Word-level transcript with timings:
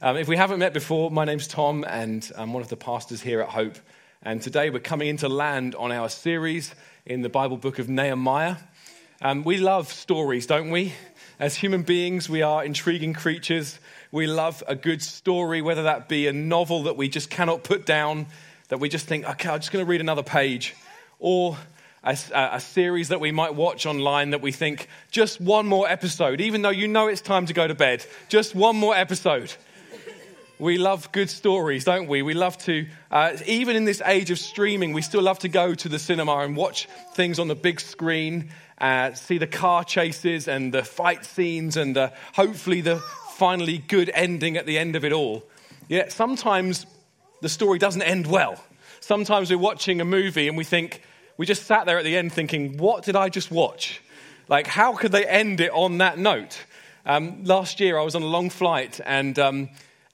Um, 0.00 0.16
if 0.16 0.28
we 0.28 0.36
haven't 0.36 0.60
met 0.60 0.72
before, 0.72 1.10
my 1.10 1.24
name's 1.24 1.48
Tom, 1.48 1.84
and 1.84 2.30
I'm 2.36 2.52
one 2.52 2.62
of 2.62 2.68
the 2.68 2.76
pastors 2.76 3.20
here 3.20 3.40
at 3.40 3.48
Hope. 3.48 3.76
And 4.22 4.40
today 4.40 4.70
we're 4.70 4.78
coming 4.78 5.08
into 5.08 5.28
land 5.28 5.74
on 5.74 5.90
our 5.90 6.08
series 6.08 6.72
in 7.04 7.22
the 7.22 7.28
Bible 7.28 7.56
book 7.56 7.80
of 7.80 7.88
Nehemiah. 7.88 8.58
Um, 9.20 9.42
we 9.42 9.56
love 9.56 9.92
stories, 9.92 10.46
don't 10.46 10.70
we? 10.70 10.92
As 11.40 11.56
human 11.56 11.82
beings, 11.82 12.28
we 12.28 12.42
are 12.42 12.64
intriguing 12.64 13.12
creatures. 13.12 13.80
We 14.12 14.28
love 14.28 14.62
a 14.68 14.76
good 14.76 15.02
story, 15.02 15.62
whether 15.62 15.82
that 15.82 16.08
be 16.08 16.28
a 16.28 16.32
novel 16.32 16.84
that 16.84 16.96
we 16.96 17.08
just 17.08 17.28
cannot 17.28 17.64
put 17.64 17.84
down, 17.84 18.28
that 18.68 18.78
we 18.78 18.88
just 18.88 19.08
think, 19.08 19.28
okay, 19.28 19.48
I'm 19.48 19.58
just 19.58 19.72
going 19.72 19.84
to 19.84 19.90
read 19.90 20.00
another 20.00 20.22
page, 20.22 20.76
or 21.18 21.56
a, 22.04 22.16
a, 22.32 22.60
series 22.60 23.08
that 23.08 23.18
we 23.18 23.32
might 23.32 23.56
watch 23.56 23.84
online 23.84 24.30
that 24.30 24.42
we 24.42 24.52
think, 24.52 24.86
just 25.10 25.40
one 25.40 25.66
more 25.66 25.88
episode, 25.88 26.40
even 26.40 26.62
though 26.62 26.70
you 26.70 26.86
know 26.86 27.08
it's 27.08 27.20
time 27.20 27.46
to 27.46 27.52
go 27.52 27.66
to 27.66 27.74
bed, 27.74 28.06
just 28.28 28.54
one 28.54 28.76
more 28.76 28.94
episode. 28.94 29.52
We 30.60 30.76
love 30.76 31.12
good 31.12 31.30
stories, 31.30 31.84
don't 31.84 32.08
we? 32.08 32.22
We 32.22 32.34
love 32.34 32.58
to, 32.58 32.84
uh, 33.12 33.36
even 33.46 33.76
in 33.76 33.84
this 33.84 34.02
age 34.04 34.32
of 34.32 34.40
streaming, 34.40 34.92
we 34.92 35.02
still 35.02 35.22
love 35.22 35.38
to 35.40 35.48
go 35.48 35.72
to 35.72 35.88
the 35.88 36.00
cinema 36.00 36.38
and 36.38 36.56
watch 36.56 36.88
things 37.14 37.38
on 37.38 37.46
the 37.46 37.54
big 37.54 37.78
screen, 37.78 38.50
uh, 38.80 39.12
see 39.14 39.38
the 39.38 39.46
car 39.46 39.84
chases 39.84 40.48
and 40.48 40.74
the 40.74 40.82
fight 40.82 41.24
scenes, 41.24 41.76
and 41.76 41.96
uh, 41.96 42.10
hopefully 42.34 42.80
the 42.80 42.96
finally 43.36 43.78
good 43.78 44.10
ending 44.12 44.56
at 44.56 44.66
the 44.66 44.78
end 44.78 44.96
of 44.96 45.04
it 45.04 45.12
all. 45.12 45.44
Yet 45.86 46.10
sometimes 46.10 46.86
the 47.40 47.48
story 47.48 47.78
doesn't 47.78 48.02
end 48.02 48.26
well. 48.26 48.60
Sometimes 48.98 49.50
we're 49.50 49.58
watching 49.58 50.00
a 50.00 50.04
movie 50.04 50.48
and 50.48 50.56
we 50.56 50.64
think, 50.64 51.02
we 51.36 51.46
just 51.46 51.66
sat 51.66 51.86
there 51.86 51.98
at 51.98 52.04
the 52.04 52.16
end 52.16 52.32
thinking, 52.32 52.78
what 52.78 53.04
did 53.04 53.14
I 53.14 53.28
just 53.28 53.52
watch? 53.52 54.02
Like, 54.48 54.66
how 54.66 54.94
could 54.94 55.12
they 55.12 55.24
end 55.24 55.60
it 55.60 55.70
on 55.70 55.98
that 55.98 56.18
note? 56.18 56.58
Um, 57.06 57.44
last 57.44 57.78
year, 57.78 57.96
I 57.96 58.02
was 58.02 58.16
on 58.16 58.22
a 58.22 58.26
long 58.26 58.50
flight 58.50 59.00
and 59.06 59.38
um, 59.38 59.68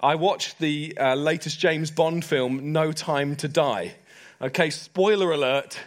I 0.05 0.17
watched 0.17 0.59
the 0.59 0.95
uh, 1.01 1.15
latest 1.15 1.59
James 1.59 1.91
Bond 1.91 2.27
film, 2.27 2.73
No 2.75 2.93
Time 2.93 3.37
to 3.37 3.49
Die. 3.49 3.95
Okay, 4.39 4.69
spoiler 4.69 5.33
alert 5.33 5.79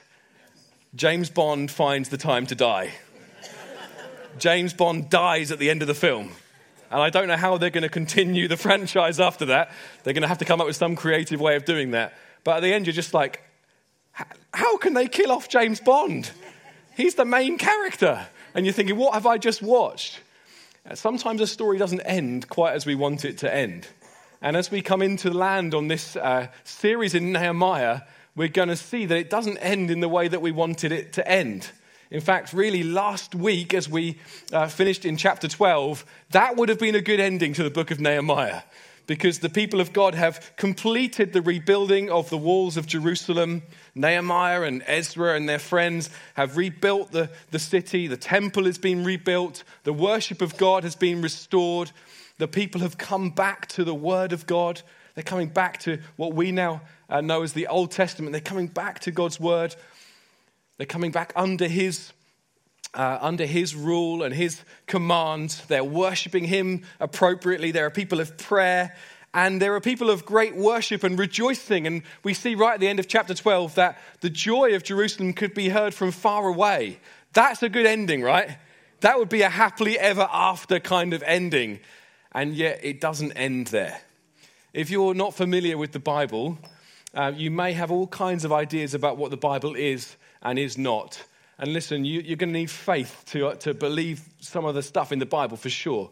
James 0.95 1.29
Bond 1.29 1.69
finds 1.69 2.09
the 2.09 2.17
time 2.17 2.47
to 2.47 2.55
die. 2.55 2.93
James 4.39 4.73
Bond 4.73 5.11
dies 5.11 5.51
at 5.51 5.59
the 5.59 5.69
end 5.69 5.83
of 5.83 5.87
the 5.87 5.93
film. 5.93 6.31
And 6.89 6.99
I 6.99 7.11
don't 7.11 7.27
know 7.27 7.37
how 7.37 7.59
they're 7.59 7.69
going 7.69 7.83
to 7.83 7.89
continue 7.89 8.47
the 8.47 8.57
franchise 8.67 9.19
after 9.19 9.45
that. 9.45 9.71
They're 10.03 10.15
going 10.15 10.23
to 10.23 10.27
have 10.27 10.39
to 10.39 10.45
come 10.45 10.59
up 10.59 10.65
with 10.65 10.77
some 10.77 10.95
creative 10.95 11.39
way 11.39 11.55
of 11.55 11.65
doing 11.65 11.91
that. 11.91 12.15
But 12.43 12.55
at 12.55 12.59
the 12.61 12.73
end, 12.73 12.87
you're 12.87 12.93
just 12.93 13.13
like, 13.13 13.43
how 14.51 14.77
can 14.77 14.95
they 14.95 15.07
kill 15.07 15.31
off 15.31 15.47
James 15.47 15.79
Bond? 15.79 16.31
He's 16.95 17.13
the 17.13 17.25
main 17.25 17.59
character. 17.59 18.25
And 18.55 18.65
you're 18.65 18.73
thinking, 18.73 18.97
what 18.97 19.13
have 19.13 19.27
I 19.27 19.37
just 19.37 19.61
watched? 19.61 20.21
Uh, 20.89 20.95
sometimes 20.95 21.39
a 21.39 21.45
story 21.45 21.77
doesn't 21.77 22.01
end 22.01 22.49
quite 22.49 22.73
as 22.73 22.87
we 22.87 22.95
want 22.95 23.23
it 23.23 23.37
to 23.39 23.53
end. 23.53 23.87
And 24.41 24.55
as 24.55 24.69
we 24.69 24.81
come 24.81 25.01
into 25.01 25.31
land 25.31 25.73
on 25.73 25.87
this 25.87 26.15
uh, 26.15 26.47
series 26.63 27.15
in 27.15 27.31
Nehemiah, 27.31 28.01
we're 28.35 28.47
going 28.47 28.69
to 28.69 28.75
see 28.75 29.05
that 29.05 29.17
it 29.17 29.29
doesn't 29.29 29.57
end 29.57 29.89
in 29.89 29.99
the 29.99 30.09
way 30.09 30.27
that 30.27 30.41
we 30.41 30.51
wanted 30.51 30.91
it 30.91 31.13
to 31.13 31.27
end. 31.27 31.71
In 32.11 32.21
fact, 32.21 32.53
really, 32.53 32.83
last 32.83 33.35
week, 33.35 33.73
as 33.73 33.89
we 33.89 34.17
uh, 34.53 34.67
finished 34.67 35.05
in 35.05 35.17
chapter 35.17 35.47
12, 35.47 36.05
that 36.31 36.55
would 36.55 36.69
have 36.69 36.79
been 36.79 36.95
a 36.95 37.01
good 37.01 37.19
ending 37.19 37.53
to 37.53 37.63
the 37.63 37.69
book 37.69 37.91
of 37.91 37.99
Nehemiah 37.99 38.61
because 39.07 39.39
the 39.39 39.49
people 39.49 39.79
of 39.79 39.93
God 39.93 40.13
have 40.15 40.51
completed 40.57 41.33
the 41.33 41.41
rebuilding 41.41 42.11
of 42.11 42.29
the 42.29 42.37
walls 42.37 42.77
of 42.77 42.85
Jerusalem. 42.85 43.63
Nehemiah 43.95 44.63
and 44.63 44.83
Ezra 44.85 45.35
and 45.35 45.47
their 45.47 45.59
friends 45.59 46.09
have 46.35 46.57
rebuilt 46.57 47.11
the, 47.11 47.29
the 47.51 47.59
city. 47.59 48.07
The 48.07 48.17
temple 48.17 48.65
has 48.65 48.77
been 48.77 49.03
rebuilt. 49.03 49.63
The 49.83 49.93
worship 49.93 50.41
of 50.41 50.57
God 50.57 50.83
has 50.83 50.95
been 50.95 51.21
restored. 51.21 51.91
The 52.37 52.47
people 52.47 52.81
have 52.81 52.97
come 52.97 53.29
back 53.29 53.67
to 53.69 53.83
the 53.83 53.95
word 53.95 54.33
of 54.33 54.45
God. 54.45 54.81
They're 55.15 55.23
coming 55.23 55.49
back 55.49 55.79
to 55.81 55.99
what 56.15 56.33
we 56.33 56.51
now 56.51 56.81
uh, 57.09 57.21
know 57.21 57.41
as 57.41 57.53
the 57.53 57.67
Old 57.67 57.91
Testament. 57.91 58.31
They're 58.31 58.41
coming 58.41 58.67
back 58.67 58.99
to 59.01 59.11
God's 59.11 59.39
word. 59.39 59.75
They're 60.77 60.85
coming 60.85 61.11
back 61.11 61.33
under 61.35 61.67
his 61.67 62.13
uh, 62.93 63.17
under 63.21 63.45
his 63.45 63.75
rule 63.75 64.23
and 64.23 64.33
his 64.33 64.61
commands. 64.85 65.65
They're 65.65 65.83
worshiping 65.83 66.45
him 66.45 66.83
appropriately. 66.99 67.71
There 67.71 67.85
are 67.85 67.91
people 67.91 68.19
of 68.19 68.37
prayer 68.37 68.95
and 69.33 69.61
there 69.61 69.75
are 69.75 69.81
people 69.81 70.09
of 70.09 70.25
great 70.25 70.55
worship 70.55 71.03
and 71.03 71.19
rejoicing. 71.19 71.85
And 71.85 72.01
we 72.23 72.33
see 72.33 72.55
right 72.55 72.75
at 72.75 72.79
the 72.79 72.87
end 72.87 72.99
of 72.99 73.07
chapter 73.07 73.33
12 73.33 73.75
that 73.75 73.99
the 74.21 74.29
joy 74.29 74.73
of 74.73 74.83
Jerusalem 74.83 75.33
could 75.33 75.53
be 75.53 75.69
heard 75.69 75.93
from 75.93 76.11
far 76.11 76.47
away. 76.47 76.99
That's 77.33 77.61
a 77.61 77.69
good 77.69 77.85
ending, 77.85 78.23
right? 78.23 78.57
That 79.01 79.19
would 79.19 79.29
be 79.29 79.43
a 79.43 79.49
happily 79.49 79.99
ever 79.99 80.27
after 80.31 80.79
kind 80.79 81.13
of 81.13 81.21
ending. 81.23 81.79
And 82.33 82.55
yet 82.55 82.79
it 82.83 83.01
doesn't 83.01 83.33
end 83.33 83.67
there. 83.67 84.01
If 84.73 84.89
you're 84.89 85.13
not 85.13 85.33
familiar 85.33 85.77
with 85.77 85.91
the 85.91 85.99
Bible, 85.99 86.57
uh, 87.13 87.31
you 87.35 87.49
may 87.49 87.73
have 87.73 87.89
all 87.89 88.07
kinds 88.07 88.45
of 88.45 88.53
ideas 88.53 88.93
about 88.93 89.17
what 89.17 89.31
the 89.31 89.37
Bible 89.37 89.75
is 89.75 90.15
and 90.41 90.59
is 90.59 90.77
not. 90.77 91.23
And 91.57 91.73
listen, 91.73 92.05
you, 92.05 92.19
are 92.19 92.35
going 92.35 92.53
to 92.53 92.59
need 92.59 92.69
faith 92.69 93.23
to, 93.27 93.47
uh, 93.47 93.55
to 93.55 93.73
believe 93.73 94.21
some 94.39 94.65
of 94.65 94.75
the 94.75 94.83
stuff 94.83 95.11
in 95.11 95.19
the 95.19 95.25
Bible 95.25 95.57
for 95.57 95.69
sure. 95.69 96.11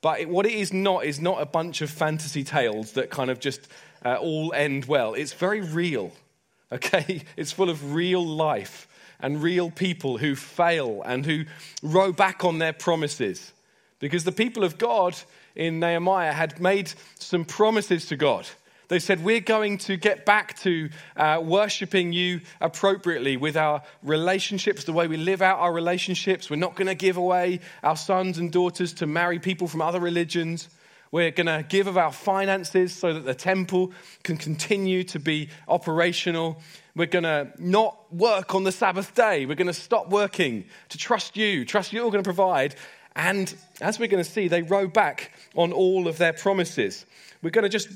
But 0.00 0.20
it, 0.20 0.28
what 0.28 0.46
it 0.46 0.52
is 0.52 0.72
not 0.72 1.04
is 1.04 1.20
not 1.20 1.42
a 1.42 1.46
bunch 1.46 1.80
of 1.80 1.90
fantasy 1.90 2.44
tales 2.44 2.92
that 2.92 3.10
kind 3.10 3.30
of 3.30 3.40
just 3.40 3.66
uh, 4.04 4.16
all 4.16 4.52
end 4.52 4.84
well. 4.84 5.14
It's 5.14 5.32
very 5.32 5.62
real, 5.62 6.12
okay? 6.72 7.22
It's 7.36 7.50
full 7.50 7.70
of 7.70 7.94
real 7.94 8.24
life 8.24 8.86
and 9.20 9.42
real 9.42 9.70
people 9.70 10.18
who 10.18 10.36
fail 10.36 11.02
and 11.04 11.24
who 11.24 11.46
row 11.82 12.12
back 12.12 12.44
on 12.44 12.58
their 12.58 12.72
promises. 12.72 13.52
Because 13.98 14.24
the 14.24 14.32
people 14.32 14.62
of 14.62 14.76
God 14.78 15.16
in 15.56 15.80
Nehemiah 15.80 16.32
had 16.32 16.60
made 16.60 16.92
some 17.18 17.44
promises 17.44 18.06
to 18.06 18.16
God. 18.16 18.46
They 18.88 18.98
said, 18.98 19.24
We're 19.24 19.40
going 19.40 19.78
to 19.78 19.96
get 19.96 20.26
back 20.26 20.58
to 20.60 20.90
uh, 21.16 21.40
worshiping 21.42 22.12
you 22.12 22.40
appropriately 22.60 23.36
with 23.36 23.56
our 23.56 23.82
relationships, 24.02 24.84
the 24.84 24.92
way 24.92 25.08
we 25.08 25.16
live 25.16 25.42
out 25.42 25.58
our 25.58 25.72
relationships. 25.72 26.50
We're 26.50 26.56
not 26.56 26.76
going 26.76 26.88
to 26.88 26.94
give 26.94 27.16
away 27.16 27.60
our 27.82 27.96
sons 27.96 28.38
and 28.38 28.52
daughters 28.52 28.92
to 28.94 29.06
marry 29.06 29.38
people 29.38 29.68
from 29.68 29.80
other 29.80 30.00
religions. 30.00 30.68
We're 31.10 31.30
going 31.30 31.46
to 31.46 31.64
give 31.68 31.86
of 31.86 31.96
our 31.96 32.10
finances 32.10 32.92
so 32.92 33.12
that 33.14 33.24
the 33.24 33.36
temple 33.36 33.92
can 34.24 34.36
continue 34.36 35.04
to 35.04 35.20
be 35.20 35.48
operational. 35.68 36.60
We're 36.96 37.06
going 37.06 37.22
to 37.22 37.52
not 37.58 38.12
work 38.12 38.54
on 38.54 38.64
the 38.64 38.72
Sabbath 38.72 39.14
day. 39.14 39.46
We're 39.46 39.54
going 39.54 39.68
to 39.68 39.72
stop 39.72 40.10
working 40.10 40.64
to 40.88 40.98
trust 40.98 41.36
you, 41.36 41.64
trust 41.64 41.92
you're 41.92 42.10
going 42.10 42.24
to 42.24 42.26
provide. 42.26 42.74
And 43.16 43.54
as 43.80 43.98
we're 43.98 44.08
going 44.08 44.22
to 44.22 44.28
see, 44.28 44.48
they 44.48 44.62
row 44.62 44.88
back 44.88 45.32
on 45.54 45.72
all 45.72 46.08
of 46.08 46.18
their 46.18 46.32
promises. 46.32 47.06
We're 47.42 47.50
going 47.50 47.64
to 47.64 47.68
just 47.68 47.88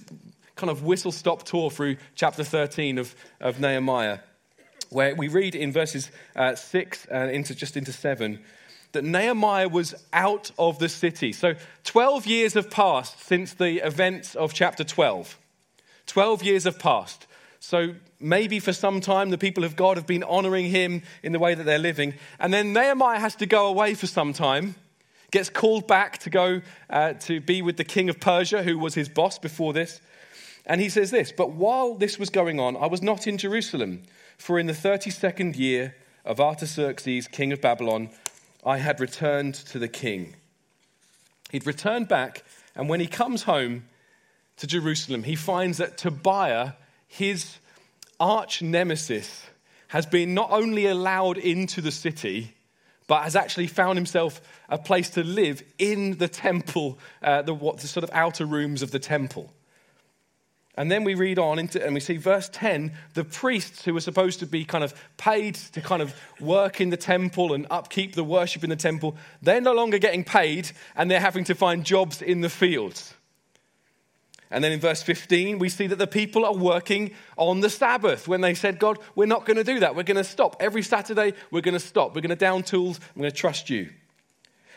kind 0.56 0.70
of 0.70 0.84
whistle 0.84 1.12
stop 1.12 1.44
tour 1.44 1.70
through 1.70 1.96
chapter 2.14 2.44
13 2.44 2.98
of, 2.98 3.14
of 3.40 3.60
Nehemiah, 3.60 4.18
where 4.90 5.14
we 5.14 5.28
read 5.28 5.54
in 5.54 5.72
verses 5.72 6.10
uh, 6.36 6.54
6 6.54 7.06
and 7.06 7.30
into, 7.30 7.54
just 7.54 7.76
into 7.76 7.92
7 7.92 8.38
that 8.92 9.04
Nehemiah 9.04 9.68
was 9.68 9.94
out 10.12 10.50
of 10.58 10.78
the 10.78 10.88
city. 10.88 11.32
So 11.32 11.54
12 11.84 12.26
years 12.26 12.54
have 12.54 12.70
passed 12.70 13.20
since 13.20 13.54
the 13.54 13.86
events 13.86 14.34
of 14.34 14.54
chapter 14.54 14.84
12. 14.84 15.38
12 16.06 16.42
years 16.42 16.64
have 16.64 16.78
passed. 16.78 17.26
So 17.60 17.94
maybe 18.18 18.60
for 18.60 18.72
some 18.72 19.00
time 19.00 19.30
the 19.30 19.38
people 19.38 19.64
of 19.64 19.76
God 19.76 19.96
have 19.96 20.06
been 20.06 20.24
honoring 20.24 20.66
him 20.66 21.02
in 21.22 21.32
the 21.32 21.38
way 21.38 21.54
that 21.54 21.64
they're 21.64 21.78
living. 21.78 22.14
And 22.38 22.52
then 22.52 22.72
Nehemiah 22.72 23.20
has 23.20 23.34
to 23.36 23.46
go 23.46 23.66
away 23.66 23.94
for 23.94 24.06
some 24.06 24.32
time, 24.32 24.74
gets 25.30 25.50
called 25.50 25.86
back 25.86 26.18
to 26.18 26.30
go 26.30 26.62
uh, 26.90 27.12
to 27.14 27.40
be 27.40 27.62
with 27.62 27.76
the 27.76 27.84
king 27.84 28.08
of 28.08 28.20
Persia, 28.20 28.62
who 28.62 28.78
was 28.78 28.94
his 28.94 29.08
boss 29.08 29.38
before 29.38 29.72
this. 29.72 30.00
And 30.66 30.80
he 30.80 30.88
says 30.88 31.10
this 31.10 31.32
But 31.32 31.52
while 31.52 31.94
this 31.94 32.18
was 32.18 32.30
going 32.30 32.60
on, 32.60 32.76
I 32.76 32.86
was 32.86 33.02
not 33.02 33.26
in 33.26 33.38
Jerusalem, 33.38 34.02
for 34.36 34.58
in 34.58 34.66
the 34.66 34.72
32nd 34.72 35.56
year 35.56 35.94
of 36.24 36.40
Artaxerxes, 36.40 37.28
king 37.28 37.52
of 37.52 37.60
Babylon, 37.60 38.10
I 38.64 38.78
had 38.78 39.00
returned 39.00 39.54
to 39.54 39.78
the 39.78 39.88
king. 39.88 40.36
He'd 41.50 41.66
returned 41.66 42.08
back, 42.08 42.44
and 42.74 42.88
when 42.88 43.00
he 43.00 43.06
comes 43.06 43.44
home 43.44 43.84
to 44.58 44.66
Jerusalem, 44.66 45.22
he 45.22 45.34
finds 45.34 45.78
that 45.78 45.96
Tobiah, 45.96 46.72
his 47.06 47.58
arch 48.20 48.60
nemesis, 48.60 49.44
has 49.88 50.04
been 50.04 50.34
not 50.34 50.50
only 50.50 50.86
allowed 50.86 51.38
into 51.38 51.80
the 51.80 51.90
city, 51.90 52.54
but 53.08 53.24
has 53.24 53.34
actually 53.34 53.66
found 53.66 53.98
himself 53.98 54.40
a 54.68 54.78
place 54.78 55.10
to 55.10 55.24
live 55.24 55.64
in 55.78 56.18
the 56.18 56.28
temple, 56.28 57.00
uh, 57.22 57.42
the, 57.42 57.52
what, 57.52 57.78
the 57.78 57.88
sort 57.88 58.04
of 58.04 58.10
outer 58.12 58.46
rooms 58.46 58.82
of 58.82 58.92
the 58.92 59.00
temple. 59.00 59.52
And 60.76 60.92
then 60.92 61.02
we 61.02 61.14
read 61.16 61.40
on 61.40 61.58
into, 61.58 61.84
and 61.84 61.92
we 61.92 61.98
see 61.98 62.18
verse 62.18 62.48
10 62.52 62.92
the 63.14 63.24
priests 63.24 63.84
who 63.84 63.94
were 63.94 64.00
supposed 64.00 64.38
to 64.38 64.46
be 64.46 64.64
kind 64.64 64.84
of 64.84 64.94
paid 65.16 65.56
to 65.72 65.80
kind 65.80 66.00
of 66.00 66.14
work 66.38 66.80
in 66.80 66.90
the 66.90 66.96
temple 66.96 67.52
and 67.52 67.66
upkeep 67.68 68.14
the 68.14 68.22
worship 68.22 68.62
in 68.62 68.70
the 68.70 68.76
temple, 68.76 69.16
they're 69.42 69.60
no 69.60 69.72
longer 69.72 69.98
getting 69.98 70.22
paid 70.22 70.70
and 70.94 71.10
they're 71.10 71.18
having 71.18 71.42
to 71.44 71.54
find 71.56 71.84
jobs 71.84 72.22
in 72.22 72.42
the 72.42 72.48
fields. 72.48 73.14
And 74.50 74.64
then 74.64 74.72
in 74.72 74.80
verse 74.80 75.02
15, 75.02 75.58
we 75.58 75.68
see 75.68 75.86
that 75.88 75.98
the 75.98 76.06
people 76.06 76.44
are 76.44 76.54
working 76.54 77.12
on 77.36 77.60
the 77.60 77.68
Sabbath 77.68 78.26
when 78.26 78.40
they 78.40 78.54
said, 78.54 78.78
God, 78.78 78.98
we're 79.14 79.26
not 79.26 79.44
going 79.44 79.58
to 79.58 79.64
do 79.64 79.80
that. 79.80 79.94
We're 79.94 80.04
going 80.04 80.16
to 80.16 80.24
stop. 80.24 80.56
Every 80.58 80.82
Saturday, 80.82 81.34
we're 81.50 81.60
going 81.60 81.74
to 81.74 81.80
stop. 81.80 82.14
We're 82.14 82.22
going 82.22 82.30
to 82.30 82.36
down 82.36 82.62
tools. 82.62 82.98
We're 83.14 83.22
going 83.22 83.32
to 83.32 83.36
trust 83.36 83.68
you. 83.68 83.90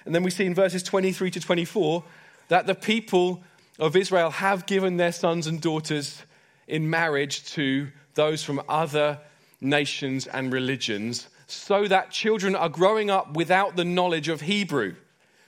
And 0.06 0.13
then 0.13 0.23
we 0.23 0.31
see 0.31 0.45
in 0.45 0.56
verses 0.56 0.83
23 0.83 1.31
to 1.31 1.39
24 1.39 2.03
that 2.50 2.68
the 2.68 2.75
people 2.75 3.44
of 3.79 3.95
Israel 3.95 4.29
have 4.29 4.65
given 4.65 4.97
their 4.97 5.12
sons 5.12 5.47
and 5.47 5.62
daughters 5.62 6.21
in 6.68 6.89
marriage 6.89 7.45
to 7.53 7.88
those 8.15 8.44
from 8.44 8.62
other 8.68 9.19
nations 9.62 10.27
and 10.27 10.51
religions 10.51 11.27
so 11.47 11.88
that 11.88 12.12
children 12.12 12.56
are 12.56 12.69
growing 12.69 13.09
up 13.09 13.35
without 13.35 13.75
the 13.75 13.85
knowledge 13.85 14.29
of 14.29 14.41
Hebrew, 14.41 14.95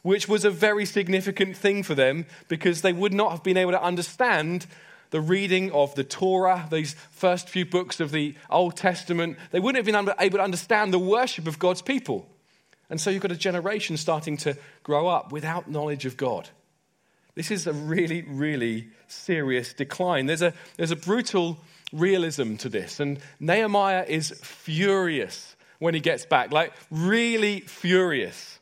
which 0.03 0.27
was 0.27 0.45
a 0.45 0.51
very 0.51 0.85
significant 0.85 1.57
thing 1.57 1.81
for 1.81 1.95
them 1.95 2.25
because 2.47 2.81
they 2.81 2.93
would 2.93 3.13
not 3.13 3.31
have 3.31 3.43
been 3.43 3.57
able 3.57 3.71
to 3.71 3.81
understand 3.81 4.67
the 5.09 5.21
reading 5.21 5.71
of 5.71 5.93
the 5.95 6.03
Torah, 6.03 6.67
these 6.71 6.95
first 7.11 7.49
few 7.49 7.65
books 7.65 7.99
of 7.99 8.11
the 8.11 8.35
Old 8.49 8.75
Testament. 8.75 9.37
They 9.51 9.59
wouldn't 9.59 9.77
have 9.77 9.85
been 9.85 10.15
able 10.19 10.37
to 10.37 10.43
understand 10.43 10.93
the 10.93 10.99
worship 10.99 11.47
of 11.47 11.59
God's 11.59 11.81
people. 11.81 12.27
And 12.89 12.99
so 12.99 13.09
you've 13.09 13.21
got 13.21 13.31
a 13.31 13.37
generation 13.37 13.97
starting 13.97 14.37
to 14.37 14.57
grow 14.83 15.07
up 15.07 15.31
without 15.31 15.69
knowledge 15.69 16.05
of 16.05 16.17
God. 16.17 16.49
This 17.35 17.49
is 17.49 17.65
a 17.65 17.73
really, 17.73 18.23
really 18.23 18.89
serious 19.07 19.73
decline. 19.73 20.25
There's 20.25 20.41
a, 20.41 20.53
there's 20.77 20.91
a 20.91 20.95
brutal 20.95 21.57
realism 21.91 22.55
to 22.57 22.69
this. 22.69 22.99
And 22.99 23.19
Nehemiah 23.39 24.05
is 24.07 24.31
furious 24.43 25.55
when 25.79 25.93
he 25.93 25.99
gets 25.99 26.25
back, 26.25 26.51
like 26.51 26.73
really 26.91 27.61
furious. 27.61 28.59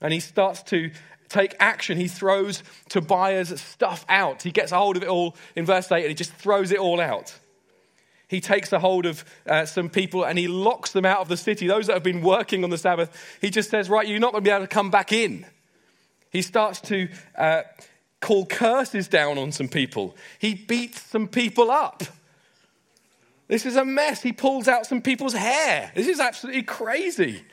And 0.00 0.12
he 0.12 0.20
starts 0.20 0.62
to 0.64 0.90
take 1.28 1.54
action. 1.58 1.98
He 1.98 2.08
throws 2.08 2.62
Tobiah's 2.88 3.60
stuff 3.60 4.04
out. 4.08 4.42
He 4.42 4.50
gets 4.50 4.72
a 4.72 4.78
hold 4.78 4.96
of 4.96 5.02
it 5.02 5.08
all 5.08 5.36
in 5.54 5.66
verse 5.66 5.90
8 5.90 6.00
and 6.00 6.08
he 6.08 6.14
just 6.14 6.32
throws 6.32 6.70
it 6.70 6.78
all 6.78 7.00
out. 7.00 7.38
He 8.28 8.40
takes 8.40 8.72
a 8.72 8.80
hold 8.80 9.06
of 9.06 9.24
uh, 9.46 9.66
some 9.66 9.88
people 9.88 10.24
and 10.24 10.38
he 10.38 10.48
locks 10.48 10.90
them 10.90 11.04
out 11.04 11.20
of 11.20 11.28
the 11.28 11.36
city. 11.36 11.66
Those 11.66 11.86
that 11.86 11.94
have 11.94 12.02
been 12.02 12.22
working 12.22 12.64
on 12.64 12.70
the 12.70 12.78
Sabbath, 12.78 13.38
he 13.40 13.50
just 13.50 13.70
says, 13.70 13.88
Right, 13.88 14.06
you're 14.06 14.18
not 14.18 14.32
going 14.32 14.42
to 14.42 14.48
be 14.48 14.52
able 14.52 14.64
to 14.64 14.68
come 14.68 14.90
back 14.90 15.12
in. 15.12 15.46
He 16.30 16.42
starts 16.42 16.80
to 16.82 17.08
uh, 17.36 17.62
call 18.20 18.44
curses 18.46 19.06
down 19.06 19.38
on 19.38 19.52
some 19.52 19.68
people. 19.68 20.16
He 20.40 20.54
beats 20.54 21.00
some 21.02 21.28
people 21.28 21.70
up. 21.70 22.02
This 23.48 23.64
is 23.64 23.76
a 23.76 23.84
mess. 23.84 24.22
He 24.22 24.32
pulls 24.32 24.66
out 24.66 24.86
some 24.86 25.02
people's 25.02 25.34
hair. 25.34 25.92
This 25.94 26.08
is 26.08 26.18
absolutely 26.18 26.64
crazy. 26.64 27.44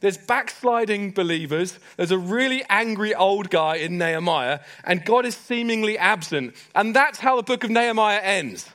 There's 0.00 0.16
backsliding 0.16 1.12
believers. 1.12 1.78
There's 1.96 2.10
a 2.10 2.18
really 2.18 2.64
angry 2.68 3.14
old 3.14 3.50
guy 3.50 3.76
in 3.76 3.98
Nehemiah, 3.98 4.60
and 4.84 5.04
God 5.04 5.26
is 5.26 5.36
seemingly 5.36 5.98
absent. 5.98 6.54
And 6.74 6.96
that's 6.96 7.18
how 7.18 7.36
the 7.36 7.42
book 7.42 7.64
of 7.64 7.70
Nehemiah 7.70 8.20
ends. 8.20 8.68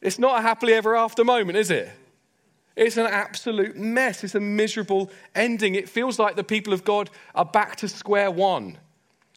It's 0.00 0.18
not 0.18 0.38
a 0.38 0.42
happily 0.42 0.72
ever 0.72 0.96
after 0.96 1.24
moment, 1.24 1.58
is 1.58 1.70
it? 1.70 1.90
It's 2.74 2.96
an 2.96 3.06
absolute 3.06 3.76
mess. 3.76 4.24
It's 4.24 4.34
a 4.34 4.40
miserable 4.40 5.10
ending. 5.34 5.74
It 5.74 5.88
feels 5.88 6.18
like 6.18 6.36
the 6.36 6.44
people 6.44 6.72
of 6.72 6.84
God 6.84 7.10
are 7.34 7.44
back 7.44 7.76
to 7.76 7.88
square 7.88 8.30
one, 8.30 8.78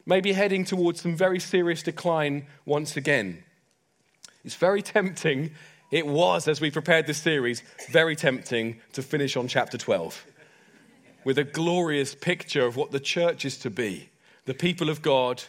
maybe 0.06 0.32
heading 0.32 0.64
towards 0.64 1.02
some 1.02 1.16
very 1.16 1.40
serious 1.40 1.84
decline 1.84 2.48
once 2.66 2.96
again. 2.96 3.44
It's 4.46 4.56
very 4.56 4.82
tempting. 4.82 5.52
It 5.96 6.06
was, 6.06 6.50
as 6.50 6.60
we 6.60 6.72
prepared 6.72 7.08
this 7.08 7.20
series, 7.20 7.64
very 7.90 8.18
tempting 8.18 8.82
to 8.92 9.02
finish 9.02 9.38
on 9.38 9.48
chapter 9.48 9.78
12 9.78 10.26
with 11.24 11.38
a 11.38 11.46
glorious 11.46 12.14
picture 12.14 12.66
of 12.66 12.76
what 12.76 12.92
the 12.92 13.00
church 13.00 13.46
is 13.46 13.58
to 13.60 13.70
be 13.70 14.10
the 14.44 14.54
people 14.54 14.90
of 14.90 15.02
God 15.02 15.42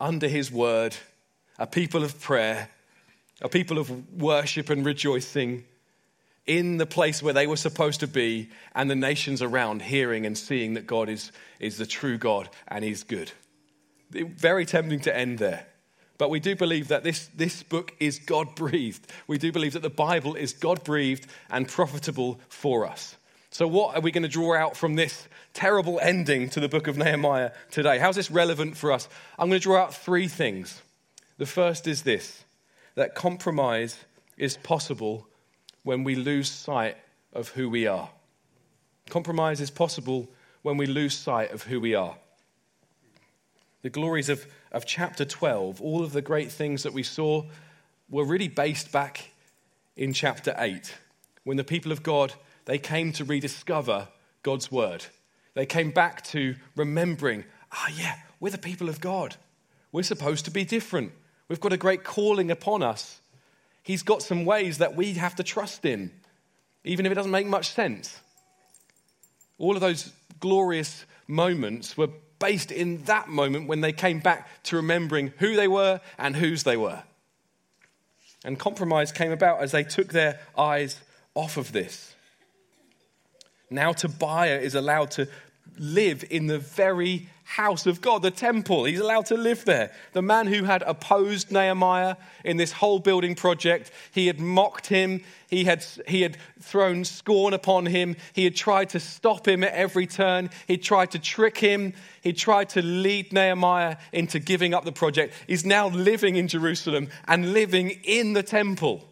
under 0.00 0.28
his 0.28 0.50
word, 0.50 0.96
a 1.58 1.66
people 1.66 2.04
of 2.04 2.18
prayer, 2.22 2.70
a 3.42 3.50
people 3.50 3.76
of 3.76 4.18
worship 4.18 4.70
and 4.70 4.82
rejoicing 4.82 5.66
in 6.46 6.78
the 6.78 6.86
place 6.86 7.22
where 7.22 7.34
they 7.34 7.46
were 7.46 7.54
supposed 7.54 8.00
to 8.00 8.06
be, 8.06 8.48
and 8.74 8.90
the 8.90 8.96
nations 8.96 9.42
around 9.42 9.82
hearing 9.82 10.24
and 10.24 10.38
seeing 10.38 10.72
that 10.72 10.86
God 10.86 11.10
is, 11.10 11.32
is 11.60 11.76
the 11.76 11.84
true 11.84 12.16
God 12.16 12.48
and 12.68 12.82
He's 12.82 13.02
good. 13.02 13.30
Very 14.10 14.64
tempting 14.64 15.00
to 15.00 15.14
end 15.14 15.38
there. 15.38 15.66
But 16.18 16.30
we 16.30 16.40
do 16.40 16.56
believe 16.56 16.88
that 16.88 17.04
this, 17.04 17.28
this 17.34 17.62
book 17.62 17.94
is 18.00 18.18
God 18.18 18.54
breathed. 18.54 19.06
We 19.26 19.38
do 19.38 19.52
believe 19.52 19.74
that 19.74 19.82
the 19.82 19.90
Bible 19.90 20.34
is 20.34 20.52
God 20.52 20.82
breathed 20.82 21.26
and 21.50 21.68
profitable 21.68 22.40
for 22.48 22.86
us. 22.86 23.16
So, 23.50 23.66
what 23.66 23.96
are 23.96 24.00
we 24.00 24.10
going 24.10 24.22
to 24.22 24.28
draw 24.28 24.54
out 24.54 24.76
from 24.76 24.96
this 24.96 25.28
terrible 25.54 25.98
ending 26.00 26.48
to 26.50 26.60
the 26.60 26.68
book 26.68 26.86
of 26.86 26.96
Nehemiah 26.96 27.52
today? 27.70 27.98
How's 27.98 28.16
this 28.16 28.30
relevant 28.30 28.76
for 28.76 28.92
us? 28.92 29.08
I'm 29.38 29.48
going 29.48 29.60
to 29.60 29.62
draw 29.62 29.82
out 29.82 29.94
three 29.94 30.28
things. 30.28 30.82
The 31.38 31.46
first 31.46 31.86
is 31.86 32.02
this 32.02 32.44
that 32.94 33.14
compromise 33.14 34.04
is 34.38 34.56
possible 34.56 35.26
when 35.84 36.02
we 36.02 36.14
lose 36.14 36.50
sight 36.50 36.96
of 37.32 37.50
who 37.50 37.68
we 37.68 37.86
are. 37.86 38.10
Compromise 39.08 39.60
is 39.60 39.70
possible 39.70 40.28
when 40.62 40.76
we 40.76 40.86
lose 40.86 41.16
sight 41.16 41.52
of 41.52 41.62
who 41.62 41.80
we 41.80 41.94
are 41.94 42.16
the 43.86 43.90
glories 43.90 44.28
of, 44.28 44.44
of 44.72 44.84
chapter 44.84 45.24
12, 45.24 45.80
all 45.80 46.02
of 46.02 46.10
the 46.10 46.20
great 46.20 46.50
things 46.50 46.82
that 46.82 46.92
we 46.92 47.04
saw 47.04 47.44
were 48.10 48.24
really 48.24 48.48
based 48.48 48.90
back 48.90 49.30
in 49.96 50.12
chapter 50.12 50.56
8 50.58 50.92
when 51.44 51.56
the 51.56 51.62
people 51.62 51.92
of 51.92 52.02
God 52.02 52.34
they 52.64 52.78
came 52.78 53.12
to 53.12 53.24
rediscover 53.24 54.08
God's 54.42 54.72
word. 54.72 55.06
They 55.54 55.66
came 55.66 55.92
back 55.92 56.24
to 56.24 56.56
remembering, 56.74 57.44
ah, 57.70 57.88
yeah, 57.96 58.16
we're 58.40 58.50
the 58.50 58.58
people 58.58 58.88
of 58.88 59.00
God. 59.00 59.36
We're 59.92 60.02
supposed 60.02 60.46
to 60.46 60.50
be 60.50 60.64
different. 60.64 61.12
We've 61.46 61.60
got 61.60 61.72
a 61.72 61.76
great 61.76 62.02
calling 62.02 62.50
upon 62.50 62.82
us. 62.82 63.20
He's 63.84 64.02
got 64.02 64.20
some 64.20 64.44
ways 64.44 64.78
that 64.78 64.96
we 64.96 65.12
have 65.12 65.36
to 65.36 65.44
trust 65.44 65.84
in, 65.84 66.10
even 66.82 67.06
if 67.06 67.12
it 67.12 67.14
doesn't 67.14 67.30
make 67.30 67.46
much 67.46 67.70
sense. 67.70 68.18
All 69.58 69.76
of 69.76 69.80
those 69.80 70.12
glorious 70.40 71.04
moments 71.28 71.96
were 71.96 72.08
based 72.38 72.70
in 72.70 73.02
that 73.04 73.28
moment 73.28 73.68
when 73.68 73.80
they 73.80 73.92
came 73.92 74.20
back 74.20 74.48
to 74.64 74.76
remembering 74.76 75.32
who 75.38 75.56
they 75.56 75.68
were 75.68 76.00
and 76.18 76.36
whose 76.36 76.62
they 76.62 76.76
were. 76.76 77.02
And 78.44 78.58
compromise 78.58 79.12
came 79.12 79.32
about 79.32 79.60
as 79.60 79.72
they 79.72 79.82
took 79.82 80.12
their 80.12 80.40
eyes 80.56 81.00
off 81.34 81.56
of 81.56 81.72
this. 81.72 82.14
Now 83.70 83.92
Tobiah 83.92 84.58
is 84.58 84.74
allowed 84.74 85.10
to 85.12 85.28
live 85.78 86.24
in 86.30 86.46
the 86.46 86.58
very 86.58 87.28
house 87.46 87.86
of 87.86 88.00
God, 88.00 88.22
the 88.22 88.32
temple. 88.32 88.84
He's 88.84 88.98
allowed 88.98 89.26
to 89.26 89.36
live 89.36 89.64
there. 89.64 89.92
The 90.14 90.22
man 90.22 90.48
who 90.48 90.64
had 90.64 90.82
opposed 90.82 91.52
Nehemiah 91.52 92.16
in 92.44 92.56
this 92.56 92.72
whole 92.72 92.98
building 92.98 93.36
project, 93.36 93.92
he 94.10 94.26
had 94.26 94.40
mocked 94.40 94.88
him, 94.88 95.22
he 95.48 95.62
had, 95.62 95.86
he 96.08 96.22
had 96.22 96.38
thrown 96.60 97.04
scorn 97.04 97.54
upon 97.54 97.86
him, 97.86 98.16
he 98.32 98.42
had 98.42 98.56
tried 98.56 98.90
to 98.90 99.00
stop 99.00 99.46
him 99.46 99.62
at 99.62 99.72
every 99.72 100.08
turn, 100.08 100.50
he 100.66 100.76
tried 100.76 101.12
to 101.12 101.20
trick 101.20 101.56
him, 101.58 101.94
he 102.20 102.32
tried 102.32 102.68
to 102.70 102.82
lead 102.82 103.32
Nehemiah 103.32 103.96
into 104.12 104.40
giving 104.40 104.74
up 104.74 104.84
the 104.84 104.90
project. 104.90 105.32
He's 105.46 105.64
now 105.64 105.88
living 105.88 106.34
in 106.34 106.48
Jerusalem 106.48 107.08
and 107.28 107.52
living 107.52 107.90
in 108.02 108.32
the 108.32 108.42
temple. 108.42 109.08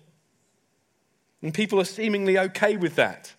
And 1.40 1.54
people 1.54 1.78
are 1.78 1.84
seemingly 1.84 2.36
okay 2.36 2.76
with 2.76 2.96
that. 2.96 3.32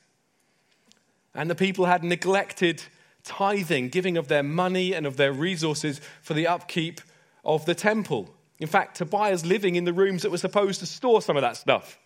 And 1.33 1.49
the 1.49 1.55
people 1.55 1.85
had 1.85 2.01
neglected 2.01 2.81
tithing, 3.25 3.89
giving 3.89 4.15
of 4.15 4.27
their 4.27 4.43
money 4.43 4.93
and 4.93 5.05
of 5.05 5.17
their 5.17 5.33
resources 5.33 5.99
for 6.21 6.33
the 6.33 6.47
upkeep 6.47 7.01
of 7.43 7.65
the 7.65 7.75
temple. 7.75 8.33
In 8.59 8.67
fact, 8.67 8.97
Tobiah's 8.97 9.45
living 9.45 9.75
in 9.75 9.83
the 9.83 9.93
rooms 9.93 10.21
that 10.21 10.31
were 10.31 10.37
supposed 10.37 10.79
to 10.79 10.85
store 10.85 11.21
some 11.21 11.35
of 11.35 11.41
that 11.41 11.57
stuff. 11.57 11.99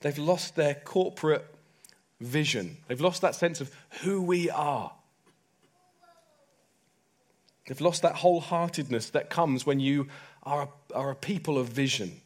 They've 0.00 0.18
lost 0.18 0.56
their 0.56 0.74
corporate 0.74 1.44
vision, 2.20 2.78
they've 2.88 3.00
lost 3.00 3.22
that 3.22 3.34
sense 3.34 3.60
of 3.60 3.74
who 4.02 4.22
we 4.22 4.50
are. 4.50 4.92
They've 7.66 7.80
lost 7.80 8.02
that 8.02 8.14
wholeheartedness 8.14 9.10
that 9.10 9.28
comes 9.28 9.66
when 9.66 9.80
you 9.80 10.06
are 10.44 10.62
a, 10.62 10.94
are 10.94 11.10
a 11.10 11.16
people 11.16 11.58
of 11.58 11.68
vision. 11.68 12.20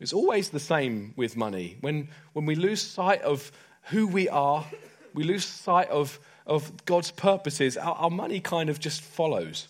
It's 0.00 0.12
always 0.12 0.48
the 0.48 0.58
same 0.58 1.14
with 1.16 1.36
money. 1.36 1.76
When, 1.80 2.08
when 2.32 2.44
we 2.44 2.56
lose 2.56 2.82
sight 2.82 3.22
of 3.22 3.52
who 3.84 4.08
we 4.08 4.28
are 4.28 4.66
we 5.14 5.24
lose 5.24 5.44
sight 5.44 5.88
of, 5.88 6.18
of 6.46 6.84
God's 6.84 7.12
purposes, 7.12 7.76
our, 7.76 7.94
our 7.94 8.10
money 8.10 8.40
kind 8.40 8.68
of 8.68 8.80
just 8.80 9.00
follows. 9.00 9.68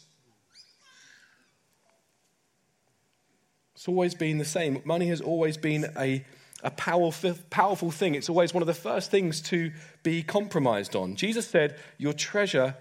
It's 3.75 3.87
always 3.87 4.15
been 4.15 4.39
the 4.39 4.47
same. 4.47 4.81
Money 4.85 5.09
has 5.09 5.21
always 5.21 5.59
been 5.59 5.93
a, 5.99 6.25
a 6.63 6.71
powerful, 6.71 7.37
powerful 7.51 7.91
thing. 7.91 8.15
It's 8.15 8.31
always 8.31 8.55
one 8.55 8.63
of 8.63 8.67
the 8.67 8.73
first 8.73 9.11
things 9.11 9.43
to 9.43 9.73
be 10.03 10.23
compromised 10.23 10.97
on. 10.97 11.17
Jesus 11.17 11.47
said, 11.47 11.79
Your 11.99 12.15
treasure, 12.15 12.77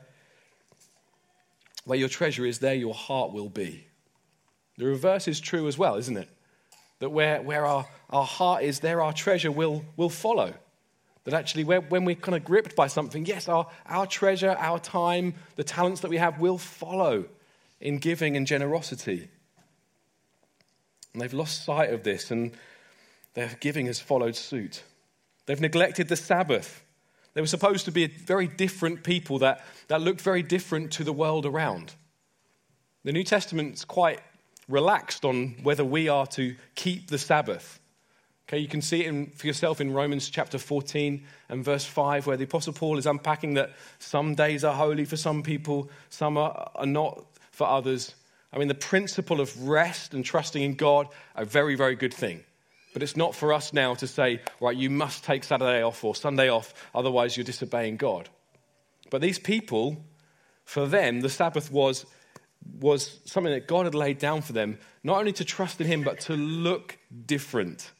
where 1.84 2.00
your 2.00 2.08
treasure 2.08 2.46
is, 2.46 2.60
there 2.60 2.74
your 2.74 2.93
heart 2.93 3.34
will 3.34 3.50
be. 3.50 3.88
The 4.77 4.86
reverse 4.86 5.27
is 5.27 5.41
true 5.41 5.67
as 5.67 5.77
well, 5.77 5.96
isn't 5.98 6.15
it? 6.15 6.29
That 7.00 7.10
where, 7.10 7.41
where 7.41 7.65
our, 7.65 7.86
our 8.10 8.25
heart 8.25 8.63
is, 8.63 8.79
there 8.79 9.01
our 9.01 9.12
treasure 9.12 9.51
will, 9.51 9.84
will 9.98 10.10
follow. 10.10 10.53
That 11.25 11.34
actually, 11.34 11.63
when 11.63 12.03
we're 12.03 12.15
kind 12.15 12.36
of 12.36 12.44
gripped 12.44 12.75
by 12.75 12.88
something, 12.88 13.25
yes, 13.25 13.48
our, 13.48 13.68
our 13.86 14.06
treasure, 14.06 14.58
our 14.60 14.77
time, 14.77 15.36
the 15.56 15.63
talents 15.63 16.01
that 16.01 16.10
we 16.10 16.18
have 16.18 16.39
will 16.39 16.58
follow 16.58 17.25
in 17.80 17.98
giving 17.98 18.36
and 18.36 18.46
generosity. 18.46 19.30
And 21.13 21.22
they've 21.22 21.34
lost 21.34 21.63
sight 21.63 21.94
of 21.94 22.03
this, 22.03 22.30
and 22.30 22.51
their 23.36 23.56
giving 23.62 23.86
has 23.86 24.00
followed 24.00 24.36
suit. 24.36 24.84
They've 25.46 25.62
neglected 25.62 26.10
the 26.10 26.15
Sabbath. 26.15 26.84
They 27.34 27.42
were 27.42 27.48
supposed 27.48 27.86
to 27.86 27.92
be 27.92 28.03
a 28.03 28.08
very 28.08 28.48
different 28.48 29.03
people 29.03 29.39
that, 29.39 29.65
that 29.88 30.01
looked 30.01 30.22
very 30.22 30.44
different 30.44 30.92
to 30.94 31.03
the 31.03 31.13
world 31.13 31.46
around. 31.46 31.94
The 33.03 33.12
New 33.12 33.24
Testament's 33.24 33.86
quite 33.86 34.20
relaxed 34.70 35.25
on 35.25 35.56
whether 35.63 35.84
we 35.84 36.10
are 36.10 36.27
to 36.27 36.56
keep 36.75 37.08
the 37.08 37.18
Sabbath. 37.18 37.80
Okay, 38.53 38.62
you 38.62 38.67
can 38.67 38.83
see 38.83 39.01
it 39.03 39.07
in, 39.07 39.31
for 39.31 39.48
yourself 39.48 39.81
in 39.81 39.91
Romans 39.91 40.29
chapter 40.29 40.60
14 40.60 41.25
and 41.50 41.65
verse 41.65 41.86
5, 41.86 42.27
where 42.27 42.38
the 42.38 42.43
Apostle 42.43 42.72
Paul 42.72 43.00
is 43.00 43.07
unpacking 43.07 43.55
that 43.55 43.72
some 43.98 44.36
days 44.36 44.63
are 44.63 44.75
holy 44.75 45.05
for 45.05 45.17
some 45.17 45.41
people, 45.41 45.89
some 46.12 46.38
are, 46.38 46.69
are 46.75 46.86
not 46.86 47.25
for 47.50 47.65
others. 47.65 48.13
I 48.53 48.60
mean, 48.60 48.67
the 48.67 48.75
principle 48.75 49.41
of 49.41 49.67
rest 49.67 50.13
and 50.13 50.24
trusting 50.24 50.62
in 50.62 50.75
God, 50.75 51.07
a 51.36 51.45
very, 51.45 51.74
very 51.74 51.95
good 51.95 52.13
thing. 52.13 52.43
But 52.93 53.01
it's 53.01 53.17
not 53.17 53.33
for 53.33 53.53
us 53.53 53.74
now 53.74 53.95
to 53.95 54.05
say, 54.05 54.39
right, 54.62 54.77
you 54.77 54.91
must 54.91 55.24
take 55.24 55.43
Saturday 55.43 55.81
off 55.81 56.03
or 56.03 56.13
Sunday 56.13 56.50
off, 56.50 56.75
otherwise 56.93 57.36
you're 57.36 57.43
disobeying 57.43 57.98
God. 57.98 58.29
But 59.10 59.22
these 59.22 59.39
people, 59.39 60.05
for 60.63 60.86
them, 60.86 61.22
the 61.22 61.29
Sabbath 61.29 61.72
was, 61.72 62.05
was 62.79 63.19
something 63.25 63.51
that 63.51 63.67
God 63.67 63.86
had 63.86 63.95
laid 63.95 64.19
down 64.19 64.43
for 64.43 64.53
them, 64.53 64.77
not 65.03 65.17
only 65.17 65.33
to 65.33 65.43
trust 65.43 65.81
in 65.81 65.88
Him, 65.88 66.03
but 66.03 66.19
to 66.19 66.36
look 66.36 67.00
different, 67.25 67.91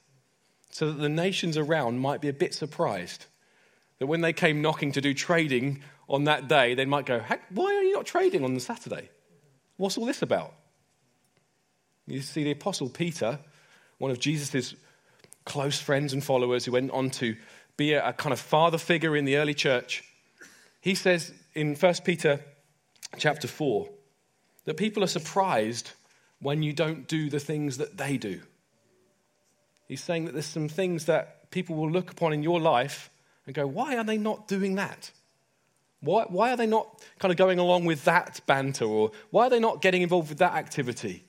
so 0.74 0.92
that 0.92 1.00
the 1.00 1.08
nations 1.08 1.56
around 1.56 2.00
might 2.00 2.20
be 2.20 2.30
a 2.30 2.34
bit 2.34 2.52
surprised. 2.52 3.28
That 4.00 4.08
when 4.08 4.22
they 4.22 4.34
came 4.34 4.60
knocking 4.60 4.92
to 4.94 5.02
do 5.02 5.14
trading 5.14 5.84
on 6.10 6.24
that 6.24 6.48
day, 6.48 6.74
they 6.74 6.86
might 6.86 7.06
go, 7.06 7.22
Why 7.52 7.66
are 7.66 7.84
you 7.84 7.94
not 7.94 8.08
trading 8.08 8.44
on 8.44 8.56
the 8.56 8.60
Saturday? 8.60 9.12
What's 9.78 10.00
all 10.00 10.08
this 10.08 10.24
about? 10.24 10.56
You 12.08 12.22
see, 12.22 12.44
the 12.44 12.52
Apostle 12.52 12.90
Peter, 12.90 13.40
one 14.00 14.10
of 14.10 14.20
Jesus' 14.20 14.74
close 15.46 15.80
friends 15.80 16.12
and 16.12 16.24
followers 16.24 16.66
who 16.66 16.72
went 16.72 16.90
on 16.90 17.12
to 17.12 17.36
be 17.78 17.94
a, 17.94 18.10
a 18.10 18.14
kind 18.14 18.34
of 18.34 18.40
father 18.40 18.80
figure 18.80 19.16
in 19.16 19.26
the 19.26 19.38
early 19.38 19.54
church, 19.54 20.04
he 20.82 20.96
says 20.96 21.32
in 21.54 21.76
1 21.76 21.94
Peter 22.04 22.40
chapter 23.18 23.48
4 23.48 23.88
that 24.66 24.76
people 24.76 25.04
are 25.04 25.08
surprised 25.08 25.92
when 26.40 26.64
you 26.64 26.74
don't 26.74 27.08
do 27.08 27.30
the 27.30 27.40
things 27.40 27.78
that 27.78 27.96
they 27.98 28.18
do. 28.18 28.42
He's 29.88 30.04
saying 30.04 30.26
that 30.26 30.34
there's 30.34 30.46
some 30.46 30.70
things 30.70 31.06
that 31.06 31.52
people 31.52 31.76
will 31.76 31.92
look 31.92 32.12
upon 32.12 32.34
in 32.34 32.44
your 32.44 32.60
life 32.60 33.10
and 33.46 33.54
go, 33.54 33.68
why 33.68 33.98
are 33.98 34.04
they 34.04 34.18
not 34.18 34.48
doing 34.48 34.76
that? 34.76 35.12
Why, 36.00 36.26
why 36.28 36.52
are 36.52 36.58
they 36.58 36.66
not 36.66 37.02
kind 37.20 37.32
of 37.32 37.38
going 37.38 37.60
along 37.60 37.86
with 37.86 38.04
that 38.06 38.42
banter? 38.46 38.86
Or 38.86 39.12
why 39.30 39.48
are 39.48 39.50
they 39.50 39.60
not 39.60 39.82
getting 39.82 40.02
involved 40.02 40.30
with 40.30 40.40
that 40.40 40.54
activity? 40.54 41.26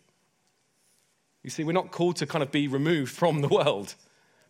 You 1.43 1.51
see, 1.51 1.63
we're 1.63 1.73
not 1.73 1.91
called 1.91 2.17
to 2.17 2.27
kind 2.27 2.43
of 2.43 2.51
be 2.51 2.69
removed 2.69 3.13
from 3.13 3.41
the 3.41 3.49
world, 3.49 3.95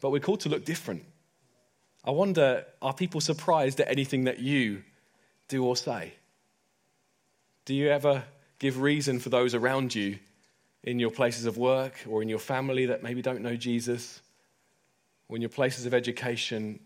but 0.01 0.11
we're 0.11 0.21
called 0.21 0.41
to 0.41 0.49
look 0.49 0.65
different. 0.65 1.05
I 2.05 2.11
wonder, 2.11 2.65
are 2.81 2.95
people 2.95 3.21
surprised 3.21 3.81
at 3.81 3.89
anything 3.89 4.25
that 4.25 4.39
you 4.39 4.83
do 5.49 5.65
or 5.65 5.77
say? 5.77 6.15
Do 7.65 7.75
you 7.75 7.89
ever 7.89 8.25
give 8.59 8.81
reason 8.81 9.19
for 9.19 9.31
those 9.31 9.55
around 9.55 9.95
you 9.95 10.19
in 10.85 11.01
your 11.01 11.11
places 11.11 11.47
of 11.47 11.59
work 11.59 12.05
or 12.09 12.23
in 12.23 12.29
your 12.29 12.39
family 12.39 12.87
that 12.87 13.03
maybe 13.03 13.21
don't 13.21 13.43
know 13.43 13.57
Jesus, 13.57 14.23
or 15.29 15.37
in 15.37 15.43
your 15.43 15.49
places 15.49 15.87
of 15.87 15.93
education? 15.93 16.79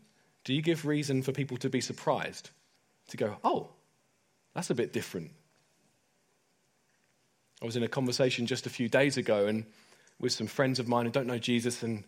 Do 0.45 0.55
you 0.55 0.63
give 0.63 0.87
reason 0.87 1.23
for 1.23 1.33
people 1.33 1.59
to 1.59 1.69
be 1.69 1.83
surprised? 1.83 2.51
to 3.09 3.17
go, 3.17 3.37
oh, 3.43 3.69
that's 4.55 4.71
a 4.71 4.75
bit 4.75 4.93
different. 4.93 5.31
I 7.61 7.67
was 7.67 7.77
in 7.77 7.83
a 7.83 7.89
conversation 7.89 8.47
just 8.47 8.67
a 8.67 8.71
few 8.71 8.89
days 8.89 9.17
ago 9.17 9.47
and 9.47 9.67
with 10.21 10.33
some 10.33 10.47
friends 10.47 10.79
of 10.79 10.89
mine 10.89 11.07
who 11.07 11.11
don't 11.11 11.27
know 11.27 11.39
Jesus, 11.39 11.83
and 11.83 12.05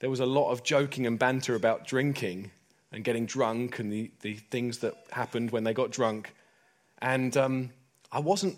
there 0.00 0.10
was 0.10 0.20
a 0.20 0.26
lot 0.26 0.50
of 0.50 0.62
joking 0.62 1.06
and 1.06 1.18
banter 1.18 1.54
about 1.54 1.86
drinking 1.86 2.50
and 2.92 3.04
getting 3.04 3.26
drunk 3.26 3.78
and 3.78 3.92
the, 3.92 4.10
the 4.20 4.34
things 4.34 4.78
that 4.78 4.94
happened 5.12 5.50
when 5.50 5.64
they 5.64 5.72
got 5.72 5.90
drunk. 5.90 6.32
And 6.98 7.36
um, 7.36 7.70
I, 8.10 8.18
wasn't, 8.20 8.56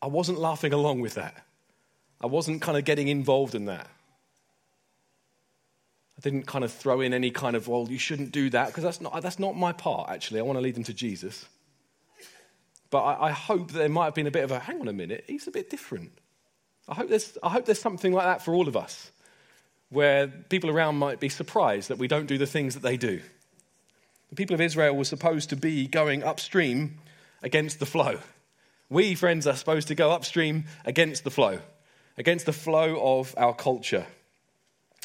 I 0.00 0.06
wasn't 0.06 0.38
laughing 0.38 0.72
along 0.72 1.00
with 1.00 1.14
that. 1.14 1.44
I 2.24 2.26
wasn't 2.26 2.62
kind 2.62 2.78
of 2.78 2.86
getting 2.86 3.08
involved 3.08 3.54
in 3.54 3.66
that. 3.66 3.86
I 6.16 6.20
didn't 6.22 6.46
kind 6.46 6.64
of 6.64 6.72
throw 6.72 7.02
in 7.02 7.12
any 7.12 7.30
kind 7.30 7.54
of, 7.54 7.68
well, 7.68 7.86
you 7.90 7.98
shouldn't 7.98 8.32
do 8.32 8.48
that, 8.48 8.68
because 8.68 8.82
that's 8.82 8.98
not, 8.98 9.20
that's 9.20 9.38
not 9.38 9.58
my 9.58 9.72
part, 9.72 10.08
actually. 10.08 10.40
I 10.40 10.42
want 10.42 10.56
to 10.56 10.62
lead 10.62 10.74
them 10.74 10.84
to 10.84 10.94
Jesus. 10.94 11.44
But 12.88 13.02
I, 13.02 13.26
I 13.26 13.30
hope 13.30 13.72
there 13.72 13.90
might 13.90 14.06
have 14.06 14.14
been 14.14 14.26
a 14.26 14.30
bit 14.30 14.42
of 14.42 14.52
a, 14.52 14.58
hang 14.58 14.80
on 14.80 14.88
a 14.88 14.92
minute, 14.94 15.24
he's 15.26 15.46
a 15.46 15.50
bit 15.50 15.68
different. 15.68 16.12
I 16.88 16.94
hope, 16.94 17.10
there's, 17.10 17.36
I 17.42 17.50
hope 17.50 17.66
there's 17.66 17.78
something 17.78 18.14
like 18.14 18.24
that 18.24 18.42
for 18.42 18.54
all 18.54 18.68
of 18.68 18.76
us, 18.76 19.10
where 19.90 20.26
people 20.26 20.70
around 20.70 20.96
might 20.96 21.20
be 21.20 21.28
surprised 21.28 21.90
that 21.90 21.98
we 21.98 22.08
don't 22.08 22.24
do 22.24 22.38
the 22.38 22.46
things 22.46 22.72
that 22.72 22.82
they 22.82 22.96
do. 22.96 23.20
The 24.30 24.36
people 24.36 24.54
of 24.54 24.62
Israel 24.62 24.96
were 24.96 25.04
supposed 25.04 25.50
to 25.50 25.56
be 25.56 25.86
going 25.88 26.22
upstream 26.22 27.00
against 27.42 27.80
the 27.80 27.86
flow. 27.86 28.20
We, 28.88 29.14
friends, 29.14 29.46
are 29.46 29.56
supposed 29.56 29.88
to 29.88 29.94
go 29.94 30.10
upstream 30.10 30.64
against 30.86 31.22
the 31.22 31.30
flow, 31.30 31.58
against 32.16 32.46
the 32.46 32.52
flow 32.52 33.18
of 33.18 33.34
our 33.36 33.54
culture. 33.54 34.06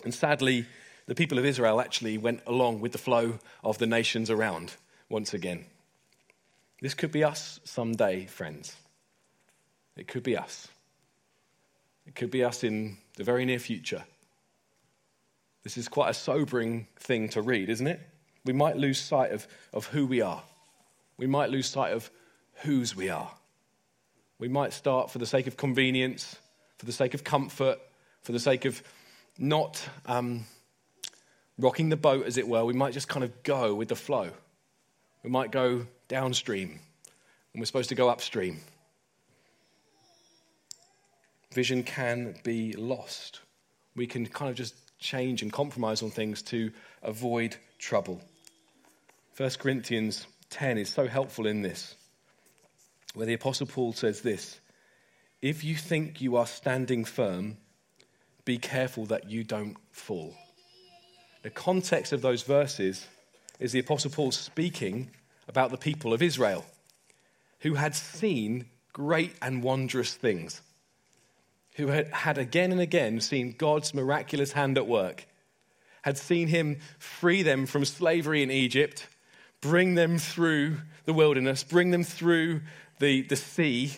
And 0.03 0.13
sadly, 0.13 0.65
the 1.07 1.15
people 1.15 1.37
of 1.37 1.45
Israel 1.45 1.81
actually 1.81 2.17
went 2.17 2.41
along 2.45 2.81
with 2.81 2.91
the 2.91 2.97
flow 2.97 3.39
of 3.63 3.77
the 3.77 3.87
nations 3.87 4.29
around 4.29 4.75
once 5.09 5.33
again. 5.33 5.65
This 6.81 6.93
could 6.93 7.11
be 7.11 7.23
us 7.23 7.59
someday, 7.63 8.25
friends. 8.25 8.75
It 9.97 10.07
could 10.07 10.23
be 10.23 10.37
us. 10.37 10.67
It 12.05 12.15
could 12.15 12.31
be 12.31 12.43
us 12.43 12.63
in 12.63 12.97
the 13.17 13.23
very 13.23 13.43
near 13.43 13.59
future. 13.59 14.03
This 15.63 15.77
is 15.77 15.87
quite 15.87 16.09
a 16.09 16.13
sobering 16.13 16.87
thing 16.97 17.29
to 17.29 17.41
read, 17.41 17.69
isn't 17.69 17.87
it? 17.87 17.99
We 18.45 18.53
might 18.53 18.77
lose 18.77 18.99
sight 18.99 19.31
of, 19.31 19.45
of 19.73 19.87
who 19.87 20.07
we 20.07 20.21
are. 20.21 20.41
We 21.17 21.27
might 21.27 21.49
lose 21.49 21.67
sight 21.67 21.91
of 21.91 22.09
whose 22.63 22.95
we 22.95 23.09
are. 23.09 23.31
We 24.39 24.47
might 24.47 24.71
start 24.71 25.11
for 25.11 25.17
the 25.17 25.25
sake 25.25 25.47
of 25.47 25.57
convenience, 25.57 26.37
for 26.79 26.85
the 26.85 26.91
sake 26.93 27.13
of 27.13 27.23
comfort, 27.23 27.77
for 28.21 28.31
the 28.31 28.39
sake 28.39 28.65
of 28.65 28.81
not 29.37 29.87
um, 30.05 30.45
rocking 31.57 31.89
the 31.89 31.97
boat, 31.97 32.25
as 32.25 32.37
it 32.37 32.47
were, 32.47 32.63
we 32.65 32.73
might 32.73 32.93
just 32.93 33.09
kind 33.09 33.23
of 33.23 33.43
go 33.43 33.75
with 33.75 33.89
the 33.89 33.95
flow. 33.95 34.31
We 35.23 35.29
might 35.29 35.51
go 35.51 35.85
downstream, 36.07 36.79
and 37.53 37.61
we're 37.61 37.65
supposed 37.65 37.89
to 37.89 37.95
go 37.95 38.09
upstream. 38.09 38.61
Vision 41.53 41.83
can 41.83 42.35
be 42.43 42.73
lost. 42.73 43.41
We 43.95 44.07
can 44.07 44.25
kind 44.25 44.49
of 44.49 44.55
just 44.55 44.75
change 44.99 45.41
and 45.41 45.51
compromise 45.51 46.01
on 46.01 46.11
things 46.11 46.41
to 46.43 46.71
avoid 47.03 47.57
trouble. 47.77 48.21
1 49.35 49.49
Corinthians 49.59 50.27
10 50.49 50.77
is 50.77 50.89
so 50.89 51.07
helpful 51.07 51.45
in 51.45 51.61
this, 51.61 51.95
where 53.15 53.25
the 53.25 53.33
Apostle 53.33 53.67
Paul 53.67 53.91
says 53.91 54.21
this 54.21 54.61
If 55.41 55.63
you 55.63 55.75
think 55.75 56.19
you 56.19 56.35
are 56.35 56.45
standing 56.45 57.05
firm, 57.05 57.57
be 58.43 58.57
careful 58.57 59.05
that 59.05 59.29
you 59.29 59.43
don't 59.43 59.77
fall. 59.91 60.33
The 61.43 61.49
context 61.49 62.11
of 62.11 62.21
those 62.21 62.43
verses 62.43 63.07
is 63.59 63.71
the 63.71 63.79
Apostle 63.79 64.11
Paul 64.11 64.31
speaking 64.31 65.11
about 65.47 65.71
the 65.71 65.77
people 65.77 66.13
of 66.13 66.21
Israel 66.21 66.65
who 67.61 67.75
had 67.75 67.95
seen 67.95 68.65
great 68.91 69.33
and 69.41 69.63
wondrous 69.63 70.13
things, 70.13 70.61
who 71.75 71.87
had, 71.87 72.07
had 72.09 72.37
again 72.37 72.71
and 72.71 72.81
again 72.81 73.21
seen 73.21 73.55
God's 73.57 73.93
miraculous 73.93 74.53
hand 74.53 74.77
at 74.77 74.87
work, 74.87 75.25
had 76.01 76.17
seen 76.17 76.47
him 76.47 76.79
free 76.97 77.43
them 77.43 77.65
from 77.65 77.85
slavery 77.85 78.43
in 78.43 78.51
Egypt, 78.51 79.07
bring 79.61 79.95
them 79.95 80.17
through 80.17 80.77
the 81.05 81.13
wilderness, 81.13 81.63
bring 81.63 81.91
them 81.91 82.03
through 82.03 82.61
the, 82.99 83.21
the 83.23 83.35
sea, 83.35 83.97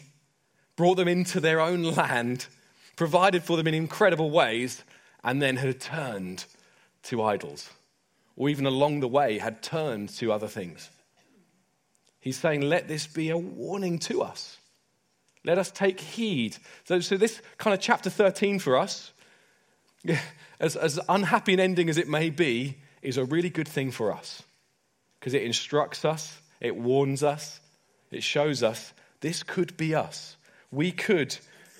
brought 0.81 0.97
them 0.97 1.07
into 1.07 1.39
their 1.39 1.61
own 1.61 1.83
land, 1.83 2.47
provided 2.95 3.43
for 3.43 3.55
them 3.55 3.67
in 3.67 3.73
incredible 3.75 4.31
ways, 4.31 4.83
and 5.23 5.39
then 5.39 5.57
had 5.57 5.79
turned 5.79 6.43
to 7.03 7.21
idols, 7.21 7.69
or 8.35 8.49
even 8.49 8.65
along 8.65 8.99
the 8.99 9.07
way 9.07 9.37
had 9.37 9.61
turned 9.61 10.09
to 10.09 10.31
other 10.31 10.47
things. 10.47 10.89
He's 12.19 12.39
saying, 12.39 12.61
let 12.61 12.87
this 12.87 13.05
be 13.05 13.29
a 13.29 13.37
warning 13.37 13.99
to 13.99 14.23
us. 14.23 14.57
Let 15.45 15.59
us 15.59 15.69
take 15.69 15.99
heed. 15.99 16.57
So, 16.85 16.99
so 16.99 17.15
this 17.15 17.43
kind 17.59 17.75
of 17.75 17.79
chapter 17.79 18.09
13 18.09 18.57
for 18.57 18.75
us, 18.75 19.11
as, 20.59 20.75
as 20.75 20.99
unhappy 21.07 21.53
an 21.53 21.59
ending 21.59 21.91
as 21.91 21.99
it 21.99 22.09
may 22.09 22.31
be, 22.31 22.79
is 23.03 23.17
a 23.17 23.25
really 23.25 23.51
good 23.51 23.67
thing 23.67 23.91
for 23.91 24.11
us 24.11 24.41
because 25.19 25.35
it 25.35 25.43
instructs 25.43 26.05
us, 26.05 26.41
it 26.59 26.75
warns 26.75 27.21
us, 27.21 27.59
it 28.09 28.23
shows 28.23 28.63
us 28.63 28.93
this 29.19 29.43
could 29.43 29.77
be 29.77 29.93
us. 29.93 30.37
We 30.71 30.91
could 30.91 31.37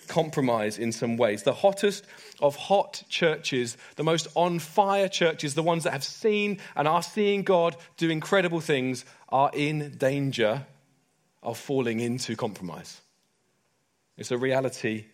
compromise 0.08 0.78
in 0.78 0.92
some 0.92 1.16
ways. 1.16 1.44
The 1.44 1.54
hottest 1.54 2.06
of 2.42 2.56
hot 2.56 3.04
churches, 3.08 3.78
the 3.96 4.04
most 4.04 4.28
on 4.36 4.60
fire 4.60 5.08
churches, 5.08 5.56
the 5.56 5.64
ones 5.64 5.86
that 5.86 5.94
have 5.94 6.04
seen 6.04 6.60
and 6.76 6.88
are 6.88 7.02
seeing 7.02 7.44
God 7.44 7.78
do 7.98 8.10
incredible 8.10 8.60
things, 8.60 9.06
are 9.30 9.52
in 9.54 9.96
danger 9.98 10.66
of 11.42 11.58
falling 11.58 12.00
into 12.02 12.36
compromise. 12.36 13.02
It's 14.18 14.32
a 14.32 14.38
reality 14.38 15.06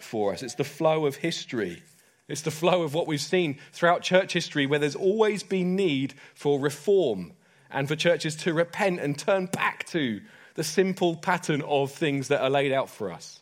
for 0.00 0.32
us. 0.32 0.42
It's 0.42 0.56
the 0.56 0.64
flow 0.64 1.06
of 1.06 1.16
history. 1.16 1.82
It's 2.28 2.42
the 2.42 2.50
flow 2.50 2.82
of 2.82 2.94
what 2.94 3.06
we've 3.06 3.20
seen 3.20 3.58
throughout 3.72 4.02
church 4.02 4.32
history 4.32 4.66
where 4.66 4.78
there's 4.78 4.96
always 4.96 5.42
been 5.42 5.76
need 5.76 6.14
for 6.34 6.58
reform 6.60 7.32
and 7.70 7.88
for 7.88 7.96
churches 7.96 8.36
to 8.36 8.52
repent 8.52 9.00
and 9.00 9.16
turn 9.16 9.46
back 9.46 9.86
to 9.88 10.20
the 10.54 10.64
simple 10.64 11.16
pattern 11.16 11.62
of 11.62 11.92
things 11.92 12.28
that 12.28 12.40
are 12.40 12.50
laid 12.50 12.72
out 12.72 12.90
for 12.90 13.10
us. 13.10 13.40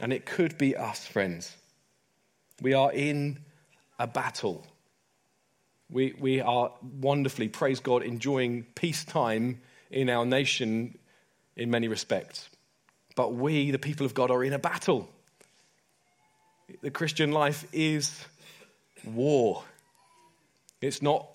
And 0.00 0.12
it 0.12 0.26
could 0.26 0.58
be 0.58 0.76
us, 0.76 1.06
friends. 1.06 1.56
We 2.60 2.74
are 2.74 2.92
in 2.92 3.38
a 3.98 4.06
battle. 4.06 4.66
We, 5.90 6.14
we 6.18 6.40
are 6.40 6.72
wonderfully, 7.00 7.48
praise 7.48 7.80
God, 7.80 8.02
enjoying 8.02 8.64
peacetime 8.74 9.60
in 9.90 10.10
our 10.10 10.26
nation 10.26 10.98
in 11.56 11.70
many 11.70 11.88
respects. 11.88 12.48
But 13.16 13.34
we, 13.34 13.70
the 13.70 13.78
people 13.78 14.06
of 14.06 14.14
God, 14.14 14.30
are 14.30 14.42
in 14.42 14.52
a 14.52 14.58
battle. 14.58 15.08
The 16.82 16.90
Christian 16.90 17.30
life 17.30 17.66
is 17.72 18.24
war. 19.04 19.62
It's 20.80 21.00
not, 21.00 21.28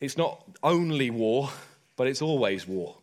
it's 0.00 0.16
not 0.16 0.42
only 0.62 1.10
war, 1.10 1.50
but 1.96 2.06
it's 2.06 2.22
always 2.22 2.66
war. 2.66 2.96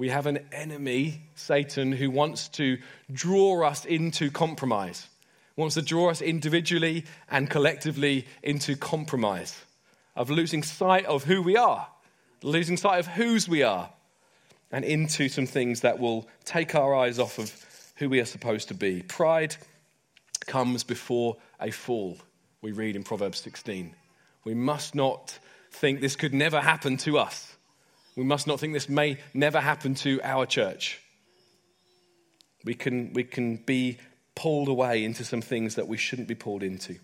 We 0.00 0.08
have 0.08 0.24
an 0.24 0.38
enemy, 0.50 1.20
Satan, 1.34 1.92
who 1.92 2.10
wants 2.10 2.48
to 2.48 2.78
draw 3.12 3.62
us 3.66 3.84
into 3.84 4.30
compromise, 4.30 5.06
wants 5.56 5.74
to 5.74 5.82
draw 5.82 6.08
us 6.08 6.22
individually 6.22 7.04
and 7.30 7.50
collectively 7.50 8.26
into 8.42 8.76
compromise, 8.76 9.62
of 10.16 10.30
losing 10.30 10.62
sight 10.62 11.04
of 11.04 11.24
who 11.24 11.42
we 11.42 11.58
are, 11.58 11.86
losing 12.42 12.78
sight 12.78 12.98
of 13.00 13.08
whose 13.08 13.46
we 13.46 13.62
are, 13.62 13.90
and 14.72 14.86
into 14.86 15.28
some 15.28 15.44
things 15.44 15.82
that 15.82 15.98
will 15.98 16.26
take 16.46 16.74
our 16.74 16.94
eyes 16.94 17.18
off 17.18 17.38
of 17.38 17.52
who 17.96 18.08
we 18.08 18.20
are 18.20 18.24
supposed 18.24 18.68
to 18.68 18.74
be. 18.74 19.02
Pride 19.02 19.54
comes 20.46 20.82
before 20.82 21.36
a 21.60 21.70
fall, 21.70 22.16
we 22.62 22.72
read 22.72 22.96
in 22.96 23.02
Proverbs 23.02 23.40
16. 23.40 23.94
We 24.44 24.54
must 24.54 24.94
not 24.94 25.38
think 25.70 26.00
this 26.00 26.16
could 26.16 26.32
never 26.32 26.62
happen 26.62 26.96
to 26.96 27.18
us. 27.18 27.54
We 28.20 28.26
must 28.26 28.46
not 28.46 28.60
think 28.60 28.74
this 28.74 28.90
may 28.90 29.16
never 29.32 29.60
happen 29.60 29.94
to 29.94 30.20
our 30.22 30.44
church. 30.44 31.00
We 32.66 32.74
can, 32.74 33.14
we 33.14 33.24
can 33.24 33.56
be 33.56 33.96
pulled 34.34 34.68
away 34.68 35.04
into 35.04 35.24
some 35.24 35.40
things 35.40 35.76
that 35.76 35.88
we 35.88 35.96
shouldn't 35.96 36.28
be 36.28 36.34
pulled 36.34 36.62
into. 36.62 36.96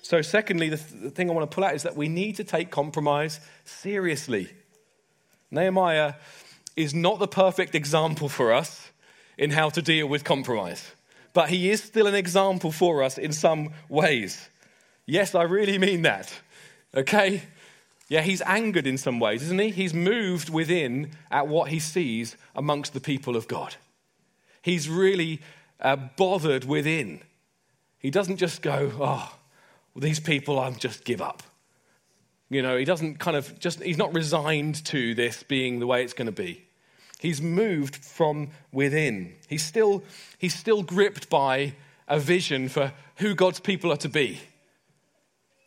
So, 0.00 0.22
secondly, 0.22 0.70
the, 0.70 0.78
th- 0.78 1.02
the 1.02 1.10
thing 1.10 1.28
I 1.28 1.34
want 1.34 1.50
to 1.50 1.54
pull 1.54 1.64
out 1.64 1.74
is 1.74 1.82
that 1.82 1.96
we 1.96 2.08
need 2.08 2.36
to 2.36 2.44
take 2.44 2.70
compromise 2.70 3.40
seriously. 3.66 4.48
Nehemiah 5.50 6.14
is 6.76 6.94
not 6.94 7.18
the 7.18 7.28
perfect 7.28 7.74
example 7.74 8.30
for 8.30 8.50
us 8.50 8.90
in 9.36 9.50
how 9.50 9.68
to 9.68 9.82
deal 9.82 10.06
with 10.06 10.24
compromise, 10.24 10.92
but 11.34 11.50
he 11.50 11.68
is 11.68 11.82
still 11.82 12.06
an 12.06 12.14
example 12.14 12.72
for 12.72 13.02
us 13.02 13.18
in 13.18 13.32
some 13.32 13.74
ways. 13.90 14.48
Yes, 15.04 15.34
I 15.34 15.42
really 15.42 15.76
mean 15.76 16.00
that. 16.02 16.32
Okay? 16.94 17.42
Yeah, 18.08 18.20
he's 18.20 18.42
angered 18.42 18.86
in 18.86 18.98
some 18.98 19.18
ways, 19.18 19.42
isn't 19.42 19.60
he? 19.60 19.70
He's 19.70 19.94
moved 19.94 20.50
within 20.50 21.12
at 21.30 21.48
what 21.48 21.70
he 21.70 21.78
sees 21.78 22.36
amongst 22.54 22.92
the 22.92 23.00
people 23.00 23.36
of 23.36 23.48
God. 23.48 23.76
He's 24.60 24.88
really 24.88 25.40
uh, 25.80 25.96
bothered 25.96 26.64
within. 26.64 27.22
He 27.98 28.10
doesn't 28.10 28.36
just 28.36 28.60
go, 28.60 28.92
oh, 29.00 29.34
these 29.96 30.20
people, 30.20 30.58
I'm 30.58 30.76
just 30.76 31.04
give 31.04 31.22
up. 31.22 31.42
You 32.50 32.62
know, 32.62 32.76
he 32.76 32.84
doesn't 32.84 33.18
kind 33.18 33.36
of 33.36 33.58
just, 33.58 33.82
he's 33.82 33.98
not 33.98 34.14
resigned 34.14 34.84
to 34.86 35.14
this 35.14 35.42
being 35.42 35.80
the 35.80 35.86
way 35.86 36.04
it's 36.04 36.12
going 36.12 36.26
to 36.26 36.32
be. 36.32 36.64
He's 37.18 37.40
moved 37.40 37.96
from 37.96 38.50
within. 38.70 39.34
He's 39.48 39.64
still, 39.64 40.04
he's 40.36 40.54
still 40.54 40.82
gripped 40.82 41.30
by 41.30 41.74
a 42.06 42.18
vision 42.18 42.68
for 42.68 42.92
who 43.16 43.34
God's 43.34 43.60
people 43.60 43.90
are 43.90 43.96
to 43.98 44.08
be. 44.10 44.40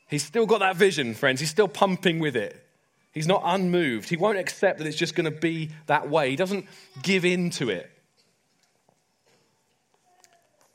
He's 0.07 0.23
still 0.23 0.45
got 0.45 0.59
that 0.59 0.75
vision, 0.75 1.13
friends. 1.13 1.39
He's 1.39 1.49
still 1.49 1.67
pumping 1.67 2.19
with 2.19 2.35
it. 2.35 2.63
He's 3.11 3.27
not 3.27 3.41
unmoved. 3.43 4.09
He 4.09 4.15
won't 4.15 4.37
accept 4.37 4.77
that 4.77 4.87
it's 4.87 4.95
just 4.95 5.15
going 5.15 5.25
to 5.25 5.37
be 5.37 5.71
that 5.87 6.09
way. 6.09 6.29
He 6.29 6.35
doesn't 6.35 6.65
give 7.01 7.25
in 7.25 7.49
to 7.51 7.69
it. 7.69 7.89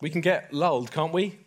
We 0.01 0.11
can 0.11 0.21
get 0.21 0.53
lulled, 0.53 0.91
can't 0.91 1.13
we? 1.13 1.39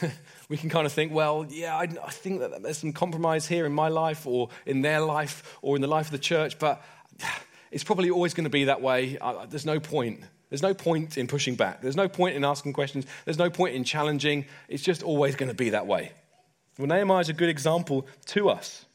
we 0.48 0.56
can 0.56 0.70
kind 0.70 0.86
of 0.86 0.92
think, 0.92 1.12
well, 1.12 1.46
yeah, 1.48 1.76
I, 1.76 1.86
think 1.86 2.40
that 2.40 2.62
there's 2.62 2.78
some 2.78 2.92
compromise 2.92 3.46
here 3.46 3.66
in 3.66 3.72
my 3.72 3.88
life 3.88 4.26
or 4.26 4.48
in 4.64 4.80
their 4.80 5.00
life 5.00 5.58
or 5.62 5.76
in 5.76 5.82
the 5.82 5.88
life 5.88 6.06
of 6.06 6.12
the 6.12 6.18
church, 6.18 6.58
but 6.58 6.82
it's 7.70 7.84
probably 7.84 8.10
always 8.10 8.34
going 8.34 8.44
to 8.44 8.50
be 8.50 8.64
that 8.64 8.80
way. 8.80 9.18
There's 9.50 9.66
no 9.66 9.78
point. 9.78 10.20
There's 10.48 10.62
no 10.62 10.74
point 10.74 11.18
in 11.18 11.26
pushing 11.26 11.54
back. 11.54 11.82
There's 11.82 11.96
no 11.96 12.08
point 12.08 12.34
in 12.34 12.44
asking 12.44 12.72
questions. 12.72 13.06
There's 13.24 13.38
no 13.38 13.50
point 13.50 13.74
in 13.74 13.84
challenging. 13.84 14.46
It's 14.68 14.82
just 14.82 15.02
always 15.02 15.36
going 15.36 15.50
to 15.50 15.54
be 15.54 15.70
that 15.70 15.86
way. 15.86 16.12
Well, 16.80 16.88
Nehemiah 16.88 17.20
is 17.20 17.28
a 17.28 17.34
good 17.34 17.50
example 17.50 18.06
to 18.26 18.48
us. 18.48 18.86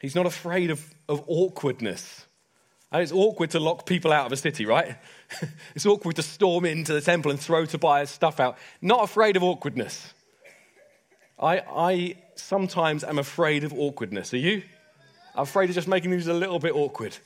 He's 0.00 0.16
not 0.16 0.26
afraid 0.26 0.70
of, 0.70 0.84
of 1.08 1.22
awkwardness. 1.28 2.26
And 2.90 3.00
it's 3.00 3.12
awkward 3.12 3.50
to 3.50 3.60
lock 3.60 3.86
people 3.86 4.12
out 4.12 4.26
of 4.26 4.32
a 4.32 4.36
city, 4.36 4.66
right? 4.66 4.96
it's 5.76 5.86
awkward 5.86 6.16
to 6.16 6.22
storm 6.22 6.64
into 6.64 6.92
the 6.92 7.00
temple 7.00 7.30
and 7.30 7.38
throw 7.38 7.64
Tobiah's 7.64 8.10
stuff 8.10 8.40
out. 8.40 8.58
Not 8.82 9.04
afraid 9.04 9.36
of 9.36 9.44
awkwardness. 9.44 10.12
I, 11.38 11.58
I 11.60 12.16
sometimes 12.34 13.04
am 13.04 13.20
afraid 13.20 13.62
of 13.62 13.72
awkwardness. 13.72 14.34
Are 14.34 14.38
you? 14.38 14.64
I'm 15.36 15.44
afraid 15.44 15.68
of 15.70 15.76
just 15.76 15.86
making 15.86 16.10
things 16.10 16.26
a 16.26 16.34
little 16.34 16.58
bit 16.58 16.74
awkward. 16.74 17.16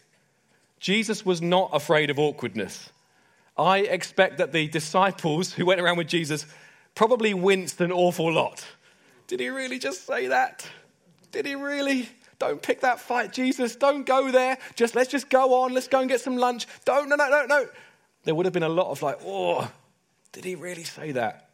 Jesus 0.78 1.24
was 1.24 1.40
not 1.40 1.70
afraid 1.72 2.10
of 2.10 2.18
awkwardness. 2.18 2.90
I 3.56 3.78
expect 3.78 4.36
that 4.38 4.52
the 4.52 4.68
disciples 4.68 5.54
who 5.54 5.64
went 5.64 5.80
around 5.80 5.96
with 5.96 6.08
Jesus 6.08 6.44
probably 6.94 7.34
winced 7.34 7.80
an 7.80 7.92
awful 7.92 8.32
lot. 8.32 8.64
Did 9.26 9.40
he 9.40 9.48
really 9.48 9.78
just 9.78 10.06
say 10.06 10.28
that? 10.28 10.66
Did 11.32 11.46
he 11.46 11.54
really? 11.54 12.08
Don't 12.38 12.60
pick 12.60 12.80
that 12.80 13.00
fight, 13.00 13.32
Jesus. 13.32 13.76
Don't 13.76 14.04
go 14.04 14.30
there. 14.30 14.58
Just 14.74 14.94
let's 14.94 15.10
just 15.10 15.30
go 15.30 15.62
on. 15.62 15.72
Let's 15.72 15.88
go 15.88 16.00
and 16.00 16.08
get 16.08 16.20
some 16.20 16.36
lunch. 16.36 16.66
Don't, 16.84 17.08
no, 17.08 17.16
no, 17.16 17.28
no, 17.28 17.46
no. 17.46 17.68
There 18.24 18.34
would 18.34 18.46
have 18.46 18.52
been 18.52 18.62
a 18.62 18.68
lot 18.68 18.90
of 18.90 19.02
like, 19.02 19.18
oh, 19.24 19.70
did 20.32 20.44
he 20.44 20.54
really 20.54 20.84
say 20.84 21.12
that? 21.12 21.50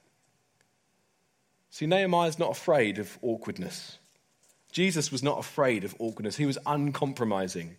See, 1.71 1.87
Nehemiah's 1.87 2.39
not 2.39 2.51
afraid 2.51 2.99
of 2.99 3.19
awkwardness. 3.23 3.99
Jesus 4.73 5.13
was 5.13 5.23
not 5.23 5.39
afraid 5.39 5.85
of 5.85 5.95
awkwardness. 5.99 6.37
He 6.37 6.47
was 6.47 6.59
uncompromising. 6.67 7.77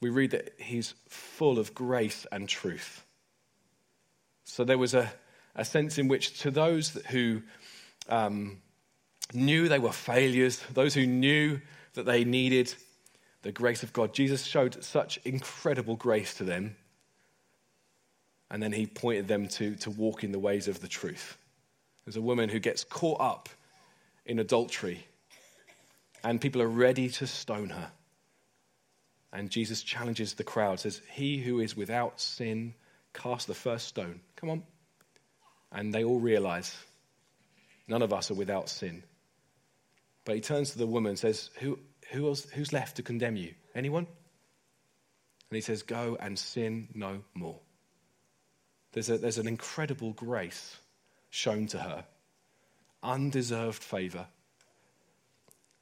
We 0.00 0.10
read 0.10 0.32
that 0.32 0.54
he's 0.58 0.94
full 1.08 1.58
of 1.58 1.74
grace 1.74 2.26
and 2.30 2.48
truth. 2.48 3.04
So 4.44 4.64
there 4.64 4.78
was 4.78 4.94
a, 4.94 5.12
a 5.54 5.64
sense 5.64 5.98
in 5.98 6.08
which, 6.08 6.40
to 6.40 6.50
those 6.50 6.90
who 7.08 7.42
um, 8.08 8.58
knew 9.32 9.68
they 9.68 9.78
were 9.78 9.92
failures, 9.92 10.62
those 10.72 10.94
who 10.94 11.06
knew 11.06 11.60
that 11.94 12.06
they 12.06 12.24
needed 12.24 12.72
the 13.42 13.52
grace 13.52 13.82
of 13.82 13.92
God, 13.92 14.12
Jesus 14.12 14.44
showed 14.44 14.82
such 14.82 15.18
incredible 15.24 15.96
grace 15.96 16.34
to 16.34 16.44
them. 16.44 16.76
And 18.50 18.62
then 18.62 18.72
he 18.72 18.86
pointed 18.86 19.28
them 19.28 19.48
to, 19.48 19.76
to 19.76 19.90
walk 19.90 20.24
in 20.24 20.32
the 20.32 20.38
ways 20.38 20.68
of 20.68 20.80
the 20.80 20.88
truth. 20.88 21.36
There's 22.04 22.16
a 22.16 22.22
woman 22.22 22.48
who 22.48 22.58
gets 22.58 22.84
caught 22.84 23.20
up 23.20 23.48
in 24.24 24.38
adultery, 24.38 25.06
and 26.24 26.40
people 26.40 26.62
are 26.62 26.68
ready 26.68 27.08
to 27.08 27.26
stone 27.26 27.70
her. 27.70 27.90
And 29.32 29.50
Jesus 29.50 29.82
challenges 29.82 30.34
the 30.34 30.44
crowd, 30.44 30.80
says, 30.80 31.00
He 31.12 31.38
who 31.38 31.60
is 31.60 31.76
without 31.76 32.20
sin, 32.20 32.74
cast 33.12 33.46
the 33.46 33.54
first 33.54 33.86
stone. 33.86 34.20
Come 34.36 34.50
on. 34.50 34.62
And 35.72 35.92
they 35.92 36.04
all 36.04 36.20
realize 36.20 36.76
none 37.88 38.02
of 38.02 38.12
us 38.12 38.30
are 38.30 38.34
without 38.34 38.68
sin. 38.68 39.02
But 40.24 40.34
he 40.34 40.40
turns 40.40 40.72
to 40.72 40.78
the 40.78 40.86
woman 40.86 41.10
and 41.10 41.18
says, 41.18 41.50
Who, 41.60 41.78
who 42.10 42.26
else, 42.28 42.44
Who's 42.50 42.72
left 42.72 42.96
to 42.96 43.02
condemn 43.02 43.36
you? 43.36 43.54
Anyone? 43.74 44.06
And 45.50 45.54
he 45.54 45.60
says, 45.60 45.82
Go 45.82 46.16
and 46.18 46.38
sin 46.38 46.88
no 46.94 47.22
more. 47.34 47.60
There's, 48.92 49.10
a, 49.10 49.18
there's 49.18 49.38
an 49.38 49.46
incredible 49.46 50.12
grace 50.12 50.76
shown 51.30 51.66
to 51.68 51.78
her, 51.78 52.04
undeserved 53.02 53.82
favor. 53.82 54.26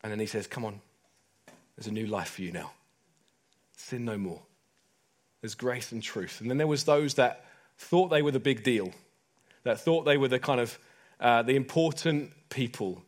And 0.03 0.13
then 0.13 0.21
he 0.21 0.27
says, 0.27 0.47
Come 0.47 0.65
on, 0.65 0.81
there's 1.77 1.87
a 1.87 1.93
new 1.93 2.07
life 2.07 2.31
for 2.31 2.43
you 2.43 2.53
now. 2.53 2.73
Sin 3.77 4.05
no 4.05 4.19
more. 4.19 4.43
There's 5.41 5.55
grace 5.55 5.93
and 5.93 6.03
truth. 6.03 6.41
And 6.41 6.51
then 6.51 6.59
there 6.59 6.67
was 6.67 6.85
those 6.85 7.15
that 7.15 7.45
thought 7.79 8.09
they 8.09 8.23
were 8.23 8.31
the 8.31 8.41
big 8.41 8.63
deal 8.63 8.93
that 9.65 9.81
thought 9.81 10.05
they 10.05 10.17
were 10.17 10.29
the 10.29 10.39
kind 10.39 10.61
of 10.61 10.79
uh, 11.25 11.43
the 11.43 11.57
important 11.57 12.31
people 12.51 13.03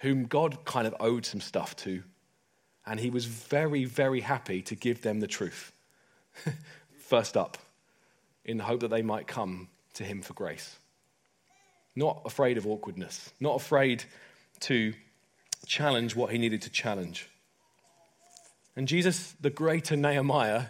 whom 0.00 0.26
God 0.26 0.64
kind 0.66 0.86
of 0.86 0.94
owed 1.00 1.24
some 1.24 1.40
stuff 1.40 1.74
to. 1.76 2.02
And 2.84 3.00
he 3.00 3.08
was 3.08 3.24
very, 3.24 3.86
very 3.86 4.20
happy 4.20 4.60
to 4.62 4.74
give 4.76 5.00
them 5.00 5.20
the 5.20 5.26
truth. 5.26 5.72
First 6.98 7.34
up, 7.34 7.56
in 8.44 8.58
the 8.58 8.64
hope 8.64 8.80
that 8.80 8.88
they 8.88 9.00
might 9.00 9.26
come 9.26 9.68
to 9.94 10.04
him 10.04 10.20
for 10.20 10.34
grace. 10.34 10.76
Not 11.96 12.20
afraid 12.26 12.58
of 12.58 12.66
awkwardness, 12.66 13.32
not 13.40 13.56
afraid 13.56 14.04
to 14.60 14.92
challenge 15.66 16.14
what 16.14 16.30
he 16.30 16.38
needed 16.38 16.62
to 16.62 16.70
challenge. 16.70 17.28
And 18.76 18.86
Jesus, 18.86 19.34
the 19.40 19.50
greater 19.50 19.96
Nehemiah, 19.96 20.64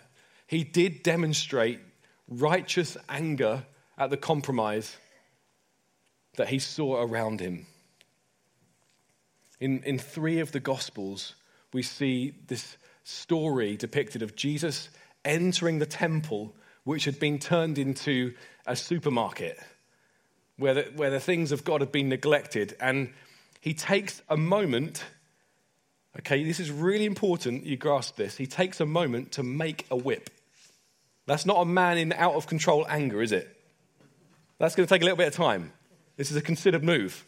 he 0.47 0.62
did 0.62 1.03
demonstrate 1.03 1.81
righteous 2.29 2.97
anger 3.09 3.65
at 3.99 4.11
the 4.11 4.17
compromise 4.17 4.97
that 6.37 6.49
he 6.49 6.59
saw 6.59 7.03
around 7.03 7.40
him. 7.40 7.66
In, 9.61 9.83
in 9.85 9.99
three 9.99 10.40
of 10.40 10.53
the 10.53 10.61
Gospels, 10.61 11.35
we 11.73 11.83
see 11.83 12.35
this 12.49 12.77
story 13.05 13.77
depicted 13.77 14.23
of 14.23 14.37
Jesus 14.37 14.88
entering 15.25 15.79
the 15.79 15.87
temple, 15.87 16.55
which 16.85 17.05
had 17.05 17.18
been 17.18 17.38
turned 17.38 17.79
into 17.79 18.35
a 18.66 18.75
supermarket 18.75 19.59
where 20.57 20.75
the, 20.75 20.83
where 20.97 21.11
the 21.11 21.21
things 21.21 21.53
of 21.53 21.64
God 21.64 21.81
have 21.81 21.92
been 21.92 22.09
neglected. 22.09 22.77
And 22.81 23.12
he 23.61 23.75
takes 23.75 24.23
a 24.29 24.37
moment, 24.37 25.05
okay, 26.18 26.42
this 26.45 26.61
is 26.61 26.71
really 26.71 27.05
important, 27.05 27.64
you 27.64 27.77
grasp 27.77 28.16
this. 28.16 28.37
He 28.37 28.47
takes 28.47 28.81
a 28.81 28.87
moment 28.87 29.33
to 29.33 29.42
make 29.42 29.87
a 29.90 29.97
whip. 29.97 30.31
That's 31.27 31.47
not 31.47 31.59
a 31.59 31.64
man 31.64 31.99
in 31.99 32.12
out 32.12 32.35
of 32.35 32.47
control 32.47 32.87
anger, 32.88 33.23
is 33.23 33.33
it? 33.33 33.49
That's 34.59 34.75
going 34.75 34.87
to 34.87 34.92
take 34.92 35.03
a 35.03 35.05
little 35.05 35.16
bit 35.16 35.29
of 35.29 35.35
time. 35.35 35.73
This 36.16 36.31
is 36.31 36.37
a 36.37 36.42
considered 36.42 36.85
move. 36.85 37.25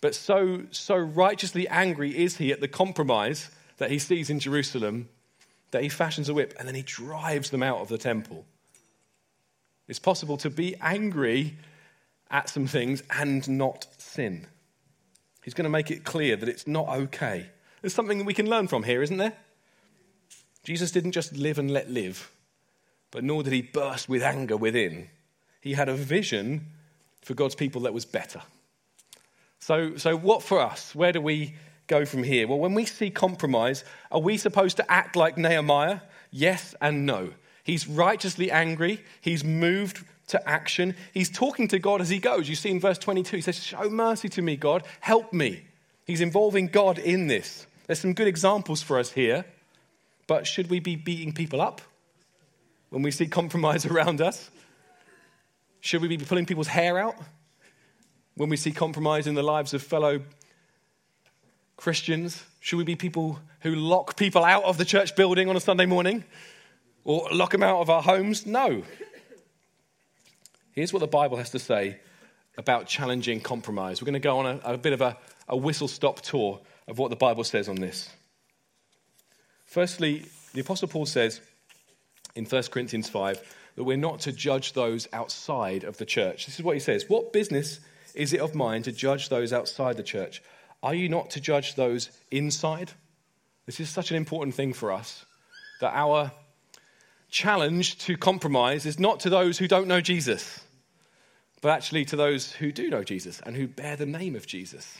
But 0.00 0.14
so, 0.14 0.62
so 0.70 0.96
righteously 0.96 1.68
angry 1.68 2.16
is 2.16 2.36
he 2.36 2.52
at 2.52 2.60
the 2.60 2.68
compromise 2.68 3.50
that 3.78 3.90
he 3.90 3.98
sees 3.98 4.30
in 4.30 4.40
Jerusalem 4.40 5.08
that 5.70 5.82
he 5.82 5.88
fashions 5.88 6.28
a 6.28 6.34
whip 6.34 6.54
and 6.58 6.66
then 6.66 6.74
he 6.74 6.82
drives 6.82 7.50
them 7.50 7.62
out 7.62 7.78
of 7.78 7.88
the 7.88 7.98
temple. 7.98 8.44
It's 9.86 9.98
possible 9.98 10.36
to 10.38 10.50
be 10.50 10.76
angry 10.80 11.56
at 12.30 12.48
some 12.48 12.66
things 12.66 13.02
and 13.10 13.48
not 13.48 13.86
sin. 13.98 14.46
He's 15.42 15.54
going 15.54 15.64
to 15.64 15.70
make 15.70 15.90
it 15.90 16.04
clear 16.04 16.36
that 16.36 16.48
it's 16.48 16.66
not 16.66 16.88
okay. 16.88 17.46
There's 17.80 17.94
something 17.94 18.18
that 18.18 18.26
we 18.26 18.34
can 18.34 18.50
learn 18.50 18.68
from 18.68 18.82
here, 18.82 19.02
isn't 19.02 19.16
there? 19.16 19.34
Jesus 20.62 20.90
didn't 20.90 21.12
just 21.12 21.34
live 21.34 21.58
and 21.58 21.70
let 21.70 21.90
live, 21.90 22.30
but 23.10 23.24
nor 23.24 23.42
did 23.42 23.52
he 23.52 23.62
burst 23.62 24.08
with 24.08 24.22
anger 24.22 24.56
within. 24.56 25.08
He 25.60 25.72
had 25.72 25.88
a 25.88 25.94
vision 25.94 26.66
for 27.22 27.34
God's 27.34 27.54
people 27.54 27.82
that 27.82 27.94
was 27.94 28.04
better. 28.04 28.40
So, 29.60 29.96
so 29.96 30.16
what 30.16 30.42
for 30.42 30.60
us? 30.60 30.94
Where 30.94 31.12
do 31.12 31.20
we 31.20 31.54
go 31.86 32.04
from 32.04 32.22
here? 32.22 32.46
Well, 32.46 32.58
when 32.58 32.74
we 32.74 32.84
see 32.84 33.10
compromise, 33.10 33.84
are 34.10 34.20
we 34.20 34.36
supposed 34.36 34.76
to 34.76 34.90
act 34.90 35.16
like 35.16 35.36
Nehemiah? 35.36 36.00
Yes 36.30 36.74
and 36.80 37.06
no. 37.06 37.30
He's 37.64 37.86
righteously 37.86 38.50
angry, 38.50 39.04
he's 39.20 39.44
moved 39.44 40.04
to 40.28 40.48
action. 40.48 40.94
He's 41.12 41.30
talking 41.30 41.68
to 41.68 41.78
God 41.78 42.00
as 42.00 42.08
he 42.08 42.18
goes. 42.18 42.48
You 42.48 42.54
see 42.54 42.70
in 42.70 42.80
verse 42.80 42.98
22, 42.98 43.36
he 43.36 43.42
says, 43.42 43.62
Show 43.62 43.90
mercy 43.90 44.28
to 44.30 44.42
me, 44.42 44.56
God, 44.56 44.84
help 45.00 45.32
me. 45.32 45.64
He's 46.06 46.20
involving 46.20 46.68
God 46.68 46.98
in 46.98 47.26
this. 47.26 47.66
There's 47.86 47.98
some 47.98 48.14
good 48.14 48.28
examples 48.28 48.82
for 48.82 48.98
us 48.98 49.12
here, 49.12 49.44
but 50.26 50.46
should 50.46 50.70
we 50.70 50.80
be 50.80 50.96
beating 50.96 51.32
people 51.32 51.60
up 51.60 51.80
when 52.90 53.02
we 53.02 53.10
see 53.10 53.26
compromise 53.26 53.86
around 53.90 54.20
us? 54.20 54.50
Should 55.80 56.02
we 56.02 56.08
be 56.08 56.18
pulling 56.18 56.46
people's 56.46 56.66
hair 56.66 56.98
out 56.98 57.16
when 58.34 58.48
we 58.48 58.56
see 58.56 58.72
compromise 58.72 59.26
in 59.26 59.34
the 59.34 59.42
lives 59.42 59.74
of 59.74 59.82
fellow 59.82 60.22
Christians? 61.76 62.42
Should 62.60 62.76
we 62.78 62.84
be 62.84 62.96
people 62.96 63.38
who 63.60 63.74
lock 63.74 64.16
people 64.16 64.44
out 64.44 64.64
of 64.64 64.78
the 64.78 64.84
church 64.84 65.14
building 65.16 65.48
on 65.48 65.56
a 65.56 65.60
Sunday 65.60 65.86
morning 65.86 66.24
or 67.04 67.28
lock 67.32 67.52
them 67.52 67.62
out 67.62 67.80
of 67.80 67.90
our 67.90 68.02
homes? 68.02 68.44
No. 68.44 68.82
Here's 70.72 70.92
what 70.92 71.00
the 71.00 71.06
Bible 71.06 71.36
has 71.36 71.50
to 71.50 71.58
say 71.58 71.98
about 72.56 72.86
challenging 72.86 73.40
compromise. 73.40 74.02
We're 74.02 74.06
going 74.06 74.14
to 74.14 74.20
go 74.20 74.38
on 74.38 74.46
a, 74.46 74.72
a 74.74 74.78
bit 74.78 74.92
of 74.92 75.00
a, 75.00 75.16
a 75.48 75.56
whistle 75.56 75.88
stop 75.88 76.20
tour 76.20 76.60
of 76.88 76.98
what 76.98 77.10
the 77.10 77.16
Bible 77.16 77.44
says 77.44 77.68
on 77.68 77.76
this. 77.76 78.10
Firstly, 79.64 80.26
the 80.54 80.60
Apostle 80.60 80.88
Paul 80.88 81.06
says 81.06 81.40
in 82.34 82.46
1 82.46 82.62
Corinthians 82.64 83.08
5 83.08 83.56
that 83.78 83.84
we're 83.84 83.96
not 83.96 84.18
to 84.18 84.32
judge 84.32 84.72
those 84.72 85.06
outside 85.12 85.84
of 85.84 85.98
the 85.98 86.04
church. 86.04 86.46
This 86.46 86.58
is 86.58 86.64
what 86.64 86.74
he 86.74 86.80
says 86.80 87.04
What 87.06 87.32
business 87.32 87.78
is 88.12 88.32
it 88.32 88.40
of 88.40 88.56
mine 88.56 88.82
to 88.82 88.90
judge 88.90 89.28
those 89.28 89.52
outside 89.52 89.96
the 89.96 90.02
church? 90.02 90.42
Are 90.82 90.94
you 90.94 91.08
not 91.08 91.30
to 91.30 91.40
judge 91.40 91.76
those 91.76 92.10
inside? 92.32 92.90
This 93.66 93.78
is 93.78 93.88
such 93.88 94.10
an 94.10 94.16
important 94.16 94.56
thing 94.56 94.72
for 94.72 94.90
us 94.90 95.24
that 95.80 95.92
our 95.94 96.32
challenge 97.30 97.98
to 97.98 98.16
compromise 98.16 98.84
is 98.84 98.98
not 98.98 99.20
to 99.20 99.30
those 99.30 99.58
who 99.58 99.68
don't 99.68 99.86
know 99.86 100.00
Jesus, 100.00 100.60
but 101.62 101.68
actually 101.68 102.04
to 102.06 102.16
those 102.16 102.50
who 102.50 102.72
do 102.72 102.90
know 102.90 103.04
Jesus 103.04 103.40
and 103.46 103.54
who 103.54 103.68
bear 103.68 103.94
the 103.94 104.06
name 104.06 104.34
of 104.34 104.44
Jesus. 104.44 104.98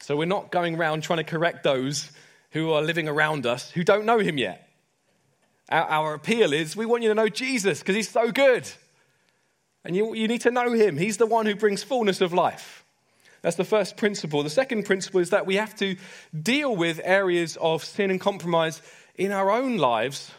So 0.00 0.16
we're 0.16 0.24
not 0.24 0.50
going 0.50 0.76
around 0.76 1.02
trying 1.02 1.18
to 1.18 1.24
correct 1.24 1.62
those 1.62 2.10
who 2.52 2.72
are 2.72 2.80
living 2.80 3.06
around 3.06 3.44
us 3.44 3.70
who 3.70 3.84
don't 3.84 4.06
know 4.06 4.18
him 4.18 4.38
yet. 4.38 4.65
Our, 5.70 5.84
our 5.84 6.14
appeal 6.14 6.52
is 6.52 6.76
we 6.76 6.86
want 6.86 7.02
you 7.02 7.08
to 7.08 7.14
know 7.14 7.28
Jesus 7.28 7.80
because 7.80 7.96
he's 7.96 8.08
so 8.08 8.30
good. 8.30 8.68
And 9.84 9.94
you, 9.94 10.14
you 10.14 10.28
need 10.28 10.40
to 10.42 10.50
know 10.50 10.72
him. 10.72 10.96
He's 10.96 11.16
the 11.16 11.26
one 11.26 11.46
who 11.46 11.54
brings 11.54 11.82
fullness 11.82 12.20
of 12.20 12.32
life. 12.32 12.84
That's 13.42 13.56
the 13.56 13.64
first 13.64 13.96
principle. 13.96 14.42
The 14.42 14.50
second 14.50 14.84
principle 14.84 15.20
is 15.20 15.30
that 15.30 15.46
we 15.46 15.56
have 15.56 15.76
to 15.76 15.96
deal 16.42 16.74
with 16.74 17.00
areas 17.04 17.56
of 17.60 17.84
sin 17.84 18.10
and 18.10 18.20
compromise 18.20 18.82
in 19.14 19.30
our 19.30 19.50
own 19.50 19.76
lives 19.76 20.32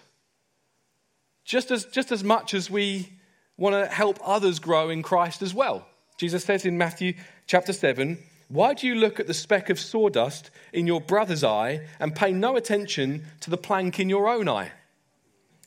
just 1.46 1.72
as, 1.72 1.86
just 1.86 2.12
as 2.12 2.24
much 2.24 2.54
as 2.54 2.70
we 2.70 3.10
want 3.56 3.74
to 3.74 3.88
help 3.88 4.20
others 4.24 4.60
grow 4.60 4.90
in 4.90 5.02
Christ 5.02 5.42
as 5.42 5.54
well. 5.54 5.88
Jesus 6.18 6.44
says 6.44 6.66
in 6.66 6.78
Matthew 6.78 7.14
chapter 7.48 7.72
7 7.72 8.18
Why 8.50 8.74
do 8.74 8.86
you 8.86 8.96
look 8.96 9.20
at 9.20 9.28
the 9.28 9.34
speck 9.34 9.70
of 9.70 9.80
sawdust 9.80 10.52
in 10.74 10.86
your 10.86 11.00
brother's 11.00 11.44
eye 11.46 11.88
and 12.00 12.14
pay 12.14 12.34
no 12.34 12.58
attention 12.58 13.24
to 13.40 13.50
the 13.50 13.58
plank 13.58 14.00
in 14.00 14.10
your 14.10 14.28
own 14.28 14.50
eye? 14.50 14.74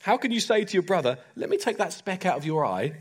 How 0.01 0.17
can 0.17 0.31
you 0.31 0.39
say 0.39 0.65
to 0.65 0.73
your 0.73 0.83
brother, 0.83 1.19
Let 1.35 1.49
me 1.49 1.57
take 1.57 1.77
that 1.77 1.93
speck 1.93 2.25
out 2.25 2.37
of 2.37 2.45
your 2.45 2.65
eye, 2.65 2.93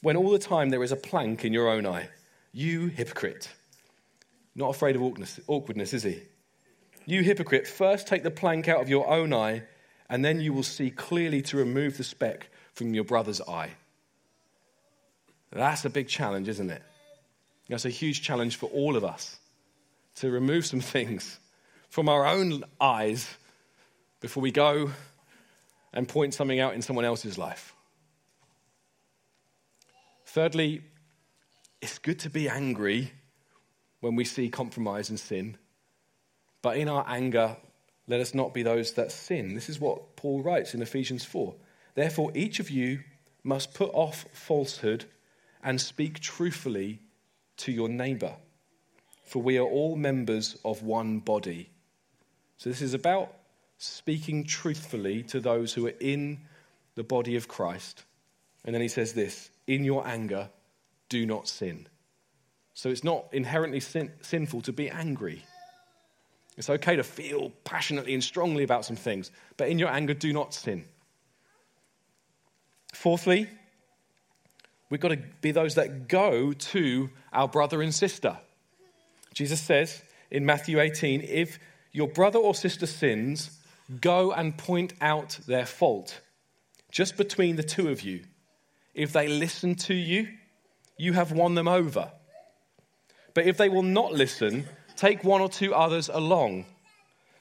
when 0.00 0.16
all 0.16 0.30
the 0.30 0.38
time 0.38 0.70
there 0.70 0.84
is 0.84 0.92
a 0.92 0.96
plank 0.96 1.44
in 1.44 1.52
your 1.52 1.68
own 1.68 1.86
eye? 1.86 2.08
You 2.52 2.86
hypocrite. 2.86 3.50
Not 4.54 4.70
afraid 4.70 4.96
of 4.96 5.02
awkwardness, 5.02 5.94
is 5.94 6.02
he? 6.02 6.22
You 7.04 7.22
hypocrite, 7.22 7.66
first 7.66 8.06
take 8.06 8.22
the 8.22 8.30
plank 8.30 8.68
out 8.68 8.80
of 8.80 8.88
your 8.88 9.08
own 9.08 9.32
eye, 9.32 9.62
and 10.08 10.24
then 10.24 10.40
you 10.40 10.52
will 10.52 10.62
see 10.62 10.90
clearly 10.90 11.42
to 11.42 11.56
remove 11.56 11.96
the 11.96 12.04
speck 12.04 12.50
from 12.74 12.94
your 12.94 13.04
brother's 13.04 13.40
eye. 13.40 13.70
That's 15.50 15.84
a 15.84 15.90
big 15.90 16.08
challenge, 16.08 16.48
isn't 16.48 16.70
it? 16.70 16.82
That's 17.68 17.84
a 17.84 17.90
huge 17.90 18.22
challenge 18.22 18.56
for 18.56 18.66
all 18.66 18.96
of 18.96 19.04
us 19.04 19.38
to 20.16 20.30
remove 20.30 20.66
some 20.66 20.80
things 20.96 21.38
from 21.88 22.08
our 22.08 22.26
own 22.26 22.64
eyes 22.80 23.28
before 24.20 24.42
we 24.42 24.50
go 24.50 24.90
and 25.92 26.08
point 26.08 26.34
something 26.34 26.60
out 26.60 26.74
in 26.74 26.82
someone 26.82 27.04
else's 27.04 27.38
life. 27.38 27.74
Thirdly, 30.26 30.82
it's 31.80 31.98
good 31.98 32.18
to 32.20 32.30
be 32.30 32.48
angry 32.48 33.12
when 34.00 34.14
we 34.14 34.24
see 34.24 34.48
compromise 34.48 35.08
and 35.10 35.18
sin, 35.18 35.56
but 36.62 36.76
in 36.76 36.88
our 36.88 37.04
anger, 37.08 37.56
let 38.06 38.20
us 38.20 38.34
not 38.34 38.54
be 38.54 38.62
those 38.62 38.92
that 38.92 39.12
sin. 39.12 39.54
This 39.54 39.68
is 39.68 39.80
what 39.80 40.16
Paul 40.16 40.42
writes 40.42 40.74
in 40.74 40.82
Ephesians 40.82 41.24
4. 41.24 41.54
Therefore, 41.94 42.30
each 42.34 42.60
of 42.60 42.70
you 42.70 43.00
must 43.42 43.74
put 43.74 43.90
off 43.92 44.26
falsehood 44.32 45.04
and 45.62 45.80
speak 45.80 46.20
truthfully 46.20 47.00
to 47.58 47.72
your 47.72 47.88
neighbor, 47.88 48.36
for 49.24 49.42
we 49.42 49.58
are 49.58 49.66
all 49.66 49.96
members 49.96 50.56
of 50.64 50.82
one 50.82 51.18
body. 51.18 51.70
So, 52.56 52.70
this 52.70 52.82
is 52.82 52.94
about 52.94 53.34
speaking 53.78 54.44
truthfully 54.44 55.22
to 55.22 55.40
those 55.40 55.72
who 55.72 55.86
are 55.86 55.94
in 56.00 56.40
the 56.96 57.04
body 57.04 57.36
of 57.36 57.48
Christ. 57.48 58.04
And 58.64 58.74
then 58.74 58.82
he 58.82 58.88
says 58.88 59.12
this 59.14 59.50
in 59.66 59.84
your 59.84 60.06
anger, 60.06 60.50
do 61.08 61.24
not 61.24 61.48
sin. 61.48 61.86
So 62.74 62.90
it's 62.90 63.04
not 63.04 63.26
inherently 63.32 63.80
sin- 63.80 64.12
sinful 64.20 64.62
to 64.62 64.72
be 64.72 64.90
angry. 64.90 65.44
It's 66.56 66.70
okay 66.70 66.96
to 66.96 67.04
feel 67.04 67.52
passionately 67.64 68.14
and 68.14 68.22
strongly 68.22 68.64
about 68.64 68.84
some 68.84 68.96
things, 68.96 69.30
but 69.56 69.68
in 69.68 69.78
your 69.78 69.88
anger, 69.88 70.14
do 70.14 70.32
not 70.32 70.52
sin. 70.54 70.84
Fourthly, 72.92 73.48
we've 74.90 75.00
got 75.00 75.08
to 75.08 75.22
be 75.40 75.52
those 75.52 75.76
that 75.76 76.08
go 76.08 76.52
to 76.52 77.10
our 77.32 77.46
brother 77.46 77.80
and 77.80 77.94
sister. 77.94 78.36
Jesus 79.34 79.60
says 79.60 80.02
in 80.32 80.44
Matthew 80.44 80.80
18 80.80 81.20
if 81.22 81.60
your 81.92 82.08
brother 82.08 82.38
or 82.38 82.54
sister 82.54 82.86
sins, 82.86 83.57
Go 84.00 84.32
and 84.32 84.56
point 84.56 84.92
out 85.00 85.38
their 85.46 85.66
fault 85.66 86.20
just 86.90 87.16
between 87.16 87.56
the 87.56 87.62
two 87.62 87.88
of 87.88 88.02
you. 88.02 88.24
If 88.94 89.12
they 89.12 89.28
listen 89.28 89.74
to 89.76 89.94
you, 89.94 90.28
you 90.96 91.12
have 91.12 91.32
won 91.32 91.54
them 91.54 91.68
over. 91.68 92.10
But 93.34 93.46
if 93.46 93.56
they 93.56 93.68
will 93.68 93.82
not 93.82 94.12
listen, 94.12 94.66
take 94.96 95.22
one 95.22 95.40
or 95.40 95.48
two 95.48 95.74
others 95.74 96.08
along, 96.08 96.66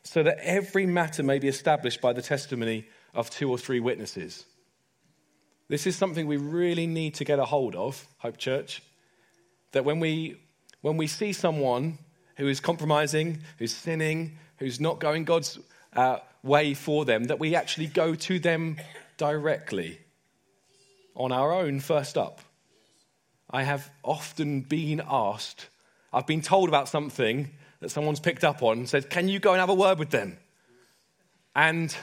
so 0.04 0.24
that 0.24 0.38
every 0.40 0.86
matter 0.86 1.24
may 1.24 1.40
be 1.40 1.48
established 1.48 2.02
by 2.02 2.14
the 2.14 2.22
testimony 2.22 2.88
of 3.14 3.30
two 3.30 3.50
or 3.50 3.58
three 3.58 3.80
witnesses. 3.80 4.46
This 5.68 5.88
is 5.88 5.96
something 5.96 6.28
we 6.28 6.38
really 6.38 6.88
need 6.88 7.16
to 7.16 7.26
get 7.26 7.40
a 7.40 7.46
hold 7.46 7.76
of, 7.76 8.08
Hope 8.20 8.38
Church. 8.38 8.82
That 9.72 9.84
when 9.84 10.00
we, 10.00 10.40
when 10.82 10.96
we 10.96 11.08
see 11.08 11.34
someone 11.34 11.98
who 12.38 12.48
is 12.48 12.60
compromising, 12.60 13.40
who's 13.58 13.74
sinning, 13.74 14.38
who's 14.60 14.80
not 14.80 15.00
going 15.00 15.26
God's 15.26 15.60
uh, 15.98 16.20
way 16.44 16.74
for 16.74 17.04
them, 17.04 17.26
that 17.26 17.40
we 17.40 17.56
actually 17.56 17.88
go 17.88 18.16
to 18.16 18.40
them 18.40 18.78
directly 19.18 20.00
on 21.16 21.32
our 21.32 21.52
own 21.52 21.80
first 21.80 22.18
up. 22.18 22.40
I 23.50 23.64
have 23.64 23.90
often 24.04 24.62
been 24.62 25.02
asked, 25.06 25.68
I've 26.14 26.28
been 26.28 26.42
told 26.42 26.70
about 26.70 26.88
something 26.88 27.50
that 27.80 27.90
someone's 27.90 28.20
picked 28.20 28.44
up 28.44 28.64
on 28.64 28.80
and 28.80 28.90
said, 28.90 29.10
Can 29.10 29.28
you 29.28 29.40
go 29.40 29.52
and 29.52 29.60
have 29.60 29.70
a 29.70 29.74
word 29.74 30.00
with 30.00 30.10
them? 30.10 30.38
And 31.56 31.96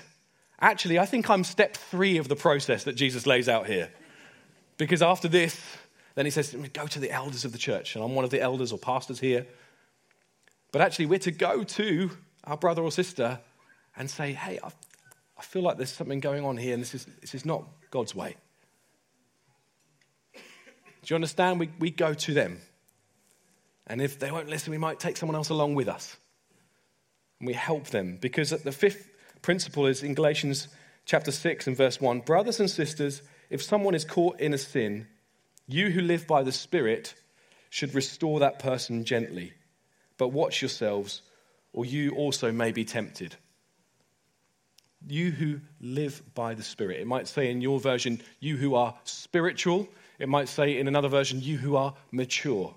actually, 0.60 0.98
I 0.98 1.06
think 1.06 1.30
I'm 1.30 1.44
step 1.44 1.76
three 1.76 2.18
of 2.18 2.28
the 2.28 2.36
process 2.36 2.84
that 2.84 2.94
Jesus 2.94 3.26
lays 3.26 3.48
out 3.48 3.66
here. 3.66 3.90
Because 4.76 5.02
after 5.02 5.28
this, 5.28 5.60
then 6.14 6.24
he 6.24 6.30
says, 6.30 6.56
Go 6.72 6.86
to 6.86 6.98
the 6.98 7.10
elders 7.10 7.44
of 7.44 7.52
the 7.52 7.58
church. 7.58 7.94
And 7.94 8.04
I'm 8.04 8.14
one 8.14 8.24
of 8.24 8.30
the 8.30 8.40
elders 8.40 8.72
or 8.72 8.78
pastors 8.78 9.20
here. 9.20 9.46
But 10.72 10.80
actually, 10.80 11.06
we're 11.06 11.18
to 11.20 11.30
go 11.30 11.62
to 11.62 12.10
our 12.44 12.56
brother 12.56 12.82
or 12.82 12.90
sister 12.90 13.38
and 13.96 14.10
say, 14.10 14.32
Hey, 14.32 14.58
I, 14.62 14.68
I 15.38 15.42
feel 15.42 15.62
like 15.62 15.76
there's 15.76 15.92
something 15.92 16.20
going 16.20 16.44
on 16.44 16.56
here, 16.56 16.74
and 16.74 16.82
this 16.82 16.94
is, 16.94 17.06
this 17.20 17.34
is 17.34 17.44
not 17.44 17.64
God's 17.90 18.14
way. 18.14 18.36
Do 20.34 21.12
you 21.12 21.16
understand? 21.16 21.60
We, 21.60 21.70
we 21.78 21.90
go 21.90 22.14
to 22.14 22.34
them. 22.34 22.60
And 23.86 24.00
if 24.00 24.18
they 24.18 24.30
won't 24.30 24.48
listen, 24.48 24.70
we 24.70 24.78
might 24.78 24.98
take 24.98 25.16
someone 25.16 25.36
else 25.36 25.50
along 25.50 25.74
with 25.74 25.88
us. 25.88 26.16
And 27.40 27.46
we 27.46 27.52
help 27.52 27.88
them. 27.88 28.16
Because 28.20 28.50
the 28.50 28.72
fifth 28.72 29.10
principle 29.42 29.86
is 29.86 30.02
in 30.02 30.14
Galatians 30.14 30.68
chapter 31.04 31.30
6 31.30 31.66
and 31.66 31.76
verse 31.76 32.00
1 32.00 32.20
Brothers 32.20 32.60
and 32.60 32.70
sisters, 32.70 33.20
if 33.50 33.62
someone 33.62 33.94
is 33.94 34.04
caught 34.04 34.40
in 34.40 34.54
a 34.54 34.58
sin, 34.58 35.06
you 35.66 35.90
who 35.90 36.00
live 36.00 36.26
by 36.26 36.42
the 36.42 36.52
Spirit 36.52 37.14
should 37.68 37.94
restore 37.94 38.40
that 38.40 38.58
person 38.58 39.04
gently. 39.04 39.52
But 40.16 40.28
watch 40.28 40.62
yourselves, 40.62 41.20
or 41.72 41.84
you 41.84 42.12
also 42.12 42.52
may 42.52 42.72
be 42.72 42.84
tempted. 42.84 43.36
You 45.06 45.30
who 45.30 45.60
live 45.80 46.22
by 46.34 46.54
the 46.54 46.62
Spirit. 46.62 47.00
It 47.00 47.06
might 47.06 47.28
say 47.28 47.50
in 47.50 47.60
your 47.60 47.78
version, 47.78 48.20
you 48.40 48.56
who 48.56 48.74
are 48.74 48.94
spiritual. 49.04 49.88
It 50.18 50.28
might 50.28 50.48
say 50.48 50.78
in 50.78 50.88
another 50.88 51.08
version, 51.08 51.40
you 51.40 51.58
who 51.58 51.76
are 51.76 51.94
mature. 52.10 52.74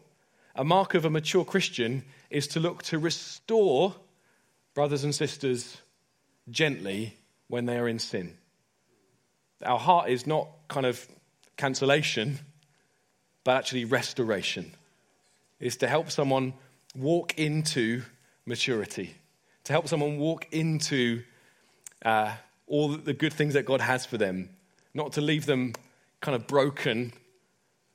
A 0.55 0.63
mark 0.63 0.93
of 0.93 1.05
a 1.05 1.09
mature 1.09 1.45
Christian 1.45 2.03
is 2.29 2.47
to 2.49 2.59
look 2.59 2.83
to 2.83 2.99
restore 2.99 3.95
brothers 4.73 5.03
and 5.03 5.13
sisters 5.13 5.77
gently 6.49 7.17
when 7.47 7.65
they 7.65 7.77
are 7.77 7.87
in 7.87 7.99
sin. 7.99 8.37
Our 9.63 9.79
heart 9.79 10.09
is 10.09 10.27
not 10.27 10.49
kind 10.67 10.85
of 10.85 11.07
cancellation, 11.57 12.39
but 13.43 13.57
actually 13.57 13.85
restoration. 13.85 14.73
Is 15.59 15.77
to 15.77 15.87
help 15.87 16.11
someone 16.11 16.53
walk 16.95 17.37
into 17.37 18.03
maturity, 18.45 19.15
to 19.63 19.73
help 19.73 19.87
someone 19.87 20.17
walk 20.17 20.47
into 20.51 21.23
uh, 22.03 22.33
all 22.67 22.89
the 22.89 23.13
good 23.13 23.33
things 23.33 23.53
that 23.53 23.65
God 23.65 23.81
has 23.81 24.05
for 24.05 24.17
them, 24.17 24.49
not 24.93 25.13
to 25.13 25.21
leave 25.21 25.45
them 25.45 25.73
kind 26.21 26.35
of 26.35 26.47
broken, 26.47 27.13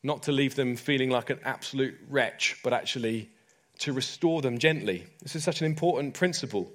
not 0.02 0.24
to 0.24 0.32
leave 0.32 0.54
them 0.54 0.76
feeling 0.76 1.10
like 1.10 1.30
an 1.30 1.38
absolute 1.44 1.94
wretch, 2.08 2.58
but 2.62 2.72
actually 2.72 3.30
to 3.78 3.92
restore 3.92 4.42
them 4.42 4.58
gently. 4.58 5.06
This 5.22 5.36
is 5.36 5.44
such 5.44 5.60
an 5.60 5.66
important 5.66 6.14
principle. 6.14 6.72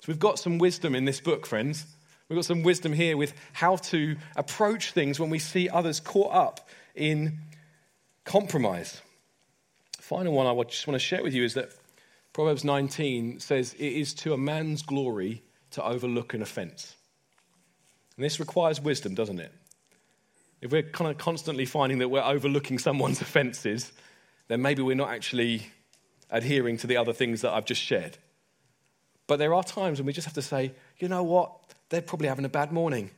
So 0.00 0.06
we've 0.08 0.18
got 0.18 0.38
some 0.38 0.58
wisdom 0.58 0.94
in 0.94 1.04
this 1.04 1.20
book, 1.20 1.46
friends. 1.46 1.84
We've 2.28 2.36
got 2.36 2.44
some 2.44 2.62
wisdom 2.62 2.92
here 2.92 3.16
with 3.16 3.34
how 3.52 3.76
to 3.76 4.16
approach 4.36 4.92
things 4.92 5.18
when 5.18 5.30
we 5.30 5.38
see 5.38 5.68
others 5.68 6.00
caught 6.00 6.32
up 6.32 6.68
in 6.94 7.38
compromise. 8.24 9.00
Final 9.98 10.32
one 10.32 10.46
I 10.46 10.62
just 10.64 10.86
want 10.86 10.94
to 10.94 11.04
share 11.04 11.22
with 11.22 11.34
you 11.34 11.44
is 11.44 11.54
that 11.54 11.70
Proverbs 12.32 12.64
19 12.64 13.40
says, 13.40 13.74
It 13.74 13.92
is 13.92 14.14
to 14.14 14.32
a 14.32 14.38
man's 14.38 14.82
glory 14.82 15.42
to 15.72 15.84
overlook 15.84 16.34
an 16.34 16.42
offense. 16.42 16.96
And 18.16 18.24
this 18.24 18.40
requires 18.40 18.80
wisdom, 18.80 19.14
doesn't 19.14 19.40
it? 19.40 19.52
If 20.60 20.72
we're 20.72 20.82
kind 20.82 21.10
of 21.10 21.18
constantly 21.18 21.64
finding 21.64 21.98
that 21.98 22.08
we're 22.08 22.22
overlooking 22.22 22.78
someone's 22.78 23.20
offenses, 23.22 23.92
then 24.48 24.60
maybe 24.60 24.82
we're 24.82 24.96
not 24.96 25.10
actually 25.10 25.66
adhering 26.30 26.76
to 26.78 26.86
the 26.86 26.96
other 26.96 27.12
things 27.12 27.40
that 27.42 27.52
I've 27.52 27.64
just 27.64 27.80
shared. 27.80 28.18
But 29.26 29.38
there 29.38 29.54
are 29.54 29.62
times 29.62 29.98
when 29.98 30.06
we 30.06 30.12
just 30.12 30.26
have 30.26 30.34
to 30.34 30.42
say, 30.42 30.72
you 30.98 31.08
know 31.08 31.22
what? 31.22 31.52
They're 31.88 32.02
probably 32.02 32.28
having 32.28 32.44
a 32.44 32.48
bad 32.48 32.72
morning. 32.72 33.10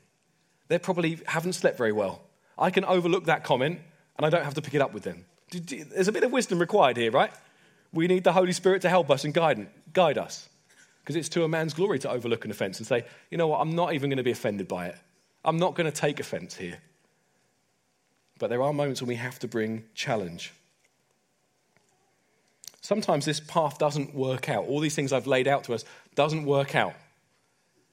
They 0.68 0.78
probably 0.78 1.18
haven't 1.26 1.54
slept 1.54 1.78
very 1.78 1.92
well. 1.92 2.22
I 2.58 2.70
can 2.70 2.84
overlook 2.84 3.24
that 3.26 3.44
comment 3.44 3.80
and 4.16 4.26
I 4.26 4.30
don't 4.30 4.44
have 4.44 4.54
to 4.54 4.62
pick 4.62 4.74
it 4.74 4.80
up 4.80 4.92
with 4.92 5.02
them. 5.02 5.24
There's 5.50 6.08
a 6.08 6.12
bit 6.12 6.22
of 6.22 6.32
wisdom 6.32 6.58
required 6.58 6.96
here, 6.96 7.10
right? 7.10 7.32
We 7.92 8.06
need 8.06 8.24
the 8.24 8.32
Holy 8.32 8.52
Spirit 8.52 8.82
to 8.82 8.88
help 8.88 9.10
us 9.10 9.24
and 9.24 9.34
guide, 9.34 9.68
guide 9.92 10.16
us. 10.16 10.48
Because 11.02 11.16
it's 11.16 11.28
to 11.30 11.44
a 11.44 11.48
man's 11.48 11.74
glory 11.74 11.98
to 12.00 12.10
overlook 12.10 12.44
an 12.44 12.50
offense 12.50 12.78
and 12.78 12.86
say, 12.86 13.04
you 13.30 13.38
know 13.38 13.48
what, 13.48 13.60
I'm 13.60 13.74
not 13.74 13.92
even 13.94 14.08
going 14.08 14.18
to 14.18 14.22
be 14.22 14.30
offended 14.30 14.68
by 14.68 14.86
it. 14.86 14.96
I'm 15.44 15.58
not 15.58 15.74
going 15.74 15.90
to 15.90 15.96
take 15.96 16.20
offense 16.20 16.56
here. 16.56 16.78
But 18.38 18.48
there 18.48 18.62
are 18.62 18.72
moments 18.72 19.00
when 19.00 19.08
we 19.08 19.16
have 19.16 19.38
to 19.40 19.48
bring 19.48 19.84
challenge. 19.94 20.52
Sometimes 22.80 23.24
this 23.24 23.40
path 23.40 23.78
doesn't 23.78 24.14
work 24.14 24.48
out. 24.48 24.66
All 24.66 24.80
these 24.80 24.94
things 24.94 25.12
I've 25.12 25.26
laid 25.26 25.48
out 25.48 25.64
to 25.64 25.74
us 25.74 25.84
doesn't 26.14 26.44
work 26.44 26.74
out. 26.74 26.94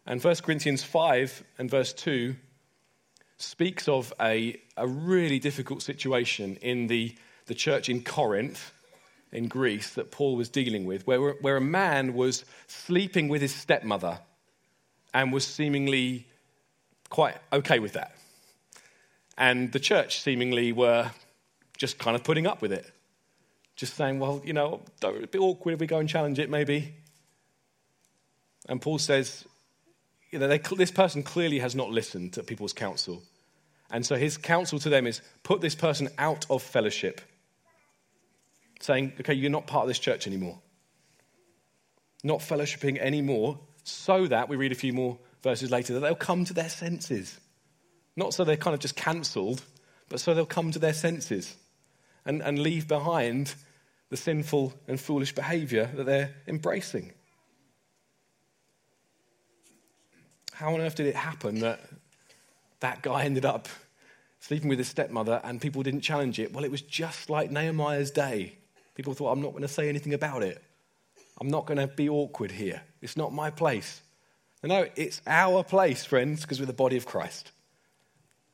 And 0.05 0.23
1 0.23 0.35
Corinthians 0.37 0.83
5 0.83 1.43
and 1.59 1.69
verse 1.69 1.93
2 1.93 2.35
speaks 3.37 3.87
of 3.87 4.11
a, 4.19 4.59
a 4.75 4.87
really 4.87 5.39
difficult 5.39 5.81
situation 5.81 6.57
in 6.61 6.87
the, 6.87 7.15
the 7.45 7.53
church 7.53 7.89
in 7.89 8.03
Corinth 8.03 8.71
in 9.31 9.47
Greece 9.47 9.93
that 9.93 10.11
Paul 10.11 10.35
was 10.35 10.49
dealing 10.49 10.85
with, 10.85 11.05
where, 11.05 11.31
where 11.33 11.57
a 11.57 11.61
man 11.61 12.13
was 12.13 12.45
sleeping 12.67 13.27
with 13.27 13.41
his 13.41 13.53
stepmother 13.53 14.19
and 15.13 15.31
was 15.31 15.45
seemingly 15.45 16.27
quite 17.09 17.35
okay 17.53 17.79
with 17.79 17.93
that. 17.93 18.15
And 19.37 19.71
the 19.71 19.79
church 19.79 20.21
seemingly 20.21 20.71
were 20.71 21.11
just 21.77 21.97
kind 21.97 22.15
of 22.15 22.23
putting 22.23 22.45
up 22.45 22.61
with 22.61 22.71
it. 22.73 22.91
Just 23.75 23.95
saying, 23.95 24.19
well, 24.19 24.41
you 24.43 24.53
know, 24.53 24.81
a 25.01 25.11
bit 25.11 25.39
awkward 25.39 25.73
if 25.73 25.79
we 25.79 25.87
go 25.87 25.99
and 25.99 26.09
challenge 26.09 26.39
it, 26.39 26.49
maybe. 26.49 26.93
And 28.67 28.81
Paul 28.81 28.97
says, 28.97 29.45
you 30.31 30.39
know, 30.39 30.47
they, 30.47 30.57
this 30.57 30.91
person 30.91 31.23
clearly 31.23 31.59
has 31.59 31.75
not 31.75 31.89
listened 31.89 32.33
to 32.33 32.43
people's 32.43 32.73
counsel. 32.73 33.23
And 33.89 34.05
so 34.05 34.15
his 34.15 34.37
counsel 34.37 34.77
to 34.79 34.89
them 34.89 35.07
is 35.07 35.21
put 35.43 35.61
this 35.61 35.73
person 35.73 36.09
out 36.17 36.45
of 36.49 36.61
fellowship 36.61 37.21
saying, 38.79 39.13
okay, 39.19 39.33
you're 39.33 39.51
not 39.51 39.67
part 39.67 39.83
of 39.83 39.87
this 39.87 39.99
church 39.99 40.27
anymore. 40.27 40.59
Not 42.23 42.39
fellowshipping 42.39 42.97
anymore, 42.97 43.59
so 43.83 44.27
that, 44.27 44.49
we 44.49 44.55
read 44.55 44.71
a 44.71 44.75
few 44.75 44.93
more 44.93 45.17
verses 45.41 45.71
later, 45.71 45.93
that 45.93 45.99
they'll 46.01 46.15
come 46.15 46.45
to 46.45 46.53
their 46.53 46.69
senses. 46.69 47.39
Not 48.15 48.33
so 48.33 48.43
they're 48.43 48.57
kind 48.57 48.73
of 48.73 48.79
just 48.79 48.95
cancelled, 48.95 49.63
but 50.09 50.19
so 50.19 50.33
they'll 50.33 50.45
come 50.45 50.71
to 50.71 50.79
their 50.79 50.93
senses 50.93 51.55
and, 52.25 52.41
and 52.41 52.59
leave 52.59 52.87
behind 52.87 53.53
the 54.09 54.17
sinful 54.17 54.73
and 54.87 54.99
foolish 54.99 55.33
behavior 55.33 55.89
that 55.95 56.05
they're 56.05 56.35
embracing. 56.47 57.13
How 60.53 60.73
on 60.73 60.81
earth 60.81 60.95
did 60.95 61.05
it 61.05 61.15
happen 61.15 61.59
that 61.59 61.79
that 62.81 63.01
guy 63.01 63.23
ended 63.23 63.45
up 63.45 63.69
sleeping 64.41 64.67
with 64.67 64.79
his 64.79 64.89
stepmother 64.89 65.39
and 65.43 65.61
people 65.61 65.83
didn't 65.83 66.01
challenge 66.01 66.39
it? 66.39 66.53
Well, 66.53 66.65
it 66.65 66.71
was 66.71 66.81
just 66.81 67.29
like 67.29 67.51
Nehemiah's 67.51 68.11
day. 68.11 68.57
People 68.99 69.13
thought, 69.13 69.31
I'm 69.31 69.41
not 69.41 69.51
going 69.51 69.61
to 69.61 69.69
say 69.69 69.87
anything 69.87 70.13
about 70.13 70.43
it. 70.43 70.61
I'm 71.39 71.47
not 71.47 71.65
going 71.65 71.77
to 71.77 71.87
be 71.87 72.09
awkward 72.09 72.51
here. 72.51 72.81
It's 73.01 73.15
not 73.15 73.31
my 73.31 73.49
place. 73.49 74.01
No, 74.61 74.87
it's 74.97 75.21
our 75.25 75.63
place, 75.63 76.03
friends, 76.03 76.41
because 76.41 76.59
we're 76.59 76.65
the 76.65 76.73
body 76.73 76.97
of 76.97 77.05
Christ. 77.05 77.53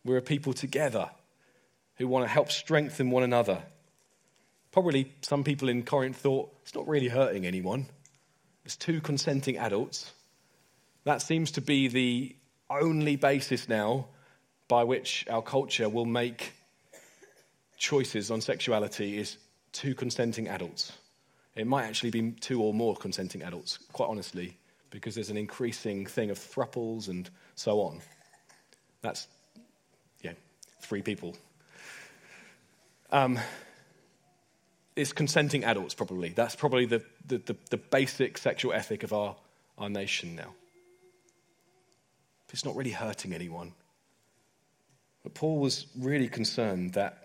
We're 0.04 0.18
a 0.18 0.22
people 0.22 0.54
together 0.54 1.10
who 1.96 2.08
want 2.08 2.26
to 2.26 2.30
help 2.30 2.52
strengthen 2.52 3.10
one 3.10 3.24
another. 3.24 3.64
Probably 4.72 5.12
some 5.22 5.44
people 5.44 5.68
in 5.68 5.82
Corinth 5.82 6.18
thought, 6.18 6.56
it's 6.62 6.76
not 6.76 6.88
really 6.88 7.08
hurting 7.08 7.48
anyone. 7.48 7.88
It's 8.66 8.76
two 8.76 9.02
consenting 9.02 9.58
adults. 9.58 10.14
That 11.06 11.24
seems 11.24 11.50
to 11.54 11.62
be 11.62 11.88
the 11.88 12.36
only 12.70 13.16
basis 13.16 13.68
now 13.68 14.10
by 14.68 14.84
which 14.84 15.26
our 15.28 15.42
culture 15.42 15.90
will 15.90 16.06
make 16.06 16.54
choices 17.80 18.30
on 18.30 18.42
sexuality 18.42 19.18
is 19.18 19.40
two 19.76 19.94
consenting 19.94 20.48
adults. 20.48 20.94
It 21.56 21.68
might 21.68 21.84
actually 21.84 22.12
be 22.12 22.32
two 22.32 22.62
or 22.62 22.74
more 22.74 22.96
consenting 22.96 23.44
adults, 23.44 23.78
quite 23.92 24.08
honestly, 24.08 24.58
because 24.90 25.16
there's 25.16 25.30
an 25.30 25.38
increasing 25.38 26.06
thing 26.06 26.32
of 26.32 26.40
thruples 26.40 27.10
and 27.10 27.30
so 27.56 27.82
on. 27.82 28.02
That's, 29.02 29.28
yeah, 30.22 30.32
three 30.82 31.02
people. 31.02 31.36
Um, 33.12 33.38
it's 34.96 35.12
consenting 35.12 35.66
adults, 35.66 35.94
probably. 35.94 36.30
That's 36.30 36.56
probably 36.56 36.86
the, 36.86 37.04
the, 37.28 37.40
the, 37.40 37.56
the 37.70 37.78
basic 37.78 38.38
sexual 38.38 38.72
ethic 38.72 39.04
of 39.04 39.12
our, 39.12 39.36
our 39.78 39.90
nation 39.90 40.36
now. 40.36 40.54
It's 42.52 42.64
not 42.64 42.78
really 42.78 42.92
hurting 42.92 43.34
anyone. 43.34 43.74
But 45.24 45.34
Paul 45.34 45.60
was 45.60 45.88
really 45.98 46.30
concerned 46.30 46.94
that 46.94 47.25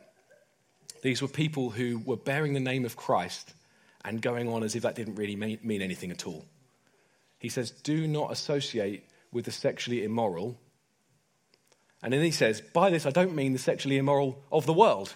these 1.03 1.23
were 1.23 1.29
people 1.29 1.71
who 1.71 2.01
were 2.05 2.17
bearing 2.17 2.53
the 2.53 2.61
name 2.61 2.85
of 2.85 2.97
Christ 2.97 3.55
and 4.05 4.21
going 4.21 4.49
on 4.49 4.63
as 4.63 4.75
if 4.75 4.83
that 4.83 4.95
didn't 4.95 5.17
really 5.17 5.37
mean 5.37 5.83
anything 5.83 6.11
at 6.11 6.27
all. 6.27 6.45
He 7.39 7.49
says, 7.49 7.71
Do 7.71 8.07
not 8.07 8.33
associate 8.33 9.05
with 9.33 9.45
the 9.47 9.51
sexually 9.51 10.05
immoral. 10.05 10.59
And 12.03 12.13
then 12.13 12.23
he 12.23 12.31
says, 12.31 12.61
By 12.61 12.91
this 12.91 13.07
I 13.07 13.11
don't 13.11 13.35
mean 13.35 13.53
the 13.53 13.59
sexually 13.59 13.97
immoral 13.97 14.43
of 14.53 14.67
the 14.67 14.73
world. 14.73 15.15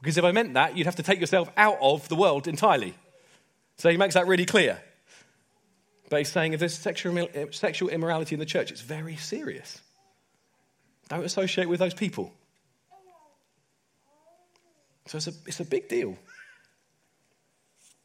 Because 0.00 0.18
if 0.18 0.24
I 0.24 0.32
meant 0.32 0.54
that, 0.54 0.76
you'd 0.76 0.86
have 0.86 0.96
to 0.96 1.02
take 1.02 1.20
yourself 1.20 1.50
out 1.56 1.78
of 1.80 2.08
the 2.08 2.16
world 2.16 2.48
entirely. 2.48 2.94
So 3.78 3.88
he 3.88 3.96
makes 3.96 4.14
that 4.14 4.26
really 4.26 4.46
clear. 4.46 4.80
But 6.10 6.18
he's 6.18 6.32
saying 6.32 6.52
if 6.52 6.60
there's 6.60 6.76
sexual, 6.76 7.28
sexual 7.52 7.88
immorality 7.88 8.34
in 8.34 8.40
the 8.40 8.46
church, 8.46 8.70
it's 8.70 8.80
very 8.80 9.16
serious. 9.16 9.80
Don't 11.08 11.24
associate 11.24 11.68
with 11.68 11.78
those 11.78 11.94
people. 11.94 12.32
So 15.06 15.16
it's 15.16 15.26
a, 15.26 15.32
it's 15.46 15.60
a 15.60 15.64
big 15.64 15.88
deal. 15.88 16.16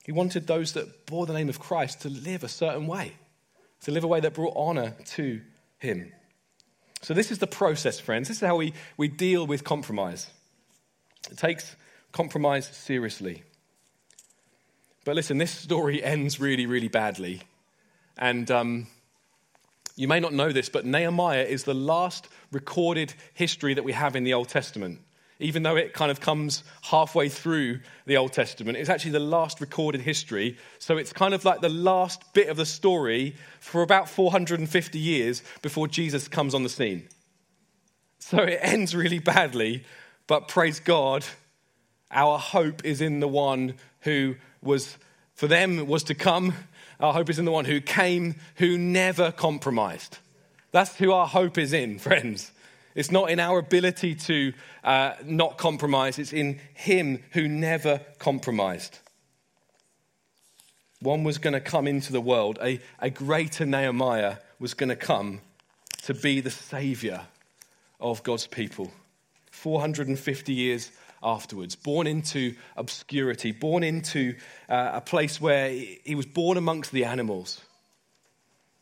He 0.03 0.12
wanted 0.12 0.47
those 0.47 0.73
that 0.73 1.05
bore 1.05 1.25
the 1.25 1.33
name 1.33 1.49
of 1.49 1.60
Christ 1.60 2.01
to 2.01 2.10
live 2.10 2.43
a 2.43 2.47
certain 2.47 2.88
way, 2.88 3.13
to 3.81 3.91
live 3.91 4.03
a 4.03 4.07
way 4.07 4.21
that 4.21 4.33
brought 4.33 4.53
honor 4.55 4.95
to 5.05 5.41
him. 5.79 6.13
So, 7.01 7.13
this 7.13 7.29
is 7.29 7.39
the 7.39 7.47
process, 7.47 7.99
friends. 7.99 8.27
This 8.27 8.38
is 8.38 8.47
how 8.47 8.55
we, 8.55 8.73
we 8.95 9.07
deal 9.07 9.45
with 9.45 9.63
compromise. 9.63 10.27
It 11.29 11.38
takes 11.38 11.75
compromise 12.12 12.67
seriously. 12.67 13.43
But 15.05 15.15
listen, 15.15 15.38
this 15.38 15.51
story 15.51 16.03
ends 16.03 16.39
really, 16.39 16.65
really 16.65 16.88
badly. 16.88 17.41
And 18.17 18.49
um, 18.49 18.88
you 19.95 20.07
may 20.07 20.19
not 20.19 20.33
know 20.33 20.51
this, 20.51 20.69
but 20.69 20.86
Nehemiah 20.86 21.43
is 21.43 21.65
the 21.65 21.73
last 21.73 22.27
recorded 22.51 23.13
history 23.33 23.73
that 23.73 23.83
we 23.83 23.91
have 23.91 24.15
in 24.15 24.23
the 24.23 24.33
Old 24.33 24.49
Testament 24.49 25.01
even 25.39 25.63
though 25.63 25.76
it 25.76 25.93
kind 25.93 26.10
of 26.10 26.19
comes 26.19 26.63
halfway 26.82 27.30
through 27.30 27.80
the 28.06 28.17
Old 28.17 28.34
Testament. 28.34 28.78
It's 28.78 28.89
actually 28.89 29.12
the 29.12 29.19
last 29.19 29.62
recorded 29.62 30.02
history. 30.02 30.58
So 30.80 30.97
it's 30.97 31.13
kind 31.13 31.34
of 31.34 31.45
like 31.45 31.62
the 31.62 31.69
last 31.69 32.34
bit 32.34 32.50
of 32.50 32.58
the 32.58 32.65
story 32.65 33.36
for 33.60 33.84
about 33.84 34.10
450 34.10 34.97
years 34.97 35.43
before 35.62 35.88
Jesus 35.88 36.28
comes 36.28 36.56
on 36.56 36.63
the 36.63 36.69
scene. 36.69 37.08
So 38.19 38.39
it 38.39 38.60
ends 38.62 38.95
really 38.95 39.19
badly, 39.19 39.84
but 40.26 40.47
praise 40.47 40.80
God, 40.80 41.23
our 42.12 42.39
hope 42.39 42.84
is 42.84 43.00
in 43.00 43.19
the 43.19 43.28
one 43.28 43.76
who 44.02 44.36
was, 44.62 44.97
for 45.36 45.47
them, 45.47 45.88
was 45.88 46.04
to 46.06 46.15
come. 46.15 46.54
Our 47.00 47.13
hope 47.13 47.30
is 47.30 47.38
in 47.38 47.45
the 47.45 47.52
one 47.52 47.65
who 47.65 47.80
came, 47.80 48.36
who 48.56 48.78
never 48.78 49.32
compromised. 49.32 50.17
That's 50.71 50.95
who 50.95 51.12
our 51.12 51.28
hope 51.28 51.58
is 51.58 51.73
in, 51.73 52.00
friends. 52.00 52.52
It's 52.97 53.12
not 53.12 53.29
in 53.29 53.39
our 53.39 53.60
ability 53.60 54.15
to 54.15 54.53
uh, 54.83 55.13
not 55.23 55.60
compromise, 55.60 56.17
it's 56.17 56.33
in 56.33 56.60
Him 56.73 57.23
who 57.33 57.47
never 57.47 58.01
compromised. 58.17 58.97
One 60.99 61.23
was 61.23 61.38
going 61.38 61.53
to 61.53 61.62
come 61.62 61.86
into 61.86 62.12
the 62.12 62.19
world, 62.19 62.57
a, 62.60 62.79
a 62.99 63.12
greater 63.12 63.67
Nehemiah 63.67 64.38
was 64.60 64.73
going 64.73 64.89
to 64.89 64.95
come 64.95 65.41
to 66.05 66.15
be 66.15 66.41
the 66.41 66.49
savior 66.49 67.21
of 67.99 68.23
God's 68.23 68.47
people. 68.47 68.91
450 69.51 70.53
years 70.53 70.91
afterwards, 71.21 71.75
born 71.75 72.07
into 72.07 72.55
obscurity, 72.75 73.51
born 73.51 73.83
into 73.83 74.36
uh, 74.69 74.93
a 74.93 75.01
place 75.01 75.39
where 75.39 75.69
he 75.69 76.15
was 76.15 76.25
born 76.25 76.57
amongst 76.57 76.91
the 76.91 77.05
animals. 77.05 77.62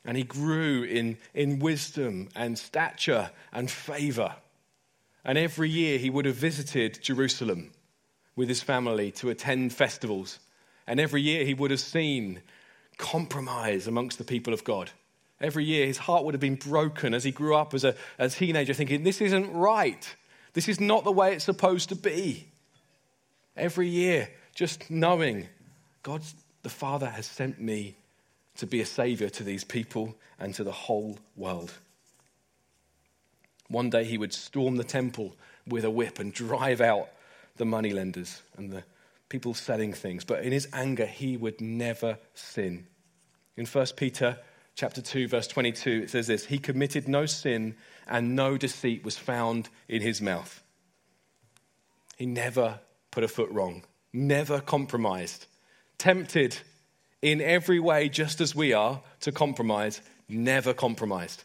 And 0.06 0.15
he 0.15 0.24
grew 0.24 0.84
in, 0.84 1.18
in 1.34 1.60
wisdom 1.60 2.30
and 2.36 2.58
stature 2.58 3.32
and 3.52 3.70
favor. 3.70 4.36
And 5.24 5.38
every 5.38 5.70
year 5.70 5.98
he 5.98 6.12
would 6.12 6.26
have 6.26 6.36
visited 6.36 7.02
Jerusalem 7.02 7.72
with 8.36 8.48
his 8.48 8.62
family 8.62 9.12
to 9.13 9.30
attend 9.30 9.74
festivals. 9.74 10.39
And 10.86 11.00
every 11.00 11.22
year 11.22 11.44
he 11.44 11.56
would 11.56 11.72
have 11.72 11.80
seen 11.80 12.41
compromise 12.98 13.88
amongst 13.88 14.18
the 14.20 14.24
people 14.24 14.54
of 14.54 14.63
God. 14.63 14.91
Every 15.41 15.65
year 15.65 15.88
his 15.88 15.98
heart 15.98 16.24
would 16.24 16.34
have 16.34 16.41
been 16.41 16.56
broken 16.56 17.13
as 17.13 17.24
he 17.24 17.32
grew 17.32 17.56
up 17.56 17.74
as 17.74 17.84
a, 17.84 17.96
a 18.20 18.30
teenager, 18.30 18.74
thinking, 18.74 19.04
This 19.04 19.22
isn't 19.22 19.52
right. 19.52 20.15
This 20.54 20.70
is 20.70 20.80
not 20.80 21.04
the 21.04 21.12
way 21.12 21.34
it's 21.34 21.44
supposed 21.44 21.89
to 21.89 21.96
be. 21.96 22.48
Every 23.58 23.89
year, 23.89 24.30
just 24.54 24.89
knowing 24.89 25.48
God 26.04 26.22
the 26.63 26.70
Father 26.70 27.10
has 27.10 27.26
sent 27.26 27.60
me 27.60 27.98
to 28.58 28.68
be 28.68 28.82
a 28.82 28.86
savior 28.86 29.30
to 29.30 29.44
these 29.44 29.63
people 29.63 30.15
and 30.39 30.54
to 30.56 30.63
the 30.63 30.72
whole 30.72 31.20
world. 31.36 31.74
One 33.68 33.89
day 33.89 34.04
he 34.04 34.18
would 34.18 34.34
storm 34.34 34.78
the 34.78 34.84
temple 34.84 35.36
with 35.68 35.84
a 35.84 35.89
whip 35.89 36.20
and 36.20 36.34
drive 36.34 36.82
out 36.82 37.10
the 37.58 37.65
moneylenders 37.65 38.41
and 38.58 38.72
the 38.72 38.84
people 39.30 39.54
selling 39.54 39.94
things. 39.94 40.24
But 40.24 40.44
in 40.44 40.52
his 40.52 40.68
anger, 40.72 41.06
he 41.06 41.36
would 41.38 41.60
never 41.60 42.20
sin. 42.34 42.88
In 43.58 43.65
1 43.65 43.86
Peter 43.96 44.38
chapter 44.76 45.02
2 45.02 45.30
verse 45.30 45.48
22 45.48 46.02
it 46.04 46.10
says 46.10 46.28
this, 46.28 46.46
he 46.46 46.58
committed 46.58 47.08
no 47.08 47.26
sin 47.26 47.76
and 48.08 48.36
no 48.36 48.58
deceit 48.58 49.04
was 49.04 49.18
found 49.18 49.70
in 49.88 50.02
his 50.02 50.22
mouth. 50.22 50.62
He 52.18 52.26
never 52.26 52.80
put 53.12 53.24
a 53.24 53.28
foot 53.28 53.50
wrong, 53.50 53.84
never 54.13 54.60
compromised. 54.60 55.48
Tempted 55.98 56.58
in 57.26 57.42
every 57.42 57.80
way, 57.80 58.08
just 58.08 58.40
as 58.40 58.54
we 58.54 58.72
are, 58.72 59.02
to 59.22 59.32
compromise, 59.32 60.00
never 60.30 60.76
compromised, 60.76 61.44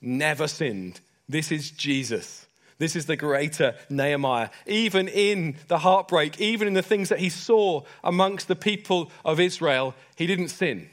never 0.00 0.48
sinned. 0.48 1.00
This 1.28 1.52
is 1.52 1.70
Jesus. 1.70 2.48
This 2.78 2.96
is 2.96 3.06
the 3.06 3.14
greater 3.14 3.76
Nehemiah. 3.88 4.50
Even 4.66 5.06
in 5.06 5.54
the 5.68 5.78
heartbreak, 5.78 6.40
even 6.40 6.66
in 6.66 6.74
the 6.74 6.82
things 6.82 7.10
that 7.10 7.20
he 7.20 7.28
saw 7.28 7.84
amongst 8.02 8.48
the 8.48 8.56
people 8.56 9.12
of 9.24 9.38
Israel, 9.38 9.94
he 10.16 10.26
didn't 10.26 10.48
sin. 10.48 10.90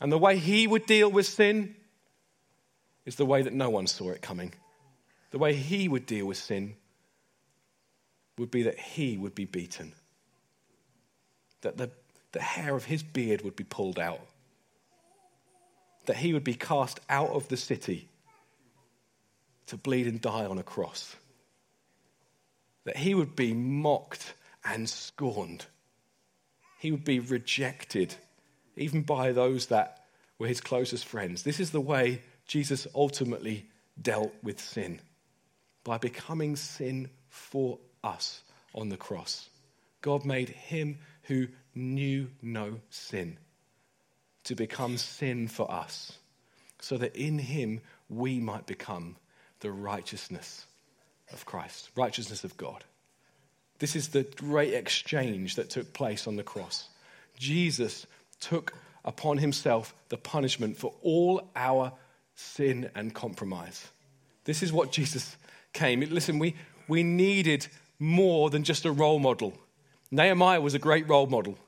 And 0.00 0.10
the 0.10 0.18
way 0.18 0.36
he 0.38 0.66
would 0.66 0.86
deal 0.86 1.08
with 1.08 1.26
sin 1.26 1.76
is 3.06 3.14
the 3.14 3.26
way 3.26 3.42
that 3.42 3.52
no 3.52 3.70
one 3.70 3.86
saw 3.86 4.10
it 4.10 4.20
coming. 4.20 4.52
The 5.30 5.38
way 5.38 5.54
he 5.54 5.86
would 5.86 6.06
deal 6.06 6.26
with 6.26 6.38
sin 6.38 6.74
would 8.36 8.50
be 8.50 8.64
that 8.64 8.80
he 8.80 9.16
would 9.16 9.36
be 9.36 9.44
beaten. 9.44 9.92
That 11.60 11.76
the 11.76 11.92
the 12.34 12.42
hair 12.42 12.74
of 12.74 12.84
his 12.84 13.02
beard 13.02 13.42
would 13.42 13.54
be 13.54 13.64
pulled 13.64 13.98
out, 13.98 14.20
that 16.06 16.16
he 16.16 16.32
would 16.34 16.44
be 16.44 16.54
cast 16.54 16.98
out 17.08 17.30
of 17.30 17.48
the 17.48 17.56
city 17.56 18.08
to 19.66 19.76
bleed 19.76 20.08
and 20.08 20.20
die 20.20 20.44
on 20.44 20.58
a 20.58 20.62
cross, 20.64 21.14
that 22.82 22.96
he 22.96 23.14
would 23.14 23.36
be 23.36 23.54
mocked 23.54 24.34
and 24.64 24.88
scorned, 24.88 25.64
he 26.80 26.90
would 26.90 27.04
be 27.04 27.20
rejected, 27.20 28.14
even 28.76 29.02
by 29.02 29.30
those 29.30 29.66
that 29.66 30.04
were 30.40 30.48
his 30.48 30.60
closest 30.60 31.04
friends. 31.06 31.44
This 31.44 31.60
is 31.60 31.70
the 31.70 31.80
way 31.80 32.20
Jesus 32.48 32.88
ultimately 32.96 33.66
dealt 34.02 34.34
with 34.42 34.60
sin 34.60 35.00
by 35.84 35.98
becoming 35.98 36.56
sin 36.56 37.10
for 37.28 37.78
us 38.02 38.42
on 38.74 38.88
the 38.88 38.96
cross. 38.96 39.48
God 40.00 40.24
made 40.24 40.48
him 40.48 40.98
who 41.22 41.46
knew 41.74 42.28
no 42.42 42.80
sin 42.90 43.38
to 44.44 44.54
become 44.54 44.98
sin 44.98 45.48
for 45.48 45.70
us, 45.70 46.18
so 46.80 46.96
that 46.98 47.16
in 47.16 47.38
him 47.38 47.80
we 48.08 48.38
might 48.38 48.66
become 48.66 49.16
the 49.60 49.70
righteousness 49.70 50.66
of 51.32 51.46
Christ, 51.46 51.90
righteousness 51.96 52.44
of 52.44 52.56
God. 52.56 52.84
This 53.78 53.96
is 53.96 54.08
the 54.08 54.22
great 54.22 54.74
exchange 54.74 55.56
that 55.56 55.70
took 55.70 55.92
place 55.92 56.26
on 56.26 56.36
the 56.36 56.42
cross. 56.42 56.88
Jesus 57.38 58.06
took 58.40 58.74
upon 59.04 59.38
himself 59.38 59.94
the 60.08 60.16
punishment 60.16 60.76
for 60.76 60.94
all 61.02 61.48
our 61.56 61.92
sin 62.34 62.90
and 62.94 63.14
compromise. 63.14 63.88
This 64.44 64.62
is 64.62 64.72
what 64.72 64.92
Jesus 64.92 65.36
came. 65.72 66.00
Listen, 66.00 66.38
we, 66.38 66.54
we 66.88 67.02
needed 67.02 67.66
more 67.98 68.50
than 68.50 68.64
just 68.64 68.84
a 68.84 68.92
role 68.92 69.18
model. 69.18 69.54
Nehemiah 70.10 70.60
was 70.60 70.74
a 70.74 70.78
great 70.78 71.08
role 71.08 71.26
model, 71.26 71.58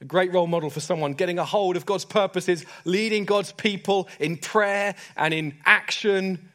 a 0.00 0.04
great 0.04 0.32
role 0.32 0.46
model 0.46 0.70
for 0.70 0.80
someone 0.80 1.12
getting 1.12 1.38
a 1.38 1.44
hold 1.44 1.76
of 1.76 1.84
God's 1.84 2.04
purposes, 2.04 2.64
leading 2.84 3.24
God's 3.24 3.52
people 3.52 4.08
in 4.18 4.38
prayer 4.38 4.94
and 5.16 5.34
in 5.34 5.54
action, 5.64 6.50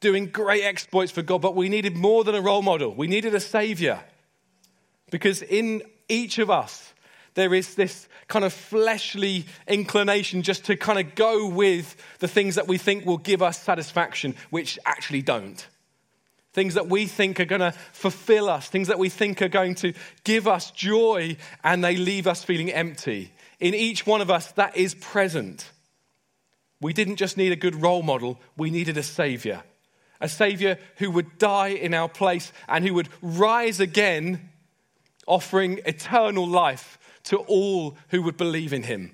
doing 0.00 0.26
great 0.26 0.62
exploits 0.62 1.12
for 1.12 1.22
God. 1.22 1.42
But 1.42 1.54
we 1.54 1.68
needed 1.68 1.96
more 1.96 2.24
than 2.24 2.34
a 2.34 2.40
role 2.40 2.62
model, 2.62 2.94
we 2.94 3.06
needed 3.06 3.34
a 3.34 3.40
savior. 3.40 4.00
Because 5.10 5.42
in 5.42 5.82
each 6.08 6.38
of 6.38 6.50
us, 6.50 6.92
there 7.34 7.52
is 7.52 7.74
this 7.74 8.08
kind 8.26 8.44
of 8.44 8.52
fleshly 8.52 9.44
inclination 9.68 10.42
just 10.42 10.64
to 10.64 10.76
kind 10.76 10.98
of 10.98 11.14
go 11.14 11.48
with 11.48 11.96
the 12.20 12.28
things 12.28 12.54
that 12.54 12.66
we 12.66 12.78
think 12.78 13.04
will 13.04 13.18
give 13.18 13.42
us 13.42 13.60
satisfaction, 13.60 14.34
which 14.50 14.78
actually 14.86 15.20
don't 15.20 15.66
things 16.54 16.74
that 16.74 16.88
we 16.88 17.06
think 17.06 17.40
are 17.40 17.44
going 17.44 17.60
to 17.60 17.72
fulfill 17.92 18.48
us, 18.48 18.68
things 18.68 18.88
that 18.88 18.98
we 18.98 19.08
think 19.08 19.42
are 19.42 19.48
going 19.48 19.74
to 19.74 19.92
give 20.22 20.48
us 20.48 20.70
joy, 20.70 21.36
and 21.62 21.84
they 21.84 21.96
leave 21.96 22.26
us 22.26 22.42
feeling 22.42 22.72
empty. 22.72 23.32
In 23.60 23.74
each 23.74 24.06
one 24.06 24.20
of 24.20 24.30
us, 24.30 24.52
that 24.52 24.76
is 24.76 24.94
present. 24.94 25.70
We 26.80 26.92
didn't 26.92 27.16
just 27.16 27.36
need 27.36 27.52
a 27.52 27.56
good 27.56 27.82
role 27.82 28.02
model, 28.02 28.40
we 28.56 28.70
needed 28.70 28.96
a 28.96 29.02
savior. 29.02 29.62
A 30.20 30.28
savior 30.28 30.78
who 30.96 31.10
would 31.10 31.38
die 31.38 31.68
in 31.68 31.92
our 31.92 32.08
place 32.08 32.52
and 32.68 32.86
who 32.86 32.94
would 32.94 33.08
rise 33.20 33.80
again, 33.80 34.48
offering 35.26 35.80
eternal 35.84 36.46
life 36.46 36.98
to 37.24 37.38
all 37.38 37.96
who 38.08 38.22
would 38.22 38.36
believe 38.36 38.72
in 38.72 38.84
him. 38.84 39.10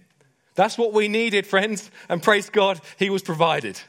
That's 0.56 0.76
what 0.76 0.92
we 0.92 1.08
needed, 1.08 1.46
friends, 1.46 1.90
and 2.08 2.22
praise 2.22 2.50
God, 2.50 2.80
he 2.98 3.08
was 3.08 3.22
provided. 3.22 3.80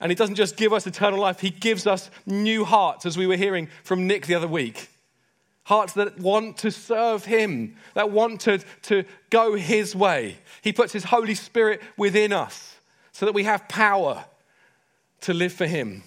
And 0.00 0.10
He 0.10 0.16
doesn't 0.16 0.34
just 0.34 0.56
give 0.56 0.72
us 0.72 0.86
eternal 0.86 1.20
life, 1.20 1.40
He 1.40 1.50
gives 1.50 1.86
us 1.86 2.10
new 2.26 2.64
hearts, 2.64 3.06
as 3.06 3.16
we 3.16 3.26
were 3.26 3.36
hearing 3.36 3.68
from 3.82 4.06
Nick 4.06 4.26
the 4.26 4.34
other 4.34 4.48
week. 4.48 4.88
Hearts 5.64 5.94
that 5.94 6.18
want 6.18 6.58
to 6.58 6.70
serve 6.70 7.24
Him, 7.24 7.76
that 7.94 8.10
want 8.10 8.42
to, 8.42 8.58
to 8.82 9.04
go 9.30 9.54
His 9.54 9.96
way. 9.96 10.38
He 10.62 10.72
puts 10.72 10.92
His 10.92 11.04
Holy 11.04 11.34
Spirit 11.34 11.80
within 11.96 12.32
us 12.32 12.76
so 13.12 13.26
that 13.26 13.34
we 13.34 13.44
have 13.44 13.68
power 13.68 14.24
to 15.22 15.34
live 15.34 15.52
for 15.52 15.66
Him. 15.66 16.02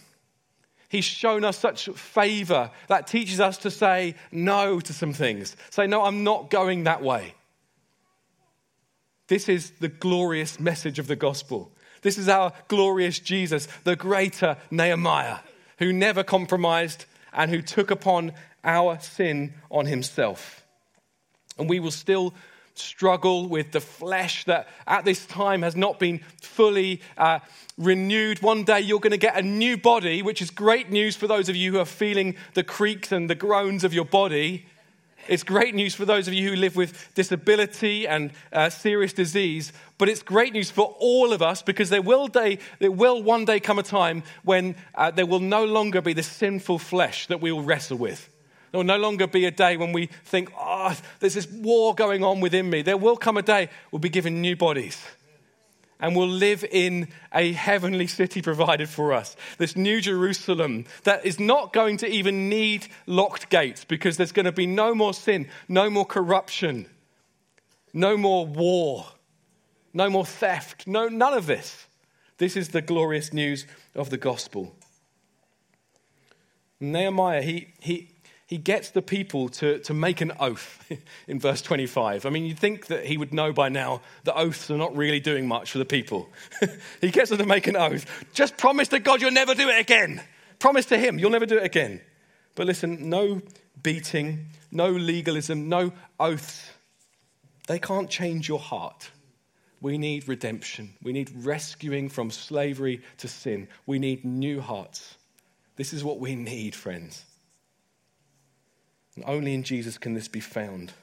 He's 0.89 1.05
shown 1.05 1.43
us 1.43 1.57
such 1.57 1.87
favor 1.89 2.71
that 2.87 3.05
teaches 3.05 3.39
us 3.39 3.59
to 3.59 3.71
say 3.71 4.15
no 4.31 4.79
to 4.79 4.91
some 4.93 5.13
things. 5.13 5.55
Say, 5.69 5.85
no, 5.85 6.03
I'm 6.03 6.23
not 6.23 6.49
going 6.49 6.85
that 6.85 7.03
way. 7.03 7.35
This 9.27 9.47
is 9.47 9.69
the 9.79 9.87
glorious 9.87 10.59
message 10.59 10.97
of 10.97 11.05
the 11.05 11.15
gospel. 11.15 11.71
This 12.01 12.17
is 12.17 12.29
our 12.29 12.53
glorious 12.67 13.19
Jesus, 13.19 13.67
the 13.83 13.95
greater 13.95 14.57
Nehemiah, 14.71 15.39
who 15.79 15.93
never 15.93 16.23
compromised 16.23 17.05
and 17.33 17.51
who 17.51 17.61
took 17.61 17.91
upon 17.91 18.33
our 18.63 18.99
sin 18.99 19.53
on 19.69 19.85
himself. 19.85 20.65
And 21.57 21.69
we 21.69 21.79
will 21.79 21.91
still 21.91 22.33
struggle 22.73 23.47
with 23.47 23.71
the 23.71 23.81
flesh 23.81 24.45
that 24.45 24.67
at 24.87 25.05
this 25.05 25.25
time 25.25 25.61
has 25.61 25.75
not 25.75 25.99
been 25.99 26.19
fully 26.41 27.01
uh, 27.17 27.39
renewed. 27.77 28.41
One 28.41 28.63
day 28.63 28.79
you're 28.79 28.99
going 28.99 29.11
to 29.11 29.17
get 29.17 29.37
a 29.37 29.41
new 29.41 29.77
body, 29.77 30.21
which 30.21 30.41
is 30.41 30.49
great 30.49 30.89
news 30.89 31.15
for 31.15 31.27
those 31.27 31.49
of 31.49 31.55
you 31.55 31.73
who 31.73 31.79
are 31.79 31.85
feeling 31.85 32.35
the 32.53 32.63
creaks 32.63 33.11
and 33.11 33.29
the 33.29 33.35
groans 33.35 33.83
of 33.83 33.93
your 33.93 34.05
body. 34.05 34.65
It's 35.29 35.43
great 35.43 35.75
news 35.75 35.93
for 35.93 36.05
those 36.05 36.27
of 36.27 36.33
you 36.33 36.49
who 36.49 36.55
live 36.55 36.75
with 36.75 37.13
disability 37.13 38.07
and 38.07 38.31
uh, 38.51 38.71
serious 38.71 39.13
disease, 39.13 39.71
but 39.99 40.09
it's 40.09 40.23
great 40.23 40.53
news 40.53 40.71
for 40.71 40.95
all 40.99 41.31
of 41.33 41.43
us 41.43 41.61
because 41.61 41.91
there 41.91 42.01
will, 42.01 42.27
day, 42.27 42.57
there 42.79 42.89
will 42.89 43.21
one 43.21 43.45
day 43.45 43.59
come 43.59 43.77
a 43.77 43.83
time 43.83 44.23
when 44.43 44.75
uh, 44.95 45.11
there 45.11 45.27
will 45.27 45.39
no 45.39 45.65
longer 45.65 46.01
be 46.01 46.13
the 46.13 46.23
sinful 46.23 46.79
flesh 46.79 47.27
that 47.27 47.41
we 47.41 47.51
will 47.51 47.61
wrestle 47.61 47.99
with. 47.99 48.27
There 48.71 48.79
will 48.79 48.85
no 48.85 48.97
longer 48.97 49.27
be 49.27 49.45
a 49.45 49.51
day 49.51 49.77
when 49.77 49.93
we 49.93 50.07
think, 50.07 50.51
oh, 50.57 50.97
there's 51.19 51.35
this 51.35 51.47
war 51.47 51.93
going 51.93 52.23
on 52.23 52.39
within 52.39 52.67
me. 52.67 52.81
There 52.81 52.97
will 52.97 53.17
come 53.17 53.37
a 53.37 53.43
day 53.43 53.69
we'll 53.91 53.99
be 53.99 54.09
given 54.09 54.41
new 54.41 54.55
bodies 54.55 54.99
and 55.99 56.15
we'll 56.15 56.27
live 56.27 56.63
in 56.63 57.09
a 57.33 57.51
heavenly 57.51 58.07
city 58.07 58.41
provided 58.41 58.89
for 58.89 59.13
us. 59.13 59.35
This 59.57 59.75
new 59.75 59.99
Jerusalem 59.99 60.85
that 61.03 61.25
is 61.25 61.39
not 61.39 61.73
going 61.73 61.97
to 61.97 62.07
even 62.07 62.49
need 62.49 62.87
locked 63.05 63.49
gates 63.49 63.83
because 63.83 64.17
there's 64.17 64.31
going 64.31 64.45
to 64.45 64.51
be 64.51 64.65
no 64.65 64.95
more 64.95 65.13
sin, 65.13 65.47
no 65.67 65.89
more 65.89 66.05
corruption, 66.05 66.87
no 67.93 68.15
more 68.15 68.45
war, 68.45 69.07
no 69.93 70.09
more 70.09 70.25
theft, 70.25 70.87
no, 70.87 71.07
none 71.07 71.33
of 71.33 71.47
this. 71.47 71.85
This 72.37 72.55
is 72.55 72.69
the 72.69 72.81
glorious 72.81 73.33
news 73.33 73.65
of 73.95 74.09
the 74.09 74.17
gospel. 74.17 74.75
Nehemiah, 76.79 77.41
he, 77.41 77.73
he, 77.81 78.11
he 78.49 78.57
gets 78.57 78.89
the 78.89 79.03
people 79.03 79.47
to, 79.47 79.77
to 79.77 79.93
make 79.93 80.21
an 80.21 80.31
oath 80.39 80.91
in 81.27 81.39
verse 81.39 81.61
25. 81.61 82.25
I 82.25 82.31
mean, 82.31 82.45
you'd 82.45 82.57
think 82.57 82.87
that 82.87 83.05
he 83.05 83.15
would 83.15 83.31
know 83.31 83.53
by 83.53 83.69
now 83.69 84.01
that 84.23 84.35
oaths 84.35 84.71
are 84.71 84.77
not 84.77 84.97
really 84.97 85.19
doing 85.19 85.47
much 85.47 85.71
for 85.71 85.77
the 85.77 85.85
people. 85.85 86.27
he 86.99 87.11
gets 87.11 87.29
them 87.29 87.37
to 87.37 87.45
make 87.45 87.67
an 87.67 87.75
oath. 87.75 88.07
Just 88.33 88.57
promise 88.57 88.87
to 88.87 88.97
God 88.97 89.21
you'll 89.21 89.29
never 89.29 89.53
do 89.53 89.69
it 89.69 89.79
again. 89.79 90.19
Promise 90.57 90.87
to 90.87 90.97
him 90.97 91.19
you'll 91.19 91.29
never 91.29 91.45
do 91.45 91.59
it 91.59 91.63
again. 91.63 92.01
But 92.55 92.65
listen, 92.65 93.07
no 93.07 93.39
beating, 93.83 94.47
no 94.71 94.89
legalism, 94.89 95.69
no 95.69 95.93
oaths. 96.19 96.71
They 97.67 97.77
can't 97.77 98.09
change 98.09 98.49
your 98.49 98.57
heart. 98.57 99.11
We 99.79 99.99
need 99.99 100.27
redemption. 100.27 100.95
We 101.03 101.13
need 101.13 101.29
rescuing 101.45 102.09
from 102.09 102.31
slavery 102.31 103.03
to 103.19 103.27
sin. 103.27 103.67
We 103.85 103.99
need 103.99 104.25
new 104.25 104.59
hearts. 104.59 105.17
This 105.75 105.93
is 105.93 106.03
what 106.03 106.19
we 106.19 106.33
need, 106.33 106.73
friends. 106.73 107.25
And 109.15 109.23
only 109.27 109.53
in 109.53 109.63
Jesus 109.63 109.97
can 109.97 110.13
this 110.13 110.27
be 110.27 110.39
found. 110.39 110.93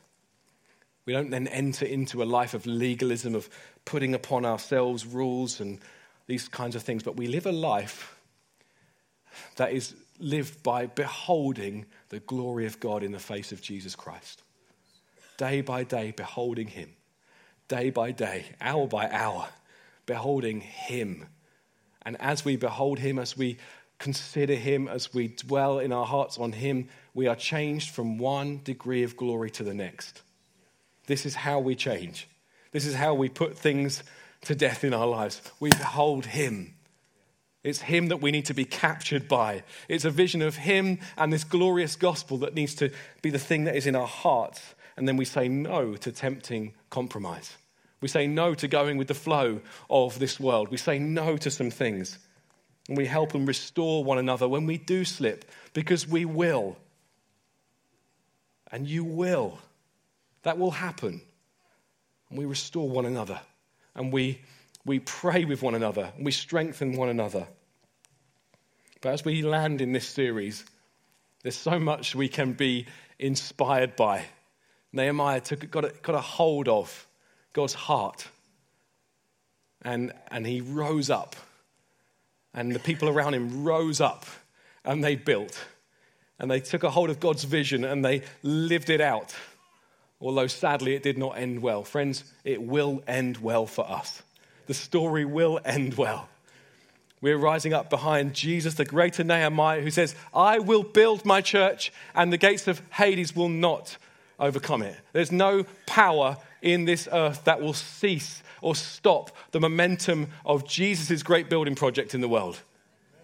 We 1.05 1.13
don't 1.13 1.31
then 1.31 1.47
enter 1.49 1.85
into 1.85 2.23
a 2.23 2.25
life 2.25 2.55
of 2.55 2.67
legalism, 2.67 3.35
of 3.35 3.49
putting 3.85 4.15
upon 4.15 4.45
ourselves 4.45 5.07
rules 5.07 5.61
and 5.61 5.81
these 6.27 6.49
kinds 6.49 6.75
of 6.75 6.83
things, 6.83 7.03
but 7.03 7.17
we 7.17 7.29
live 7.29 7.47
a 7.47 7.53
life 7.53 8.19
that 9.57 9.73
is 9.73 9.95
lived 10.19 10.63
by 10.63 10.87
beholding 10.87 11.87
the 12.09 12.21
glory 12.21 12.67
of 12.67 12.81
God 12.81 13.03
in 13.03 13.13
the 13.13 13.19
face 13.19 13.53
of 13.53 13.61
Jesus 13.61 13.95
Christ. 13.95 14.43
Day 15.37 15.61
by 15.61 15.85
day, 15.85 16.13
beholding 16.17 16.69
Him. 16.69 16.91
Day 17.69 17.91
by 17.91 18.11
day, 18.11 18.47
hour 18.61 18.87
by 18.87 19.09
hour, 19.11 19.49
beholding 20.07 20.61
Him. 20.61 21.27
And 22.03 22.17
as 22.21 22.45
we 22.45 22.57
behold 22.57 22.99
Him, 22.99 23.19
as 23.19 23.37
we 23.37 23.59
consider 23.99 24.55
Him, 24.55 24.89
as 24.89 25.13
we 25.15 25.29
dwell 25.29 25.79
in 25.79 25.93
our 25.93 26.07
hearts 26.07 26.39
on 26.39 26.53
Him, 26.53 26.89
we 27.15 27.27
are 27.27 27.37
changed 27.37 27.91
from 27.91 28.19
one 28.19 28.61
degree 28.63 29.03
of 29.03 29.17
glory 29.17 29.51
to 29.53 29.65
the 29.65 29.75
next. 29.75 30.23
This 31.07 31.25
is 31.25 31.35
how 31.35 31.61
we 31.61 31.75
change. 31.75 32.29
This 32.73 32.85
is 32.85 32.95
how 32.95 33.15
we 33.15 33.29
put 33.29 33.57
things 33.57 34.03
to 34.43 34.55
death 34.55 34.85
in 34.85 34.93
our 34.93 35.07
lives. 35.07 35.41
We 35.61 35.71
behold 35.71 36.27
Him. 36.27 36.75
It's 37.65 37.81
Him 37.81 38.09
that 38.09 38.21
we 38.21 38.31
need 38.31 38.47
to 38.47 38.55
be 38.55 38.65
captured 38.65 39.29
by. 39.29 39.65
It's 39.89 40.05
a 40.05 40.11
vision 40.11 40.43
of 40.43 40.57
Him 40.57 40.99
and 41.17 41.33
this 41.33 41.45
glorious 41.45 41.97
gospel 41.97 42.39
that 42.39 42.55
needs 42.55 42.75
to 42.77 42.91
be 43.23 43.31
the 43.31 43.39
thing 43.39 43.65
that 43.65 43.77
is 43.77 43.87
in 43.87 43.97
our 43.97 44.07
hearts. 44.07 44.75
And 44.97 45.09
then 45.09 45.17
we 45.17 45.25
say 45.25 45.49
no 45.49 45.95
to 45.97 46.13
tempting 46.13 46.75
compromise. 46.91 47.57
We 48.01 48.09
say 48.09 48.27
no 48.27 48.55
to 48.55 48.69
going 48.69 48.99
with 48.99 49.09
the 49.09 49.15
flow 49.15 49.61
of 49.89 50.19
this 50.19 50.39
world. 50.39 50.69
We 50.69 50.77
say 50.77 50.99
no 50.99 51.37
to 51.39 51.51
some 51.51 51.71
things. 51.71 52.19
And 52.89 52.97
we 52.97 53.07
help 53.07 53.35
and 53.35 53.49
restore 53.49 54.05
one 54.05 54.19
another 54.19 54.49
when 54.49 54.67
we 54.67 54.79
do 54.79 55.05
slip, 55.05 55.45
because 55.73 56.07
we 56.07 56.25
will. 56.25 56.77
And 58.71 58.87
you 58.87 59.05
will. 59.05 59.59
That 60.43 60.59
will 60.59 60.71
happen. 60.71 61.21
And 62.31 62.39
we 62.39 62.45
restore 62.45 62.89
one 62.89 63.07
another. 63.07 63.41
And 63.95 64.13
we, 64.13 64.41
we 64.85 65.01
pray 65.01 65.45
with 65.45 65.63
one 65.63 65.75
another. 65.75 66.13
And 66.17 66.25
we 66.25 66.33
strengthen 66.33 66.97
one 66.97 67.09
another. 67.09 67.47
But 69.01 69.13
as 69.13 69.25
we 69.25 69.43
land 69.43 69.81
in 69.81 69.93
this 69.93 70.07
series, 70.07 70.65
there's 71.43 71.57
so 71.57 71.79
much 71.79 72.15
we 72.15 72.29
can 72.29 72.53
be 72.53 72.87
inspired 73.19 73.97
by. 73.97 74.25
Nehemiah 74.93 75.41
took, 75.41 75.71
got, 75.71 75.85
a, 75.85 75.93
got 76.03 76.15
a 76.15 76.21
hold 76.21 76.69
of 76.69 77.07
God's 77.53 77.75
heart. 77.75 78.29
And, 79.83 80.13
and 80.29 80.47
he 80.47 80.61
rose 80.61 81.11
up. 81.11 81.37
And 82.57 82.73
the 82.73 82.81
people 82.81 83.09
around 83.09 83.35
him 83.35 83.63
rose 83.63 84.01
up 84.01 84.27
and 84.85 85.05
they 85.05 85.15
built 85.15 85.67
and 86.39 86.51
they 86.51 86.61
took 86.61 86.83
a 86.83 86.91
hold 86.91 87.11
of 87.11 87.21
God's 87.21 87.45
vision 87.45 87.85
and 87.85 88.05
they 88.05 88.23
lived 88.43 88.91
it 88.91 89.01
out. 89.01 89.35
Although 90.21 90.47
sadly 90.47 90.95
it 90.95 91.03
did 91.03 91.19
not 91.19 91.39
end 91.39 91.61
well. 91.61 91.85
Friends, 91.85 92.25
it 92.45 92.63
will 92.63 93.03
end 93.07 93.39
well 93.39 93.67
for 93.67 93.89
us. 93.89 94.23
The 94.67 94.75
story 94.75 95.25
will 95.25 95.61
end 95.65 95.95
well. 95.95 96.29
We're 97.21 97.39
rising 97.39 97.73
up 97.73 97.89
behind 97.89 98.35
Jesus, 98.35 98.75
the 98.75 98.85
greater 98.85 99.25
Nehemiah, 99.25 99.81
who 99.81 99.91
says, 99.91 100.15
I 100.35 100.59
will 100.59 100.83
build 100.83 101.25
my 101.25 101.41
church 101.41 101.93
and 102.15 102.33
the 102.33 102.39
gates 102.39 102.69
of 102.69 102.83
Hades 102.91 103.35
will 103.35 103.49
not 103.49 103.97
overcome 104.39 104.83
it. 104.83 104.97
There's 105.13 105.33
no 105.33 105.65
power 105.87 106.37
in 106.67 106.85
this 106.85 107.09
earth 107.13 107.45
that 107.45 107.63
will 107.63 107.73
cease 107.73 108.43
or 108.61 108.75
stop 108.75 109.31
the 109.53 109.61
momentum 109.61 110.27
of 110.45 110.67
Jesus' 110.67 111.23
great 111.23 111.49
building 111.49 111.77
project 111.77 112.13
in 112.13 112.21
the 112.21 112.29
world. 112.29 112.61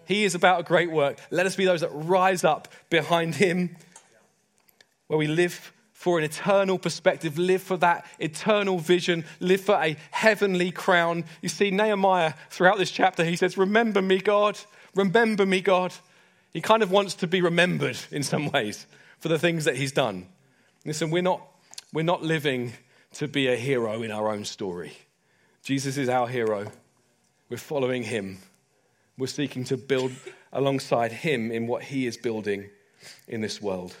He 0.05 0.23
is 0.23 0.33
about 0.33 0.61
a 0.61 0.63
great 0.63 0.89
work. 0.89 1.19
Let 1.29 1.45
us 1.45 1.55
be 1.55 1.65
those 1.65 1.81
that 1.81 1.89
rise 1.89 2.45
up 2.45 2.69
behind 2.89 3.35
him, 3.35 3.75
where 5.07 5.19
we 5.19 5.27
live 5.27 5.73
for 5.91 6.17
an 6.17 6.23
eternal 6.23 6.79
perspective, 6.79 7.37
live 7.37 7.61
for 7.61 7.75
that 7.77 8.05
eternal 8.19 8.79
vision, 8.79 9.25
live 9.41 9.61
for 9.61 9.75
a 9.75 9.97
heavenly 10.11 10.71
crown. 10.71 11.25
You 11.41 11.49
see, 11.49 11.69
Nehemiah, 11.69 12.33
throughout 12.49 12.77
this 12.77 12.91
chapter, 12.91 13.25
he 13.25 13.35
says, 13.35 13.57
Remember 13.57 14.01
me, 14.01 14.19
God. 14.19 14.57
Remember 14.95 15.45
me, 15.45 15.59
God. 15.59 15.93
He 16.53 16.61
kind 16.61 16.81
of 16.81 16.91
wants 16.91 17.15
to 17.15 17.27
be 17.27 17.41
remembered 17.41 17.97
in 18.09 18.23
some 18.23 18.49
ways 18.51 18.85
for 19.19 19.27
the 19.27 19.39
things 19.39 19.65
that 19.65 19.75
he's 19.75 19.91
done. 19.91 20.27
Listen, 20.85 21.11
we're 21.11 21.21
not, 21.21 21.41
we're 21.91 22.03
not 22.03 22.23
living 22.23 22.73
to 23.13 23.27
be 23.27 23.47
a 23.47 23.55
hero 23.55 24.01
in 24.03 24.11
our 24.11 24.29
own 24.29 24.45
story. 24.45 24.93
Jesus 25.63 25.97
is 25.97 26.09
our 26.09 26.27
hero. 26.27 26.71
We're 27.49 27.57
following 27.57 28.03
him. 28.03 28.39
We're 29.17 29.27
seeking 29.27 29.63
to 29.65 29.77
build 29.77 30.11
alongside 30.53 31.11
him 31.11 31.51
in 31.51 31.67
what 31.67 31.83
he 31.83 32.07
is 32.07 32.17
building 32.17 32.69
in 33.27 33.41
this 33.41 33.61
world. 33.61 33.95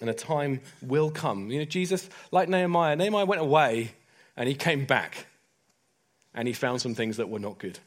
And 0.00 0.08
a 0.08 0.14
time 0.14 0.60
will 0.80 1.10
come. 1.10 1.50
You 1.50 1.60
know, 1.60 1.64
Jesus, 1.64 2.08
like 2.30 2.48
Nehemiah, 2.48 2.96
Nehemiah 2.96 3.26
went 3.26 3.42
away 3.42 3.92
and 4.36 4.48
he 4.48 4.54
came 4.54 4.84
back 4.84 5.26
and 6.34 6.46
he 6.46 6.54
found 6.54 6.80
some 6.80 6.94
things 6.94 7.16
that 7.16 7.28
were 7.28 7.40
not 7.40 7.58
good. 7.58 7.78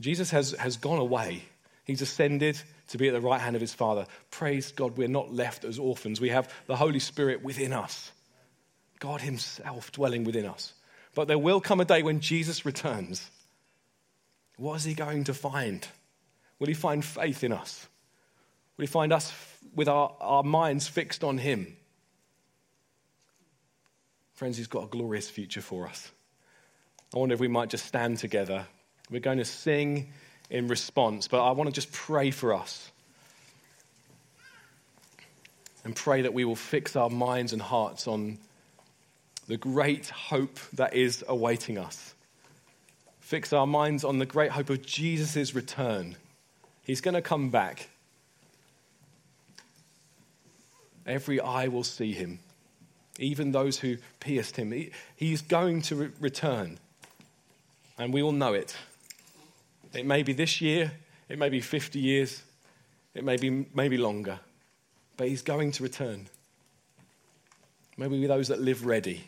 Jesus 0.00 0.30
has, 0.30 0.52
has 0.52 0.76
gone 0.76 0.98
away. 0.98 1.44
He's 1.84 2.02
ascended 2.02 2.60
to 2.88 2.98
be 2.98 3.08
at 3.08 3.14
the 3.14 3.20
right 3.20 3.40
hand 3.40 3.54
of 3.54 3.60
his 3.60 3.72
Father. 3.72 4.06
Praise 4.30 4.72
God, 4.72 4.96
we're 4.96 5.08
not 5.08 5.32
left 5.32 5.64
as 5.64 5.78
orphans. 5.78 6.20
We 6.20 6.30
have 6.30 6.52
the 6.66 6.76
Holy 6.76 6.98
Spirit 6.98 7.42
within 7.42 7.72
us, 7.72 8.10
God 8.98 9.20
Himself 9.20 9.92
dwelling 9.92 10.24
within 10.24 10.46
us. 10.46 10.72
But 11.14 11.28
there 11.28 11.38
will 11.38 11.60
come 11.60 11.80
a 11.80 11.84
day 11.84 12.02
when 12.02 12.20
Jesus 12.20 12.64
returns 12.64 13.30
what 14.58 14.76
is 14.76 14.84
he 14.84 14.94
going 14.94 15.24
to 15.24 15.34
find? 15.34 15.86
Will 16.58 16.68
he 16.68 16.74
find 16.74 17.04
faith 17.04 17.44
in 17.44 17.52
us? 17.52 17.86
Will 18.76 18.82
He 18.82 18.86
find 18.86 19.12
us 19.12 19.32
with 19.74 19.88
our, 19.88 20.14
our 20.20 20.42
minds 20.42 20.86
fixed 20.86 21.24
on 21.24 21.38
Him? 21.38 21.76
Friends, 24.34 24.56
He's 24.56 24.66
got 24.66 24.84
a 24.84 24.88
glorious 24.88 25.30
future 25.30 25.62
for 25.62 25.86
us. 25.86 26.10
I 27.14 27.18
wonder 27.18 27.34
if 27.34 27.40
we 27.40 27.48
might 27.48 27.70
just 27.70 27.86
stand 27.86 28.18
together. 28.18 28.66
We're 29.10 29.20
going 29.20 29.38
to 29.38 29.44
sing 29.44 30.12
in 30.50 30.68
response, 30.68 31.28
but 31.28 31.42
I 31.42 31.52
want 31.52 31.68
to 31.68 31.72
just 31.72 31.92
pray 31.92 32.30
for 32.30 32.52
us 32.52 32.90
and 35.84 35.94
pray 35.94 36.22
that 36.22 36.34
we 36.34 36.44
will 36.44 36.56
fix 36.56 36.96
our 36.96 37.08
minds 37.08 37.52
and 37.52 37.62
hearts 37.62 38.08
on 38.08 38.38
the 39.48 39.56
great 39.56 40.08
hope 40.08 40.58
that 40.72 40.94
is 40.94 41.24
awaiting 41.28 41.78
us. 41.78 42.14
Fix 43.20 43.52
our 43.52 43.66
minds 43.66 44.04
on 44.04 44.18
the 44.18 44.26
great 44.26 44.50
hope 44.52 44.70
of 44.70 44.84
Jesus' 44.84 45.54
return. 45.54 46.16
He's 46.82 47.00
going 47.00 47.14
to 47.14 47.22
come 47.22 47.50
back. 47.50 47.88
Every 51.06 51.40
eye 51.40 51.68
will 51.68 51.84
see 51.84 52.12
him, 52.12 52.40
even 53.18 53.52
those 53.52 53.78
who 53.78 53.96
pierced 54.20 54.56
him. 54.56 54.72
He, 54.72 54.90
he's 55.14 55.42
going 55.42 55.82
to 55.82 55.96
re- 55.96 56.10
return, 56.20 56.78
and 57.98 58.12
we 58.12 58.22
all 58.22 58.32
know 58.32 58.54
it. 58.54 58.76
It 59.92 60.04
may 60.04 60.22
be 60.22 60.32
this 60.32 60.60
year, 60.60 60.92
it 61.28 61.38
may 61.38 61.48
be 61.48 61.60
50 61.60 61.98
years, 61.98 62.42
it 63.14 63.24
may 63.24 63.36
be 63.36 63.66
maybe 63.72 63.96
longer, 63.96 64.40
but 65.16 65.28
he's 65.28 65.42
going 65.42 65.72
to 65.72 65.82
return. 65.82 66.28
May 67.96 68.08
we 68.08 68.26
those 68.26 68.48
that 68.48 68.60
live 68.60 68.84
ready. 68.84 69.24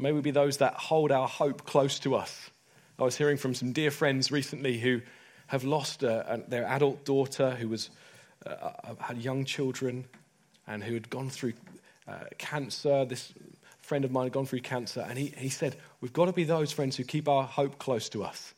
May 0.00 0.12
we 0.12 0.22
be 0.22 0.30
those 0.30 0.56
that 0.56 0.72
hold 0.74 1.12
our 1.12 1.28
hope 1.28 1.66
close 1.66 1.98
to 2.00 2.14
us. 2.14 2.50
I 2.98 3.02
was 3.02 3.18
hearing 3.18 3.36
from 3.36 3.54
some 3.54 3.72
dear 3.72 3.90
friends 3.90 4.32
recently 4.32 4.78
who 4.78 5.02
have 5.48 5.62
lost 5.62 6.02
a, 6.02 6.34
a, 6.34 6.38
their 6.38 6.64
adult 6.64 7.04
daughter 7.04 7.50
who 7.50 7.68
was, 7.68 7.90
uh, 8.46 8.48
uh, 8.48 8.94
had 8.98 9.18
young 9.18 9.44
children 9.44 10.06
and 10.66 10.82
who 10.82 10.94
had 10.94 11.10
gone 11.10 11.28
through 11.28 11.52
uh, 12.08 12.14
cancer. 12.38 13.04
This 13.04 13.34
friend 13.82 14.06
of 14.06 14.10
mine 14.10 14.24
had 14.24 14.32
gone 14.32 14.46
through 14.46 14.60
cancer, 14.60 15.04
and 15.06 15.18
he, 15.18 15.34
he 15.36 15.50
said, 15.50 15.76
We've 16.00 16.14
got 16.14 16.26
to 16.26 16.32
be 16.32 16.44
those 16.44 16.72
friends 16.72 16.96
who 16.96 17.04
keep 17.04 17.28
our 17.28 17.44
hope 17.44 17.78
close 17.78 18.08
to 18.10 18.24
us. 18.24 18.54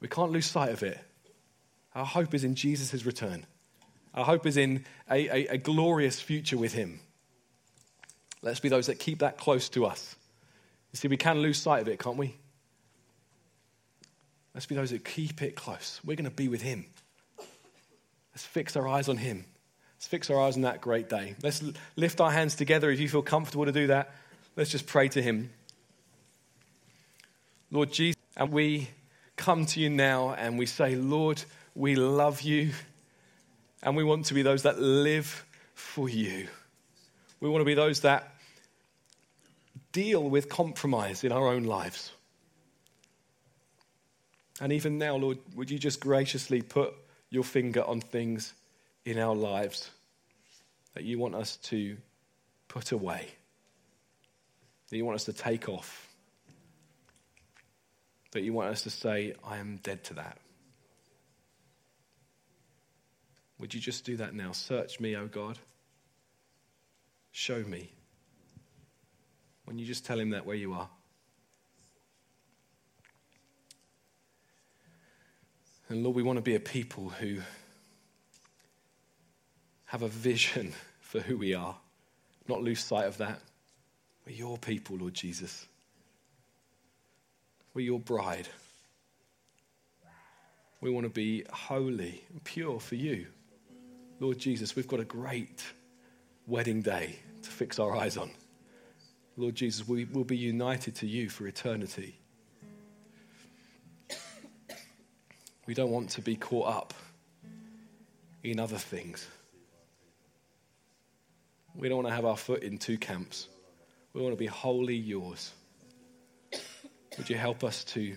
We 0.00 0.08
can't 0.08 0.32
lose 0.32 0.46
sight 0.46 0.72
of 0.72 0.82
it. 0.82 0.98
Our 1.94 2.04
hope 2.04 2.34
is 2.34 2.42
in 2.42 2.56
Jesus' 2.56 3.06
return. 3.06 3.46
Our 4.14 4.24
hope 4.24 4.46
is 4.46 4.56
in 4.56 4.84
a, 5.08 5.28
a, 5.28 5.46
a 5.52 5.58
glorious 5.58 6.20
future 6.20 6.58
with 6.58 6.72
Him. 6.72 6.98
Let's 8.42 8.58
be 8.58 8.68
those 8.68 8.88
that 8.88 8.98
keep 8.98 9.20
that 9.20 9.38
close 9.38 9.68
to 9.70 9.86
us. 9.86 10.16
You 10.94 10.98
see, 10.98 11.08
we 11.08 11.16
can 11.16 11.40
lose 11.40 11.58
sight 11.58 11.82
of 11.82 11.88
it, 11.88 11.98
can't 11.98 12.16
we? 12.16 12.36
Let's 14.54 14.66
be 14.66 14.76
those 14.76 14.90
that 14.90 15.04
keep 15.04 15.42
it 15.42 15.56
close. 15.56 16.00
We're 16.04 16.14
going 16.14 16.24
to 16.24 16.30
be 16.30 16.46
with 16.46 16.62
Him. 16.62 16.84
Let's 18.32 18.44
fix 18.44 18.76
our 18.76 18.86
eyes 18.86 19.08
on 19.08 19.16
Him. 19.16 19.44
Let's 19.96 20.06
fix 20.06 20.30
our 20.30 20.40
eyes 20.40 20.54
on 20.54 20.62
that 20.62 20.80
great 20.80 21.08
day. 21.08 21.34
Let's 21.42 21.64
lift 21.96 22.20
our 22.20 22.30
hands 22.30 22.54
together 22.54 22.92
if 22.92 23.00
you 23.00 23.08
feel 23.08 23.22
comfortable 23.22 23.64
to 23.64 23.72
do 23.72 23.88
that. 23.88 24.14
Let's 24.54 24.70
just 24.70 24.86
pray 24.86 25.08
to 25.08 25.20
Him. 25.20 25.50
Lord 27.72 27.90
Jesus, 27.92 28.22
and 28.36 28.52
we 28.52 28.88
come 29.34 29.66
to 29.66 29.80
you 29.80 29.90
now 29.90 30.34
and 30.34 30.56
we 30.56 30.66
say, 30.66 30.94
Lord, 30.94 31.42
we 31.74 31.96
love 31.96 32.40
you 32.42 32.70
and 33.82 33.96
we 33.96 34.04
want 34.04 34.26
to 34.26 34.34
be 34.34 34.42
those 34.42 34.62
that 34.62 34.78
live 34.78 35.44
for 35.74 36.08
you. 36.08 36.46
We 37.40 37.48
want 37.48 37.62
to 37.62 37.66
be 37.66 37.74
those 37.74 38.02
that 38.02 38.33
deal 39.94 40.28
with 40.28 40.48
compromise 40.48 41.24
in 41.24 41.32
our 41.32 41.46
own 41.46 41.64
lives. 41.64 42.12
And 44.60 44.72
even 44.72 44.98
now, 44.98 45.16
Lord, 45.16 45.38
would 45.54 45.70
you 45.70 45.78
just 45.78 46.00
graciously 46.00 46.60
put 46.60 46.92
your 47.30 47.44
finger 47.44 47.82
on 47.84 48.00
things 48.00 48.52
in 49.04 49.18
our 49.18 49.34
lives 49.34 49.90
that 50.94 51.04
you 51.04 51.18
want 51.18 51.34
us 51.34 51.56
to 51.56 51.96
put 52.68 52.92
away, 52.92 53.28
that 54.90 54.96
you 54.96 55.04
want 55.04 55.14
us 55.14 55.24
to 55.24 55.32
take 55.32 55.68
off, 55.68 56.08
that 58.32 58.42
you 58.42 58.52
want 58.52 58.70
us 58.70 58.82
to 58.82 58.90
say, 58.90 59.34
I 59.44 59.58
am 59.58 59.78
dead 59.82 60.02
to 60.04 60.14
that. 60.14 60.38
Would 63.60 63.72
you 63.72 63.80
just 63.80 64.04
do 64.04 64.16
that 64.16 64.34
now? 64.34 64.50
Search 64.50 64.98
me, 64.98 65.16
O 65.16 65.22
oh 65.22 65.26
God. 65.28 65.58
Show 67.30 67.62
me. 67.62 67.93
When 69.64 69.78
you 69.78 69.86
just 69.86 70.04
tell 70.04 70.18
him 70.18 70.30
that 70.30 70.44
where 70.44 70.56
you 70.56 70.72
are. 70.72 70.88
And 75.88 76.02
Lord, 76.02 76.16
we 76.16 76.22
want 76.22 76.38
to 76.38 76.42
be 76.42 76.54
a 76.54 76.60
people 76.60 77.10
who 77.10 77.38
have 79.86 80.02
a 80.02 80.08
vision 80.08 80.72
for 81.00 81.20
who 81.20 81.36
we 81.36 81.54
are, 81.54 81.76
not 82.48 82.62
lose 82.62 82.82
sight 82.82 83.06
of 83.06 83.18
that. 83.18 83.40
We're 84.26 84.34
your 84.34 84.58
people, 84.58 84.96
Lord 84.96 85.14
Jesus. 85.14 85.66
We're 87.74 87.84
your 87.84 88.00
bride. 88.00 88.48
We 90.80 90.90
want 90.90 91.04
to 91.04 91.10
be 91.10 91.44
holy 91.50 92.22
and 92.30 92.42
pure 92.44 92.78
for 92.80 92.94
you. 92.94 93.26
Lord 94.20 94.38
Jesus, 94.38 94.76
we've 94.76 94.88
got 94.88 95.00
a 95.00 95.04
great 95.04 95.64
wedding 96.46 96.82
day 96.82 97.18
to 97.42 97.50
fix 97.50 97.78
our 97.78 97.96
eyes 97.96 98.16
on. 98.16 98.30
Lord 99.36 99.54
Jesus, 99.54 99.86
we 99.86 100.04
will 100.04 100.24
be 100.24 100.36
united 100.36 100.94
to 100.96 101.06
you 101.06 101.28
for 101.28 101.46
eternity. 101.46 102.16
We 105.66 105.74
don't 105.74 105.90
want 105.90 106.10
to 106.10 106.22
be 106.22 106.36
caught 106.36 106.68
up 106.68 106.94
in 108.42 108.60
other 108.60 108.76
things. 108.76 109.26
We 111.74 111.88
don't 111.88 111.96
want 111.96 112.08
to 112.08 112.14
have 112.14 112.24
our 112.24 112.36
foot 112.36 112.62
in 112.62 112.78
two 112.78 112.98
camps. 112.98 113.48
We 114.12 114.20
want 114.20 114.32
to 114.32 114.38
be 114.38 114.46
wholly 114.46 114.94
yours. 114.94 115.52
Would 117.18 117.28
you 117.28 117.36
help 117.36 117.64
us 117.64 117.82
to 117.84 118.16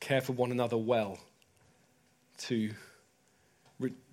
care 0.00 0.20
for 0.20 0.32
one 0.32 0.52
another 0.52 0.76
well, 0.76 1.18
to, 2.38 2.70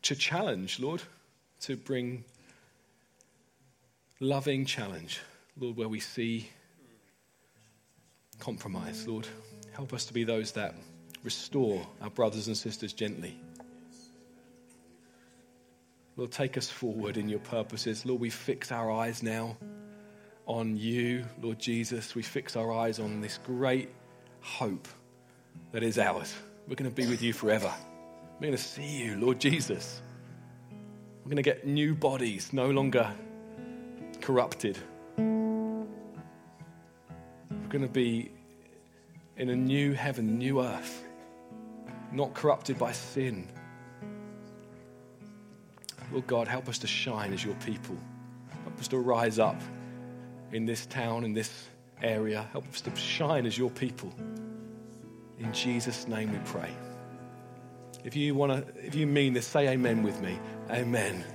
to 0.02 0.16
challenge, 0.16 0.80
Lord, 0.80 1.02
to 1.62 1.78
bring 1.78 2.26
loving 4.20 4.66
challenge, 4.66 5.22
Lord, 5.58 5.78
where 5.78 5.90
we 5.90 6.00
see 6.00 6.50
compromise, 8.40 9.08
Lord. 9.08 9.28
Help 9.74 9.94
us 9.94 10.06
to 10.06 10.14
be 10.14 10.24
those 10.24 10.52
that 10.54 10.76
restore 11.24 11.86
our 12.02 12.10
brothers 12.10 12.48
and 12.48 12.58
sisters 12.58 12.94
gently. 12.94 13.40
Lord, 16.18 16.32
take 16.32 16.58
us 16.58 16.70
forward 16.70 17.18
in 17.18 17.28
your 17.28 17.40
purposes. 17.40 18.06
Lord, 18.06 18.22
we 18.22 18.30
fix 18.30 18.72
our 18.72 18.92
eyes 18.92 19.24
now 19.24 19.58
on 20.46 20.78
you, 20.78 21.26
Lord 21.42 21.60
Jesus. 21.60 22.14
We 22.14 22.22
fix 22.22 22.56
our 22.56 22.72
eyes 22.72 23.00
on 23.00 23.22
this 23.22 23.40
great 23.46 23.90
hope 24.42 24.88
that 25.72 25.82
is 25.82 25.98
ours. 25.98 26.34
We're 26.68 26.76
going 26.76 26.90
to 26.90 26.96
be 26.96 27.08
with 27.08 27.22
you 27.22 27.34
forever. 27.34 27.74
We're 28.36 28.48
going 28.48 28.58
to 28.58 28.64
see 28.64 29.04
you, 29.04 29.16
Lord 29.18 29.40
Jesus. 29.40 30.02
We're 31.24 31.30
going 31.30 31.38
to 31.38 31.44
get 31.44 31.66
new 31.66 31.96
bodies, 31.96 32.52
no 32.52 32.70
longer 32.70 33.12
corrupted. 34.22 34.78
Going 37.74 37.82
to 37.82 37.92
be 37.92 38.30
in 39.36 39.50
a 39.50 39.56
new 39.56 39.94
heaven, 39.94 40.38
new 40.38 40.62
earth 40.62 41.04
not 42.12 42.36
corrupted 42.36 42.78
by 42.78 42.92
sin. 42.92 43.48
Lord 46.12 46.28
God, 46.28 46.48
help 46.48 46.70
us 46.70 46.78
to 46.78 46.88
shine 46.88 47.34
as 47.34 47.44
your 47.44 47.56
people. 47.66 47.98
Help 48.62 48.80
us 48.80 48.88
to 48.90 49.00
rise 49.00 49.40
up 49.40 49.60
in 50.52 50.68
this 50.68 50.86
town, 50.86 51.24
in 51.24 51.34
this 51.34 51.66
area. 52.04 52.48
Help 52.52 52.72
us 52.72 52.82
to 52.82 52.96
shine 52.96 53.48
as 53.48 53.58
your 53.58 53.72
people. 53.72 54.14
In 55.40 55.52
Jesus' 55.52 56.08
name 56.08 56.32
we 56.32 56.38
pray. 56.46 56.70
If 58.04 58.16
you 58.16 58.36
want 58.36 58.52
to, 58.52 58.86
if 58.86 58.94
you 58.94 59.08
mean 59.08 59.34
this, 59.34 59.48
say 59.48 59.70
amen 59.70 60.04
with 60.04 60.22
me. 60.22 60.40
Amen. 60.70 61.26